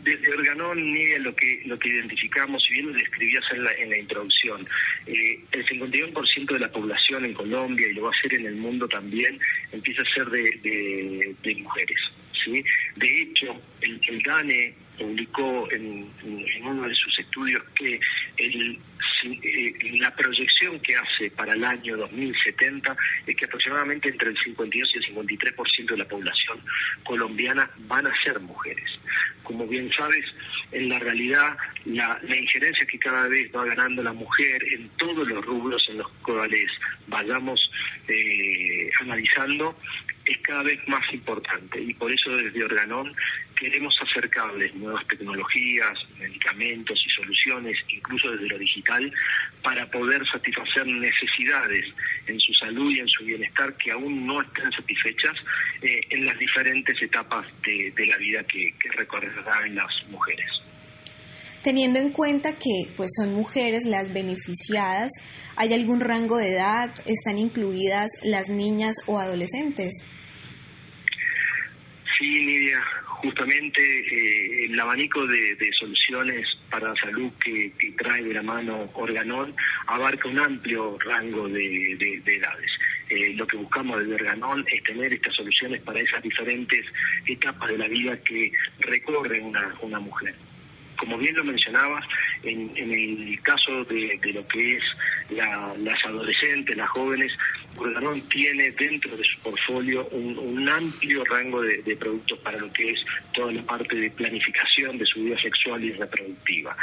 Desde 0.03 0.32
Organón, 0.32 0.92
Nidia, 0.92 1.18
lo 1.18 1.34
que, 1.34 1.62
lo 1.66 1.78
que 1.78 1.88
identificamos, 1.88 2.62
si 2.62 2.74
bien 2.74 2.86
lo 2.86 2.92
describías 2.94 3.44
en 3.53 3.64
la, 3.64 3.72
en 3.74 3.90
la 3.90 3.98
introducción, 3.98 4.66
eh, 5.07 5.40
el 5.53 5.66
51% 5.66 6.53
de 6.53 6.59
la 6.59 6.72
población 6.72 7.24
en 7.24 7.34
Colombia, 7.34 7.86
y 7.88 7.94
lo 7.94 8.05
va 8.05 8.11
a 8.11 8.22
ser 8.22 8.34
en 8.34 8.46
el 8.46 8.57
mundo 8.57 8.88
también, 8.88 9.38
empieza 9.72 10.03
a 10.03 10.14
ser 10.14 10.30
de, 10.30 11.36
de, 11.42 11.55
mujeres. 11.57 11.98
¿sí? 12.44 12.64
De 12.96 13.22
hecho, 13.22 13.61
el, 13.82 14.01
el 14.09 14.22
DANE 14.22 14.74
publicó 14.98 15.70
en, 15.70 16.11
en, 16.22 16.66
uno 16.66 16.88
de 16.88 16.94
sus 16.94 17.18
estudios 17.18 17.62
que 17.74 17.98
el, 18.36 18.78
eh, 19.24 19.98
la 19.98 20.14
proyección 20.14 20.78
que 20.80 20.96
hace 20.96 21.30
para 21.30 21.55
el 21.55 21.64
año 21.64 21.96
2070 21.96 22.96
es 23.26 23.36
que 23.36 23.44
aproximadamente 23.44 24.09
entre 24.09 24.30
el 24.30 24.38
52 24.44 24.90
y 24.94 24.98
el 24.98 25.14
53% 25.14 25.90
de 25.90 25.96
la 25.96 26.09
población 26.09 26.61
colombiana 27.05 27.70
van 27.80 28.07
a 28.07 28.22
ser 28.22 28.38
mujeres. 28.40 28.99
Como 29.51 29.66
bien 29.66 29.90
sabes, 29.90 30.24
en 30.70 30.88
la 30.88 31.01
realidad 31.01 31.57
la, 31.84 32.20
la 32.22 32.36
injerencia 32.36 32.86
que 32.86 33.01
cada 33.01 33.26
vez 33.26 33.51
va 33.53 33.64
ganando 33.64 34.01
la 34.01 34.12
mujer 34.12 34.62
en 34.72 34.88
todos 34.90 35.26
los 35.26 35.44
rubros 35.44 35.84
en 35.88 35.98
los 35.98 36.09
cuales 36.22 36.70
vayamos 37.09 37.61
eh, 38.07 38.88
analizando 39.01 39.76
es 40.24 40.38
cada 40.38 40.62
vez 40.62 40.86
más 40.86 41.02
importante 41.12 41.80
y 41.80 41.94
por 41.94 42.12
eso 42.12 42.30
desde 42.30 42.64
Organón 42.64 43.14
queremos 43.56 43.94
acercarles 44.00 44.74
nuevas 44.74 45.06
tecnologías, 45.06 45.98
medicamentos 46.18 47.02
y 47.06 47.10
soluciones, 47.10 47.76
incluso 47.88 48.30
desde 48.30 48.48
lo 48.48 48.58
digital, 48.58 49.12
para 49.62 49.86
poder 49.90 50.26
satisfacer 50.26 50.86
necesidades 50.86 51.86
en 52.26 52.40
su 52.40 52.54
salud 52.54 52.90
y 52.90 53.00
en 53.00 53.08
su 53.08 53.24
bienestar 53.24 53.76
que 53.76 53.90
aún 53.90 54.26
no 54.26 54.40
están 54.40 54.72
satisfechas 54.72 55.36
eh, 55.82 56.00
en 56.10 56.26
las 56.26 56.38
diferentes 56.38 57.00
etapas 57.02 57.46
de, 57.62 58.06
la 58.06 58.16
vida 58.16 58.42
que, 58.44 58.74
que 58.80 58.90
recorrerán 58.92 59.74
las 59.74 59.92
mujeres. 60.08 60.50
Teniendo 61.62 61.98
en 61.98 62.11
cuenta 62.11 62.52
que 62.54 62.90
pues 62.96 63.11
son 63.20 63.34
mujeres 63.34 63.84
las 63.84 64.14
beneficiadas, 64.14 65.11
¿hay 65.56 65.74
algún 65.74 66.00
rango 66.00 66.38
de 66.38 66.54
edad? 66.54 66.88
¿Están 67.04 67.38
incluidas 67.38 68.08
las 68.24 68.48
niñas 68.48 68.96
o 69.06 69.18
adolescentes? 69.18 70.06
Sí, 72.18 72.44
Nidia, 72.44 72.82
justamente 73.04 73.82
eh, 73.82 74.64
el 74.70 74.80
abanico 74.80 75.26
de, 75.26 75.70
soluciones 75.78 76.46
para 76.70 76.88
la 76.88 76.94
salud 76.94 77.30
que, 77.44 77.72
trae 77.98 78.22
de 78.24 78.34
la 78.34 78.42
mano 78.42 78.90
Organón 78.94 79.54
abarca 79.86 80.28
un 80.28 80.38
amplio 80.38 80.98
rango 80.98 81.46
de, 81.46 82.22
edades. 82.24 82.70
Eh, 83.11 83.34
lo 83.34 83.46
que 83.46 83.58
buscamos 83.58 83.98
desde 84.00 84.14
Organón 84.14 84.64
es 84.66 84.82
tener 84.84 85.12
estas 85.12 85.34
soluciones 85.34 85.82
para 85.82 86.00
esas 86.00 86.22
diferentes 86.22 86.86
etapas 87.26 87.68
de 87.68 87.76
la 87.78 87.88
vida 87.88 88.16
que 88.22 88.50
recorre 88.78 89.42
una, 89.42 89.74
una 89.82 90.00
mujer 90.00 90.34
como 91.01 91.16
bien 91.16 91.34
lo 91.34 91.44
mencionabas, 91.44 92.05
en, 92.42 92.70
el 92.76 93.40
caso 93.42 93.84
de, 93.84 94.18
lo 94.34 94.46
que 94.46 94.76
es 94.76 94.84
las 95.30 96.05
adolescentes, 96.05 96.76
las 96.76 96.90
jóvenes, 96.90 97.32
Organón 97.76 98.20
tiene 98.28 98.70
dentro 98.70 99.16
de 99.16 99.24
su 99.24 99.38
portfolio 99.40 100.06
un, 100.08 100.68
amplio 100.68 101.24
rango 101.24 101.62
de, 101.62 101.96
productos 101.96 102.38
para 102.40 102.58
lo 102.58 102.72
que 102.72 102.90
es 102.90 103.00
toda 103.32 103.52
la 103.52 103.62
parte 103.62 103.96
de 103.96 104.10
planificación 104.10 104.98
de 104.98 105.06
su 105.06 105.22
vida 105.22 105.38
sexual 105.40 105.82
y 105.82 105.92
reproductiva. 105.92 106.76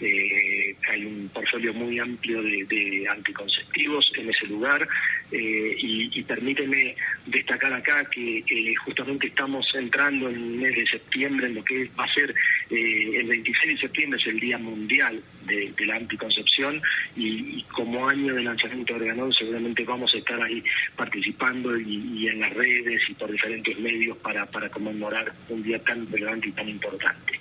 Eh, 0.00 0.74
hay 0.90 1.04
un 1.04 1.28
portfolio 1.28 1.74
muy 1.74 1.98
amplio 1.98 2.42
de, 2.42 3.06
anticonceptivos 3.10 4.10
en 4.16 4.30
ese 4.30 4.46
lugar 4.46 4.86
eh, 5.30 5.76
y, 5.78 6.22
permíteme 6.22 6.94
destacar 7.26 7.72
acá 7.72 8.04
que 8.10 8.42
justamente 8.84 9.26
estamos 9.26 9.66
entrando 9.74 10.28
en 10.28 10.36
el 10.36 10.40
mes 10.42 10.76
de 10.76 10.86
septiembre 10.86 11.46
en 11.46 11.54
lo 11.56 11.64
que 11.64 11.90
va 11.98 12.04
a 12.04 12.14
ser 12.14 12.34
eh, 12.70 13.18
el 13.18 13.26
26 13.26 13.74
de 13.74 13.80
septiembre 13.80 14.20
es 14.20 14.26
el 14.26 14.38
Día 14.38 14.58
Mundial 14.58 15.22
de, 15.46 15.74
la 15.86 15.96
Anticoncepción 15.96 16.80
y, 17.16 17.62
como 17.64 18.08
año 18.08 18.34
de 18.34 18.42
lanzamiento 18.42 18.94
de 18.94 19.00
Organón 19.00 19.32
seguramente 19.32 19.84
vamos 19.84 20.14
a 20.14 20.18
estar 20.18 20.29
ahí 20.42 20.62
participando 20.96 21.78
y, 21.78 22.28
en 22.28 22.40
las 22.40 22.52
redes 22.54 23.02
y 23.08 23.14
por 23.14 23.30
diferentes 23.30 23.78
medios 23.78 24.16
para, 24.18 24.46
para 24.46 24.68
conmemorar 24.68 25.32
un 25.48 25.62
día 25.62 25.82
tan 25.82 26.10
relevante 26.10 26.48
y 26.48 26.52
tan 26.52 26.68
importante. 26.68 27.40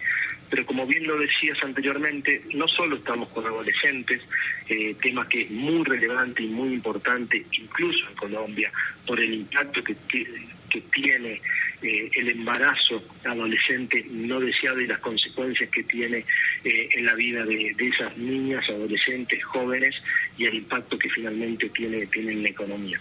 Pero 0.49 0.65
como 0.65 0.87
bien 0.87 1.05
lo 1.05 1.17
decías 1.17 1.57
anteriormente, 1.63 2.41
no 2.55 2.67
solo 2.67 2.95
estamos 2.97 3.29
con 3.29 3.45
adolescentes, 3.45 4.21
eh, 4.67 4.95
tema 5.01 5.27
que 5.27 5.43
es 5.43 5.51
muy 5.51 5.83
relevante 5.83 6.43
y 6.43 6.47
muy 6.47 6.73
importante, 6.73 7.45
incluso 7.51 8.09
en 8.09 8.15
Colombia, 8.15 8.71
por 9.05 9.19
el 9.19 9.33
impacto 9.33 9.83
que, 9.83 9.95
que, 10.07 10.81
tiene 10.93 11.41
eh, 11.81 12.09
el 12.13 12.29
embarazo 12.29 13.01
adolescente 13.23 14.05
no 14.09 14.39
deseado 14.39 14.81
y 14.81 14.87
las 14.87 14.99
consecuencias 14.99 15.69
que 15.69 15.83
tiene 15.83 16.25
eh, 16.63 16.89
en 16.91 17.05
la 17.05 17.13
vida 17.15 17.45
de, 17.45 17.73
esas 17.79 18.17
niñas, 18.17 18.67
adolescentes, 18.69 19.41
jóvenes 19.45 19.95
y 20.37 20.45
el 20.45 20.55
impacto 20.55 20.97
que 20.97 21.09
finalmente 21.09 21.69
tiene, 21.69 22.05
tiene 22.07 22.33
en 22.33 22.43
la 22.43 22.49
economía. 22.49 22.99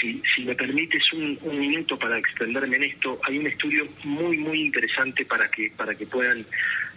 Si, 0.00 0.20
si, 0.34 0.44
me 0.44 0.54
permites 0.56 1.12
un, 1.12 1.38
minuto 1.60 1.96
para 1.96 2.18
extenderme 2.18 2.76
en 2.76 2.84
esto, 2.84 3.20
hay 3.22 3.38
un 3.38 3.46
estudio 3.46 3.86
muy, 4.02 4.36
muy 4.36 4.62
interesante 4.62 5.24
para 5.24 5.48
que, 5.48 5.70
para 5.76 5.94
que 5.94 6.06
puedan 6.06 6.44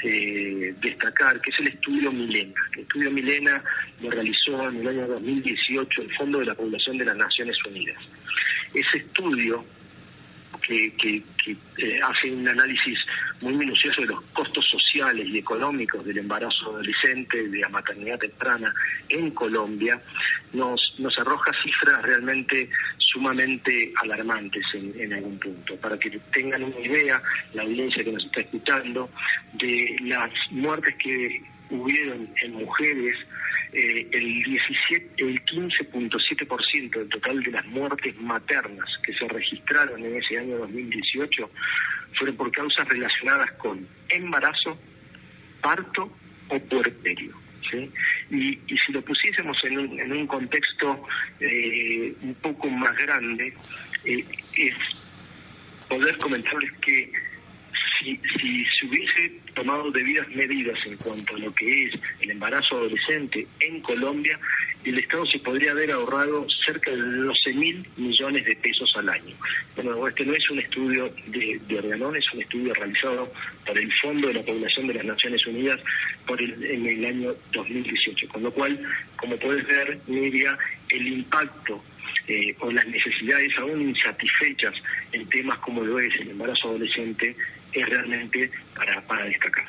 eh, 0.02 0.74
destacar, 0.82 1.40
que 1.40 1.52
es 1.52 1.60
el 1.60 1.68
estudio 1.68 2.12
Milena. 2.12 2.60
El 2.74 2.80
estudio 2.80 3.12
Milena 3.12 3.64
lo 4.02 4.10
realizó 4.10 4.70
en 4.70 4.78
el 4.78 4.88
año 4.88 5.08
2018 5.08 6.02
el 6.02 6.16
Fondo 6.16 6.40
de 6.40 6.46
la 6.46 6.56
Población 6.56 6.98
de 6.98 7.06
las 7.06 7.18
Naciones 7.18 7.58
Unidas. 7.66 8.02
Ese 8.74 8.98
estudio 8.98 9.64
que, 10.62 10.94
eh, 11.78 12.00
hace 12.02 12.32
un 12.32 12.48
análisis 12.48 12.98
muy 13.42 13.54
minucioso 13.54 14.02
de 14.02 14.08
los 14.08 14.22
costos 14.34 14.66
sociales 14.66 15.28
y 15.28 15.38
económicos 15.38 16.06
del 16.06 16.18
embarazo 16.18 16.72
adolescente, 16.72 17.48
de 17.48 17.60
la 17.60 17.70
maternidad 17.70 18.20
temprana 18.20 18.74
en 19.10 19.32
Colombia, 19.32 20.02
nos, 20.54 20.96
nos 21.00 21.18
arroja 21.20 21.52
cifras 21.64 22.02
realmente 22.02 22.70
sumamente 22.98 23.94
alarmantes 24.02 24.66
en, 24.74 24.94
en 25.00 25.14
algún 25.14 25.40
punto. 25.40 25.76
Para 25.78 25.98
que 25.98 26.10
tengan 26.32 26.64
una 26.64 26.80
idea, 26.80 27.22
la 27.54 27.64
audiencia 27.64 28.04
que 28.04 28.12
nos 28.12 28.26
está 28.26 28.42
escuchando, 28.42 29.10
de 29.54 29.96
las 30.04 30.32
muertes 30.52 30.96
que 30.96 31.42
hubieron 31.70 32.30
en 32.42 32.54
mujeres 32.54 33.18
eh, 33.76 34.08
el 34.10 34.42
17, 34.42 35.16
el 35.18 35.44
15.7% 35.44 36.92
del 36.92 37.10
total 37.10 37.44
de 37.44 37.52
las 37.52 37.66
muertes 37.66 38.16
maternas 38.22 38.90
que 39.04 39.14
se 39.14 39.28
registraron 39.28 40.02
en 40.02 40.16
ese 40.16 40.38
año 40.38 40.60
2018 40.60 41.52
fueron 42.18 42.38
por 42.38 42.52
causas 42.54 42.88
relacionadas 42.88 43.52
con 43.58 43.86
embarazo, 44.08 44.80
parto 45.62 46.10
o 46.48 46.60
puerperio. 46.60 47.36
Y, 48.32 48.56
si 48.78 48.94
lo 48.94 49.02
pusiésemos 49.02 49.62
en 49.66 49.80
un, 49.80 50.00
en 50.00 50.12
un 50.14 50.28
contexto 50.28 51.06
eh, 51.42 52.16
un 52.22 52.34
poco 52.36 52.70
más 52.70 52.96
grande, 52.96 53.54
eh, 54.06 54.26
es 54.56 54.76
poder 55.90 56.16
comentarles 56.18 56.72
que 56.80 57.12
si, 58.00 58.20
si 58.40 58.66
se 58.66 58.86
hubiese 58.86 59.32
tomado 59.54 59.92
debidas 59.92 60.28
medidas 60.30 60.78
en 60.86 60.98
cuanto 60.98 61.36
a 61.36 61.40
lo 61.40 61.54
que 61.54 61.86
es 61.86 61.94
el 62.22 62.32
embarazo 62.32 62.78
adolescente 62.78 63.48
en 63.60 63.82
Colombia, 63.82 64.40
el 64.86 65.00
Estado 65.00 65.26
se 65.26 65.40
podría 65.40 65.72
haber 65.72 65.92
ahorrado 65.92 66.46
cerca 66.64 66.92
de 66.92 66.98
12 66.98 67.54
mil 67.54 67.86
millones 67.98 68.46
de 68.46 68.56
pesos 68.56 68.96
al 68.98 69.10
año. 69.10 69.36
Bueno, 69.76 70.08
este 70.08 70.26
no 70.26 70.34
es 70.34 70.50
un 70.52 70.60
estudio 70.60 71.12
de, 71.28 71.78
Organón, 71.78 72.16
es 72.16 72.34
un 72.34 72.42
estudio 72.42 72.74
realizado 72.74 73.32
por 73.66 73.78
el 73.78 73.92
Fondo 73.94 74.28
de 74.28 74.36
la 74.36 74.44
Población 74.44 74.88
de 74.88 74.94
las 74.94 75.06
Naciones 75.06 75.46
Unidas 75.48 75.82
por 76.28 76.40
el, 76.40 76.64
en 76.64 76.86
el 76.86 77.06
año 77.06 77.36
2018. 77.52 78.28
Con 78.28 78.44
lo 78.44 78.52
cual, 78.52 78.80
como 79.16 79.38
puedes 79.38 79.66
ver, 79.66 80.00
Miriam, 80.08 80.56
el 80.90 81.08
impacto 81.08 81.84
eh, 82.28 82.56
o 82.60 82.72
las 82.72 82.88
necesidades 82.88 83.52
aún 83.58 83.90
insatisfechas 83.90 84.74
en 85.12 85.28
temas 85.30 85.60
como 85.60 85.84
lo 85.84 86.00
es 86.00 86.14
el 86.20 86.30
embarazo 86.30 86.70
adolescente 86.70 87.36
es 87.82 87.90
realmente 87.90 88.50
para, 88.76 89.02
para 89.02 89.26
destacar. 89.26 89.66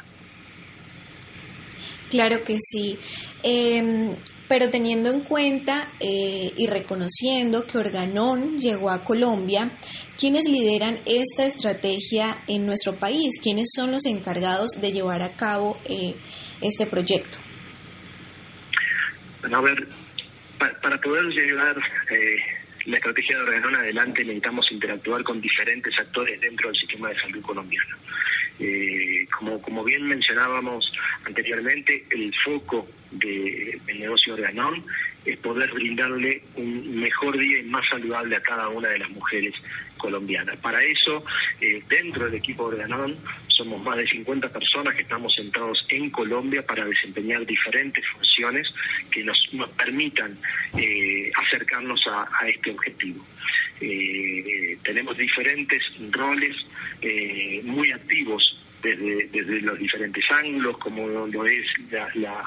Claro 2.11 2.44
que 2.44 2.57
sí. 2.61 2.98
Em, 3.42 4.14
pero 4.48 4.70
teniendo 4.70 5.11
en 5.11 5.22
cuenta 5.22 5.92
eh, 6.00 6.50
y 6.57 6.66
reconociendo 6.68 7.66
que 7.66 7.78
Organón 7.78 8.59
llegó 8.59 8.90
a 8.90 9.02
Colombia, 9.02 9.72
¿quiénes 10.16 10.44
lideran 10.48 10.98
esta 11.04 11.46
estrategia 11.46 12.44
en 12.46 12.64
nuestro 12.64 12.94
país? 12.94 13.40
¿Quiénes 13.42 13.70
son 13.74 13.90
los 13.90 14.04
encargados 14.07 14.70
de 14.80 14.92
llevar 14.92 15.22
a 15.22 15.34
cabo 15.36 15.78
eh, 15.84 16.14
este 16.61 16.86
proyecto? 16.86 17.38
Bueno, 19.40 19.59
a 19.59 19.62
ver, 19.62 19.88
para, 20.59 21.00
poder 21.00 21.24
llevar 21.26 21.76
eh, 22.11 22.36
la 22.87 22.97
estrategia 22.97 23.37
de 23.37 23.43
Organón 23.43 23.74
adelante 23.74 24.24
necesitamos 24.24 24.70
interactuar 24.70 25.22
con 25.24 25.41
diferentes 25.41 25.99
actores 25.99 26.41
dentro 26.41 26.68
del 26.68 26.76
sistema 26.76 27.09
de 27.09 27.20
salud 27.20 27.43
colombiano. 27.43 27.97
Eh, 28.59 29.26
como, 29.36 29.61
como 29.61 29.84
bien 29.84 30.07
mencionábamos 30.07 30.90
anteriormente, 31.24 32.07
el 32.11 32.32
foco 32.44 32.88
de, 33.11 33.78
del 33.86 34.00
negocio 34.00 34.36
de 34.36 34.46
es 35.26 35.38
poder 35.38 35.72
brindarle 35.72 36.42
un 36.54 37.00
mejor 37.00 37.36
día 37.36 37.59
y 37.59 37.62
más 37.64 37.86
saludable 37.88 38.36
a 38.36 38.40
cada 38.40 38.68
una 38.68 38.88
de 38.88 38.98
las 38.98 39.11
mujeres 39.11 39.54
colombianas. 39.96 40.57
Para 40.59 40.82
eso, 40.84 41.24
eh, 41.61 41.82
dentro 41.88 42.26
del 42.26 42.34
equipo 42.34 42.70
de 42.70 42.76
Organón, 42.76 43.16
somos 43.48 43.82
más 43.82 43.96
de 43.96 44.07
50 44.07 44.48
personas 44.50 44.94
que 44.94 45.02
estamos 45.02 45.34
sentados 45.34 45.84
en 45.88 46.11
Colombia 46.11 46.64
para 46.64 46.84
desempeñar 46.84 47.44
diferentes 47.44 48.04
funciones 48.09 48.72
que 49.11 49.24
nos, 49.24 49.50
permitan 49.76 50.36
eh, 50.78 51.30
acercarnos 51.34 52.07
a, 52.07 52.46
este 52.46 52.70
objetivo. 52.70 53.24
Eh, 53.81 54.79
tenemos 54.83 55.16
diferentes 55.16 55.83
roles 56.11 56.57
muy 57.64 57.91
activos 57.93 58.59
desde, 58.83 59.61
los 59.61 59.79
diferentes 59.79 60.24
ángulos, 60.31 60.79
como 60.79 61.07
lo 61.07 61.47
es 61.47 61.66
la 62.14 62.43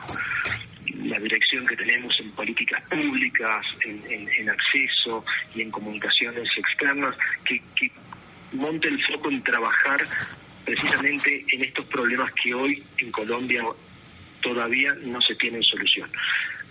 la 0.96 1.20
dirección 1.20 1.66
que 1.68 1.76
tenemos 1.76 2.20
en 2.20 2.32
políticas 2.32 2.82
públicas, 2.90 3.66
en, 3.86 4.50
acceso 4.50 5.24
y 5.56 5.62
en 5.62 5.72
comunicaciones 5.72 6.50
externas, 6.58 7.16
que, 7.46 7.62
que 7.76 7.92
monte 8.54 8.88
el 8.88 9.04
foco 9.06 9.30
en 9.30 9.44
trabajar 9.44 10.00
precisamente 10.66 11.46
en 11.52 11.64
estos 11.64 11.86
problemas 11.88 12.34
que 12.34 12.54
hoy 12.54 12.84
en 12.98 13.12
Colombia 13.12 13.64
todavía 14.42 14.94
no 15.04 15.22
se 15.22 15.36
tienen 15.36 15.64
solución. 15.64 16.10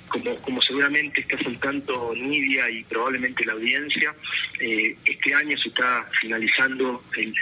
Como, 0.09 0.35
como 0.43 0.63
seguramente 0.63 1.21
está 1.21 1.39
soltando 1.43 2.15
Nidia 2.15 2.71
y 2.71 2.83
probablemente 2.85 3.45
la 3.45 3.53
audiencia, 3.53 4.15
eh, 4.59 4.97
este 5.05 5.35
año 5.35 5.57
se 5.59 5.69
está 5.69 6.07
finalizando 6.21 7.03
el, 7.17 7.33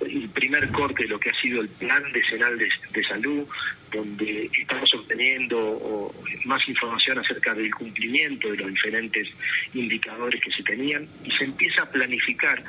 el 0.00 0.28
primer 0.30 0.68
corte 0.70 1.04
de 1.04 1.08
lo 1.08 1.20
que 1.20 1.30
ha 1.30 1.40
sido 1.40 1.60
el 1.60 1.68
plan 1.68 2.02
decenal 2.12 2.58
de, 2.58 2.68
de 2.92 3.04
salud, 3.04 3.46
donde 3.92 4.50
estamos 4.60 4.92
obteniendo 4.94 6.12
más 6.44 6.66
información 6.68 7.18
acerca 7.18 7.54
del 7.54 7.74
cumplimiento 7.74 8.50
de 8.50 8.58
los 8.58 8.68
diferentes 8.68 9.28
indicadores 9.74 10.40
que 10.40 10.50
se 10.50 10.62
tenían 10.62 11.08
y 11.24 11.30
se 11.32 11.44
empieza 11.44 11.82
a 11.82 11.90
planificar 11.90 12.62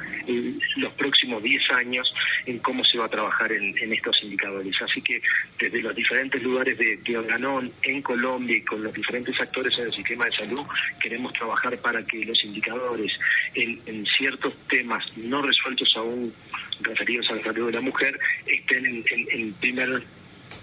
los 0.78 0.94
próximos 0.94 1.42
10 1.44 1.72
años 1.72 2.14
en 2.46 2.60
cómo 2.60 2.84
se 2.84 2.98
va 2.98 3.06
a 3.06 3.10
trabajar 3.10 3.52
en, 3.52 3.94
estos 3.94 4.22
indicadores. 4.24 4.76
Así 4.82 5.02
que 5.02 5.22
desde 5.58 5.82
los 5.82 5.96
diferentes 5.96 6.44
lugares 6.44 6.78
de, 6.78 7.18
Organón 7.18 7.72
en 7.84 8.02
Colombia 8.02 8.56
y 8.56 8.62
con 8.62 8.82
los 8.82 8.94
diferentes 8.94 9.38
actores 9.42 9.78
en 9.78 9.86
el 9.86 9.92
sistema 9.92 10.26
de 10.26 10.32
salud 10.32 10.62
queremos 11.02 11.34
trabajar 11.34 11.78
para 11.82 12.02
que 12.04 12.24
los 12.24 12.42
indicadores 12.46 13.12
en, 13.56 13.82
en 13.86 14.06
ciertos 14.06 14.54
temas 14.68 15.04
no 15.18 15.42
resueltos 15.42 15.92
aún 15.98 16.34
referidos 16.82 17.30
al 17.30 17.44
salud 17.44 17.68
de 17.68 17.74
la 17.74 17.82
mujer 17.82 18.20
estén 18.46 18.86
en, 18.86 19.04
en, 19.10 19.54
primer 19.54 20.04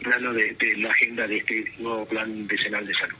plano 0.03 0.32
de, 0.32 0.57
la 0.78 0.91
agenda 0.91 1.26
de 1.26 1.39
este 1.39 1.64
nuevo 1.78 2.07
plan 2.07 2.47
decenal 2.47 2.87
de 2.87 2.95
salud. 2.95 3.16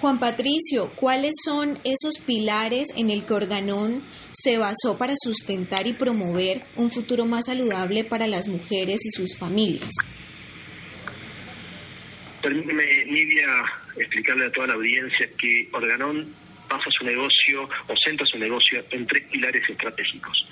Juan 0.00 0.20
Patricio, 0.20 0.92
¿cuáles 0.94 1.32
son 1.44 1.80
esos 1.84 2.24
pilares 2.24 2.86
en 2.96 3.10
el 3.10 3.24
que 3.24 3.34
Organón 3.34 4.04
se 4.30 4.56
basó 4.56 4.96
para 4.96 5.14
sustentar 5.16 5.88
y 5.88 5.92
promover 5.92 6.62
un 6.76 6.90
futuro 6.90 7.26
más 7.26 7.46
saludable 7.46 8.04
para 8.04 8.28
las 8.28 8.46
mujeres 8.46 9.04
y 9.04 9.10
sus 9.10 9.36
familias? 9.36 9.90
Permíteme, 12.40 13.04
Nidia, 13.06 13.48
explicarle 13.96 14.46
a 14.46 14.52
toda 14.52 14.68
la 14.68 14.74
audiencia 14.74 15.28
que 15.36 15.68
Organón 15.72 16.32
basa 16.68 16.90
su 16.90 17.04
negocio 17.04 17.68
o 17.88 17.94
centra 17.96 18.24
su 18.26 18.38
negocio 18.38 18.84
en 18.90 19.06
tres 19.06 19.24
pilares 19.24 19.68
estratégicos. 19.68 20.46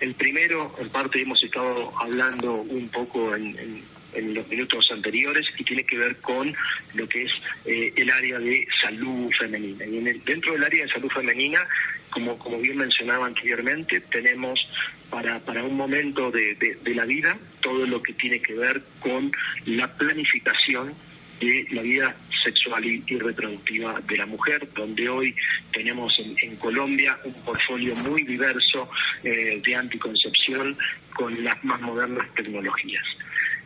El 0.00 0.14
primero, 0.14 0.74
en 0.78 0.88
parte 0.88 1.20
hemos 1.20 1.42
estado 1.42 1.92
hablando 1.98 2.54
un 2.54 2.88
poco 2.88 3.34
en, 3.34 3.82
los 4.16 4.48
minutos 4.48 4.88
anteriores 4.90 5.46
y 5.58 5.64
tiene 5.64 5.84
que 5.84 5.98
ver 5.98 6.16
con 6.16 6.54
lo 6.94 7.08
que 7.08 7.24
es 7.24 7.32
eh, 7.64 7.92
el 7.96 8.10
área 8.10 8.38
de 8.38 8.66
salud 8.80 9.30
femenina. 9.38 9.84
Y 9.86 9.98
en 9.98 10.24
dentro 10.24 10.52
del 10.52 10.64
área 10.64 10.84
de 10.84 10.90
salud 10.90 11.10
femenina, 11.10 11.66
como, 12.10 12.38
como 12.38 12.58
bien 12.58 12.76
mencionaba 12.76 13.26
anteriormente, 13.26 14.00
tenemos 14.00 14.60
para, 15.10 15.38
para 15.40 15.62
un 15.64 15.76
momento 15.76 16.30
de 16.30 16.78
la 16.94 17.04
vida 17.04 17.38
todo 17.60 17.86
lo 17.86 18.02
que 18.02 18.12
tiene 18.14 18.40
que 18.40 18.54
ver 18.54 18.82
con 19.00 19.30
la 19.66 19.96
planificación 19.96 20.94
de 21.40 21.66
la 21.70 21.82
vida 21.82 22.16
sexual 22.44 22.84
y, 22.84 23.00
reproductiva 23.18 24.00
de 24.06 24.16
la 24.16 24.26
mujer, 24.26 24.68
donde 24.74 25.08
hoy 25.08 25.34
tenemos 25.72 26.18
en, 26.18 26.56
Colombia 26.56 27.16
un 27.24 27.34
portfolio 27.44 27.94
muy 27.96 28.22
diverso 28.24 28.88
eh, 29.24 29.60
de 29.64 29.74
anticoncepción 29.74 30.76
con 31.14 31.42
las 31.42 31.62
más 31.64 31.80
modernas 31.80 32.26
tecnologías. 32.34 33.04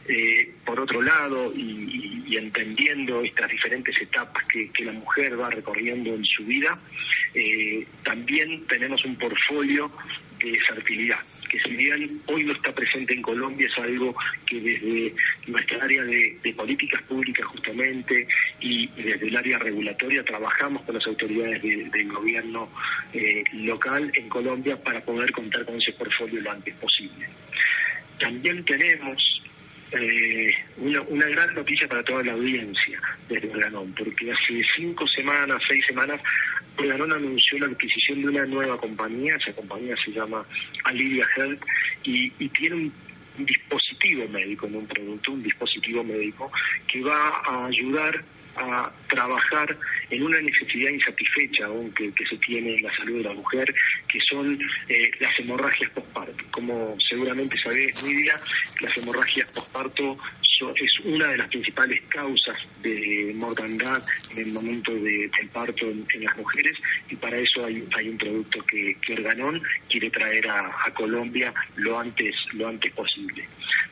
Eh, 0.06 0.52
por 0.66 0.78
otro 0.80 1.00
lado, 1.00 1.52
y, 1.56 2.36
entendiendo 2.36 3.22
estas 3.22 3.48
diferentes 3.48 3.94
etapas 4.00 4.46
que, 4.48 4.84
la 4.84 4.92
mujer 4.92 5.40
va 5.40 5.48
recorriendo 5.50 6.12
en 6.14 6.24
su 6.24 6.44
vida, 6.44 6.78
eh, 7.32 7.86
también 8.02 8.66
tenemos 8.66 9.04
un 9.04 9.16
portfolio 9.16 9.90
de 10.38 10.58
fertilidad, 10.60 11.20
que 11.48 11.58
si 11.60 11.70
bien 11.70 12.20
hoy 12.26 12.44
no 12.44 12.52
está 12.52 12.72
presente 12.74 13.14
en 13.14 13.22
Colombia, 13.22 13.66
es 13.66 13.78
algo 13.78 14.14
que 14.44 14.60
desde 14.60 15.14
nuestra 15.46 15.84
área 15.84 16.02
de, 16.02 16.54
políticas 16.56 17.02
públicas 17.04 17.46
justamente 17.46 18.26
y, 18.60 18.86
desde 18.88 19.28
el 19.28 19.36
área 19.36 19.58
regulatoria 19.58 20.24
trabajamos 20.24 20.82
con 20.82 20.96
las 20.96 21.06
autoridades 21.06 21.62
del 21.62 22.08
gobierno 22.12 22.68
eh, 23.12 23.44
local 23.52 24.10
en 24.14 24.28
Colombia 24.28 24.76
para 24.82 25.00
poder 25.00 25.30
contar 25.32 25.64
con 25.64 25.76
ese 25.76 25.92
portfolio 25.92 26.40
lo 26.40 26.50
antes 26.50 26.74
posible. 26.74 27.26
También 28.18 28.64
tenemos 28.64 29.42
eh, 29.94 30.52
una, 30.78 31.00
una, 31.02 31.26
gran 31.26 31.54
noticia 31.54 31.88
para 31.88 32.02
toda 32.02 32.22
la 32.22 32.32
audiencia 32.32 33.00
desde 33.28 33.50
Organón, 33.50 33.94
porque 33.96 34.32
hace 34.32 34.62
cinco 34.76 35.06
semanas, 35.06 35.62
seis 35.68 35.84
semanas, 35.86 36.20
Organón 36.76 37.12
anunció 37.12 37.58
la 37.58 37.66
adquisición 37.66 38.22
de 38.22 38.28
una 38.28 38.46
nueva 38.46 38.78
compañía, 38.78 39.36
esa 39.36 39.52
compañía 39.52 39.94
se 40.04 40.12
llama 40.12 40.44
Alivia 40.84 41.26
Health, 41.36 41.62
y, 42.02 42.32
y 42.38 42.48
tiene 42.48 42.76
un 42.76 42.92
dispositivo 43.38 44.28
médico, 44.28 44.68
no 44.68 44.78
un 44.78 44.86
producto, 44.86 45.32
un 45.32 45.42
dispositivo 45.42 46.04
médico 46.04 46.50
que 46.86 47.02
va 47.02 47.42
a 47.44 47.66
ayudar 47.66 48.24
a 48.56 48.92
trabajar 49.08 49.76
en 50.10 50.22
una 50.22 50.40
necesidad 50.40 50.90
insatisfecha 50.90 51.66
aún 51.66 51.92
que, 51.92 52.12
se 52.28 52.36
tiene 52.38 52.76
en 52.76 52.82
la 52.84 52.96
salud 52.96 53.18
de 53.18 53.24
la 53.24 53.32
mujer, 53.34 53.74
que 54.08 54.20
son 54.20 54.58
eh, 54.88 55.10
las 55.18 55.38
hemorragias 55.40 55.90
postparto. 55.90 56.44
Como 56.50 56.96
seguramente 57.00 57.56
sabés, 57.56 58.02
Nidia, 58.04 58.40
las 58.80 58.96
hemorragias 58.96 59.50
postparto 59.50 60.16
es 60.72 61.00
una 61.00 61.28
de 61.28 61.38
las 61.38 61.48
principales 61.48 62.00
causas 62.08 62.56
de 62.82 63.32
mortandad 63.34 64.02
en 64.32 64.38
el 64.38 64.52
momento 64.52 64.92
de, 64.92 65.30
del 65.36 65.48
parto 65.52 65.90
en, 65.90 66.06
las 66.24 66.36
mujeres 66.36 66.76
y 67.10 67.16
para 67.16 67.38
eso 67.38 67.64
hay, 67.64 67.84
hay 67.96 68.08
un 68.08 68.18
producto 68.18 68.64
que, 68.66 68.96
que 69.00 69.14
Organón 69.14 69.62
quiere 69.88 70.10
traer 70.10 70.48
a, 70.48 70.72
Colombia 70.94 71.52
lo 71.76 71.98
antes, 71.98 72.34
lo 72.52 72.68
antes 72.68 72.92
posible. 72.92 73.46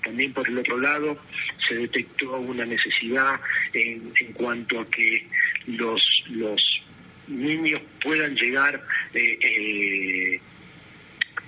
También 0.05 0.33
por 0.33 0.49
el 0.49 0.59
otro 0.59 0.79
lado 0.79 1.19
se 1.69 1.75
detectó 1.75 2.39
una 2.39 2.65
necesidad 2.65 3.41
en, 3.73 4.13
en 4.21 4.33
cuanto 4.33 4.81
a 4.81 4.89
que 4.89 5.27
los, 5.67 6.03
los 6.31 6.83
niños 7.29 7.83
puedan 8.03 8.35
llegar 8.37 8.83
eh, 9.15 9.39
eh, 9.41 10.41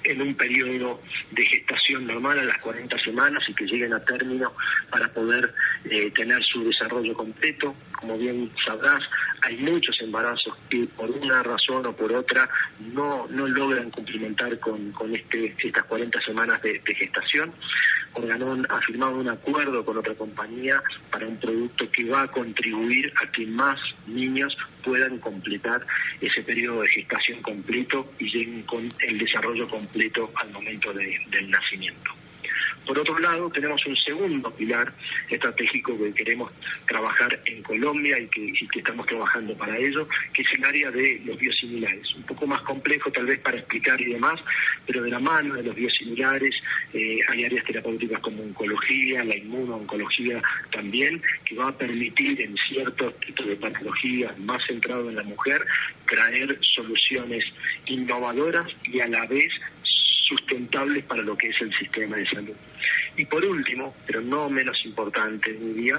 en 0.05 0.23
un 0.23 0.35
periodo 0.35 1.01
de 1.31 1.45
gestación 1.47 2.07
normal 2.07 2.39
a 2.39 2.45
las 2.45 2.59
40 2.59 2.99
semanas 2.99 3.43
y 3.49 3.55
que 3.55 3.67
lleguen 3.67 3.93
a 3.95 4.05
término 4.05 4.53
para 4.91 5.09
poder 5.09 5.53
eh, 5.85 6.11
tener 6.13 6.43
su 6.43 6.65
desarrollo 6.65 7.15
completo. 7.15 7.75
Como 7.99 8.19
bien 8.19 8.51
sabrás, 8.65 9.03
hay 9.43 9.57
muchos 9.59 10.01
embarazos 10.01 10.55
que 10.69 10.87
por 10.97 11.11
una 11.11 11.43
razón 11.43 11.87
o 11.87 11.93
por 11.95 12.13
otra 12.13 12.49
no, 12.93 13.27
no 13.29 13.47
logran 13.49 13.91
cumplimentar 13.91 14.59
con, 14.59 14.93
con 14.93 15.15
este, 15.15 15.55
estas 15.59 15.85
40 15.85 16.21
semanas 16.21 16.63
de, 16.63 16.81
gestación. 16.97 17.53
Organón 18.15 18.67
ha 18.71 18.81
firmado 18.81 19.17
un 19.17 19.29
acuerdo 19.29 19.85
con 19.85 19.99
otra 19.99 20.15
compañía 20.15 20.81
para 21.11 21.27
un 21.27 21.39
producto 21.39 21.91
que 21.91 22.05
va 22.05 22.23
a 22.23 22.29
contribuir 22.29 23.13
a 23.21 23.31
que 23.33 23.45
más 23.47 23.79
niños 24.07 24.57
puedan 24.85 25.19
completar 25.19 25.87
ese 26.21 26.43
periodo 26.43 26.83
de 26.83 26.89
gestación 26.89 27.43
completo 27.43 28.13
y 28.19 28.25
lleguen 28.31 28.63
con 28.63 28.89
el 29.01 29.19
desarrollo 29.19 29.67
completo 29.69 30.29
al 30.43 30.51
momento 30.53 30.93
del 30.93 31.51
nacimiento. 31.51 32.24
Por 32.87 32.99
otro 32.99 33.19
lado, 33.19 33.49
tenemos 33.51 33.85
un 33.87 33.97
segundo 33.97 34.51
pilar 34.51 34.93
estratégico 35.31 35.97
que 35.99 36.13
queremos 36.13 36.53
trabajar 36.87 37.41
en 37.47 37.63
Colombia 37.63 38.19
y 38.19 38.27
que, 38.29 38.53
estamos 38.75 39.07
trabajando 39.07 39.57
para 39.57 39.79
ello, 39.79 40.07
que 40.33 40.43
es 40.43 40.49
el 40.59 40.65
área 40.65 40.91
de 40.91 41.21
los 41.25 41.39
biosimilares. 41.39 42.15
Un 42.15 42.25
poco 42.25 42.47
más 42.47 42.61
complejo 42.63 43.11
tal 43.11 43.27
vez 43.27 43.41
para 43.41 43.59
explicar 43.59 44.01
y 44.01 44.13
demás, 44.13 44.41
pero 44.87 45.03
de 45.03 45.11
la 45.11 45.19
mano 45.19 45.55
de 45.55 45.63
los 45.63 45.75
biosimilares 45.75 46.55
eh, 46.93 47.19
hay 47.29 47.45
áreas 47.45 47.65
terapéuticas 47.65 48.21
como 48.21 48.43
oncología, 48.43 49.25
la 49.25 49.37
inmuno-oncología 49.37 50.43
también, 50.71 51.23
que 51.45 51.55
va 51.55 51.69
a 51.69 51.79
permitir 51.79 52.41
en 52.43 52.57
ciertos 52.57 53.19
tipos 53.21 53.47
de 53.47 53.57
patologías 53.57 54.39
más 54.41 54.65
centrado 54.67 55.09
en 55.09 55.17
la 55.17 55.23
mujer 55.23 55.65
traer 56.07 56.59
soluciones 56.61 57.45
innovadoras 57.87 58.67
y 58.85 59.01
a 59.01 59.09
la 59.09 59.27
vez 59.27 59.49
sustentables 60.29 61.05
para 61.05 61.23
lo 61.23 61.37
que 61.37 61.49
es 61.49 61.61
el 61.61 61.73
sistema 61.75 62.17
de 62.17 62.27
salud. 62.27 62.55
Y 63.17 63.25
por 63.27 63.45
último, 63.45 63.95
pero 64.07 64.21
no 64.21 64.49
menos 64.49 64.85
importante 64.85 65.53
día, 65.53 65.97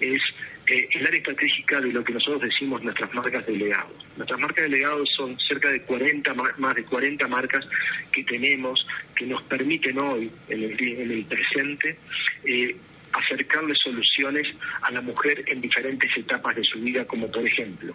es 0.00 0.22
eh, 0.66 0.88
el 0.92 1.06
área 1.06 1.18
estratégica 1.18 1.80
de 1.80 1.92
lo 1.92 2.04
que 2.04 2.12
nosotros 2.12 2.42
decimos 2.42 2.82
nuestras 2.82 3.12
marcas 3.14 3.46
de 3.46 3.56
legado. 3.56 3.94
Nuestras 4.16 4.40
marcas 4.40 4.64
de 4.64 4.68
legado 4.68 5.06
son 5.06 5.38
cerca 5.38 5.70
de 5.70 5.82
40, 5.82 6.34
más 6.34 6.74
de 6.74 6.84
40 6.84 7.26
marcas 7.28 7.66
que 8.12 8.24
tenemos 8.24 8.86
que 9.14 9.26
nos 9.26 9.42
permiten 9.44 10.00
hoy, 10.02 10.30
en 10.48 10.62
el, 10.64 10.80
en 10.80 11.10
el 11.10 11.24
presente, 11.24 11.98
eh, 12.44 12.76
acercarle 13.12 13.74
soluciones 13.74 14.46
a 14.82 14.90
la 14.90 15.00
mujer 15.00 15.44
en 15.46 15.60
diferentes 15.60 16.14
etapas 16.16 16.56
de 16.56 16.64
su 16.64 16.78
vida, 16.80 17.06
como 17.06 17.30
por 17.30 17.46
ejemplo 17.46 17.94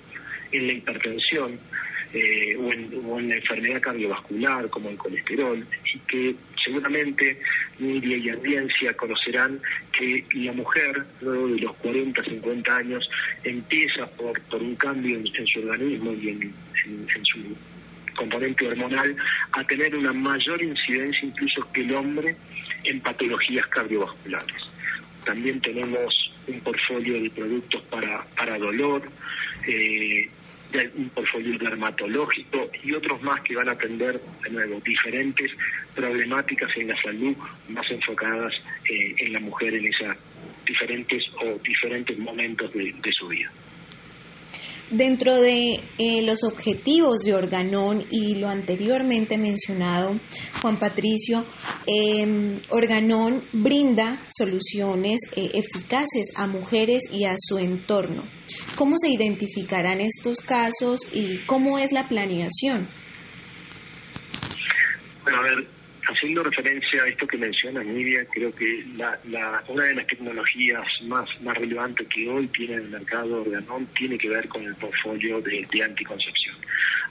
en 0.53 0.67
la 0.67 0.73
hipertensión, 0.73 1.59
eh, 2.13 2.55
o, 2.57 2.71
en, 3.19 3.29
la 3.29 3.35
enfermedad 3.35 3.81
cardiovascular 3.81 4.69
como 4.69 4.89
el 4.89 4.97
colesterol, 4.97 5.65
y 5.93 5.99
que 5.99 6.35
seguramente 6.63 7.39
Nidia 7.79 8.17
y 8.17 8.29
audiencia 8.29 8.93
conocerán 8.93 9.59
que 9.91 10.25
la 10.33 10.53
mujer, 10.53 11.05
luego 11.21 11.47
de 11.47 11.61
los 11.61 11.75
40, 11.77 12.23
50 12.23 12.75
años, 12.75 13.09
empieza 13.43 14.05
por, 14.11 14.39
por 14.43 14.61
un 14.61 14.75
cambio 14.75 15.17
en, 15.17 15.47
su 15.47 15.59
organismo 15.59 16.13
y 16.13 16.29
en, 16.29 16.53
en 16.85 17.25
su 17.25 17.39
componente 18.15 18.67
hormonal 18.67 19.15
a 19.53 19.63
tener 19.63 19.95
una 19.95 20.13
mayor 20.13 20.61
incidencia 20.61 21.27
incluso 21.27 21.67
que 21.73 21.81
el 21.81 21.93
hombre 21.95 22.35
en 22.83 23.01
patologías 23.01 23.65
cardiovasculares. 23.67 24.69
También 25.25 25.59
tenemos 25.61 26.32
un 26.47 26.59
portfolio 26.61 27.21
de 27.21 27.29
productos 27.29 27.81
para, 27.83 28.25
para 28.35 28.57
dolor, 28.57 29.03
eh, 29.67 30.29
un 30.95 31.09
portfolio 31.09 31.57
dermatológico 31.59 32.69
y 32.83 32.93
otros 32.93 33.21
más 33.21 33.41
que 33.41 33.55
van 33.55 33.69
a 33.69 33.73
atender 33.73 34.19
de 34.43 34.49
nuevo 34.49 34.81
diferentes 34.83 35.51
problemáticas 35.93 36.75
en 36.77 36.87
la 36.87 37.01
salud 37.01 37.35
más 37.69 37.89
enfocadas 37.91 38.53
eh, 38.89 39.15
en 39.19 39.33
la 39.33 39.39
mujer 39.39 39.75
en 39.75 39.85
esas 39.85 40.17
diferentes 40.65 41.23
o 41.39 41.59
diferentes 41.63 42.17
momentos 42.17 42.73
de 42.73 43.11
su 43.11 43.27
vida. 43.27 43.51
Dentro 44.93 45.41
de 45.41 45.79
eh, 45.97 46.21
los 46.21 46.43
objetivos 46.43 47.21
de 47.25 47.33
Organón 47.33 48.05
y 48.11 48.35
lo 48.35 48.47
anteriormente 48.47 49.39
mencionado, 49.39 50.19
Juan 50.61 50.77
Patricio, 50.77 51.45
em, 51.87 52.61
Organón 52.69 53.43
brinda 53.53 54.21
soluciones 54.29 55.17
eh, 55.35 55.49
eficaces 55.55 56.27
a 56.35 56.45
mujeres 56.45 57.01
y 57.11 57.25
a 57.25 57.33
su 57.39 57.57
entorno. 57.57 58.29
¿Cómo 58.75 58.95
se 58.99 59.09
identificarán 59.09 59.99
estos 59.99 60.41
casos 60.41 60.99
y 61.11 61.43
cómo 61.47 61.79
es 61.79 61.91
la 61.91 62.07
planeación? 62.07 62.87
Bueno, 65.23 65.39
a 65.39 65.41
ver, 65.41 65.67
haciendo 66.23 66.43
referencia 66.43 67.03
a 67.03 67.07
esto 67.09 67.27
que 67.27 67.37
menciona 67.37 67.83
Nidia, 67.83 68.25
creo 68.31 68.49
que 68.55 68.85
la, 68.95 69.19
una 69.67 69.83
de 69.83 69.95
las 69.95 70.07
tecnologías 70.07 70.87
más, 71.03 71.29
más 71.41 71.57
relevantes 71.57 72.07
que 72.07 72.29
hoy 72.29 72.47
tiene 72.47 72.75
el 72.75 72.87
mercado 72.87 73.41
Organon 73.41 73.85
tiene 73.87 74.17
que 74.17 74.29
ver 74.29 74.47
con 74.47 74.63
el 74.63 74.73
portfolio 74.75 75.41
de, 75.41 75.83
anticoncepción. 75.83 76.55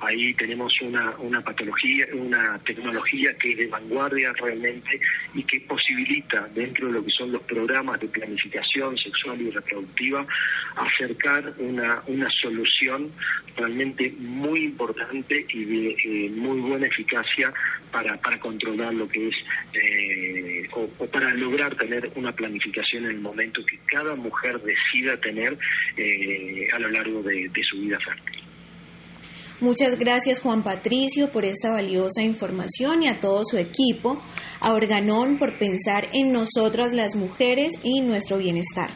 Ahí 0.01 0.33
tenemos 0.35 0.81
una, 0.81 1.11
una 1.19 1.43
patología, 1.43 2.07
una 2.15 2.59
tecnología 2.65 3.37
que 3.37 3.53
es 3.53 3.59
de 3.59 3.67
vanguardia 3.67 4.33
realmente 4.33 4.99
y 5.35 5.43
que 5.43 5.61
posibilita 5.61 6.49
dentro 6.55 6.87
de 6.87 6.95
lo 6.95 7.05
que 7.05 7.11
son 7.11 7.33
los 7.33 7.43
programas 7.43 8.01
de 8.01 8.09
planificación 8.09 8.97
sexual 8.97 9.43
y 9.43 9.51
reproductiva 9.51 10.27
acercar 10.75 11.53
una, 11.59 12.03
una 12.07 12.31
solución 12.31 13.13
realmente 13.57 14.15
muy 14.19 14.65
importante 14.65 15.45
y 15.51 15.65
de 15.65 15.97
eh, 16.03 16.31
muy 16.31 16.61
buena 16.61 16.87
eficacia 16.87 17.51
para, 17.93 18.17
para 18.17 18.41
controlar 18.41 18.95
lo 19.03 19.09
que 19.09 19.29
es 19.29 19.35
eh, 19.75 20.69
o, 20.73 21.07
para 21.07 21.35
lograr 21.35 21.77
tener 21.77 22.11
una 22.17 22.33
planificación 22.33 23.05
en 23.05 23.11
el 23.11 23.21
momento 23.21 23.61
que 23.65 23.79
cada 23.87 24.15
mujer 24.15 24.61
decida 24.61 25.17
tener 25.21 25.59
eh, 25.97 26.69
a 26.73 26.79
lo 26.79 26.89
largo 26.89 27.23
de 27.23 27.51
su 27.69 27.79
vida 27.79 27.99
fértil. 27.99 28.43
Muchas 29.63 29.97
gracias 29.97 30.41
Juan 30.41 30.65
Patricio 30.65 31.31
por 31.31 31.45
esta 31.45 31.71
valiosa 31.71 32.21
información 32.21 33.05
y 33.05 33.09
a 33.09 33.21
todo 33.21 33.43
su 33.45 33.59
equipo, 33.59 34.21
a 34.59 34.73
Organón 34.73 35.39
por 35.39 35.57
pensar 35.57 36.09
en 36.13 36.33
nosotras 36.33 36.93
las 36.93 37.15
mujeres 37.15 37.73
y 37.85 38.01
nuestro 38.01 38.39
bienestar. 38.39 38.91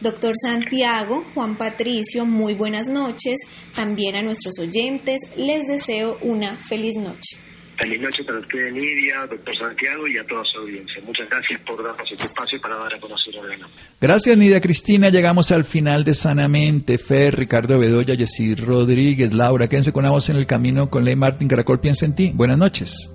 Doctor 0.00 0.32
Santiago, 0.34 1.24
Juan 1.32 1.56
Patricio, 1.56 2.26
muy 2.26 2.54
buenas 2.54 2.88
noches. 2.88 3.36
También 3.72 4.16
a 4.16 4.22
nuestros 4.22 4.58
oyentes 4.58 5.20
les 5.36 5.68
deseo 5.68 6.18
una 6.22 6.56
feliz 6.56 6.96
noche. 6.96 7.49
Feliz 7.80 8.00
noche 8.02 8.22
para 8.24 8.38
usted, 8.38 8.70
Nidia, 8.72 9.26
doctor 9.30 9.56
Santiago 9.56 10.06
y 10.06 10.18
a 10.18 10.24
toda 10.26 10.44
su 10.44 10.58
audiencia. 10.58 11.02
Muchas 11.02 11.28
gracias 11.30 11.60
por 11.62 11.82
darnos 11.82 12.12
este 12.12 12.26
espacio 12.26 12.60
para 12.60 12.76
dar 12.76 12.94
a 12.94 13.00
conocer 13.00 13.34
Organón. 13.38 13.70
Gracias, 13.98 14.36
Nidia 14.36 14.60
Cristina. 14.60 15.08
Llegamos 15.08 15.50
al 15.50 15.64
final 15.64 16.04
de 16.04 16.12
Sanamente. 16.12 16.98
Fer, 16.98 17.36
Ricardo 17.36 17.78
Bedoya, 17.78 18.14
Yesid 18.14 18.60
Rodríguez, 18.62 19.32
Laura. 19.32 19.66
Quédense 19.66 19.92
con 19.92 20.04
la 20.04 20.10
voz 20.10 20.28
en 20.28 20.36
el 20.36 20.46
camino 20.46 20.90
con 20.90 21.06
Ley 21.06 21.16
Martín 21.16 21.48
Caracol. 21.48 21.80
Piensa 21.80 22.04
en 22.04 22.14
ti. 22.14 22.32
Buenas 22.34 22.58
noches. 22.58 23.10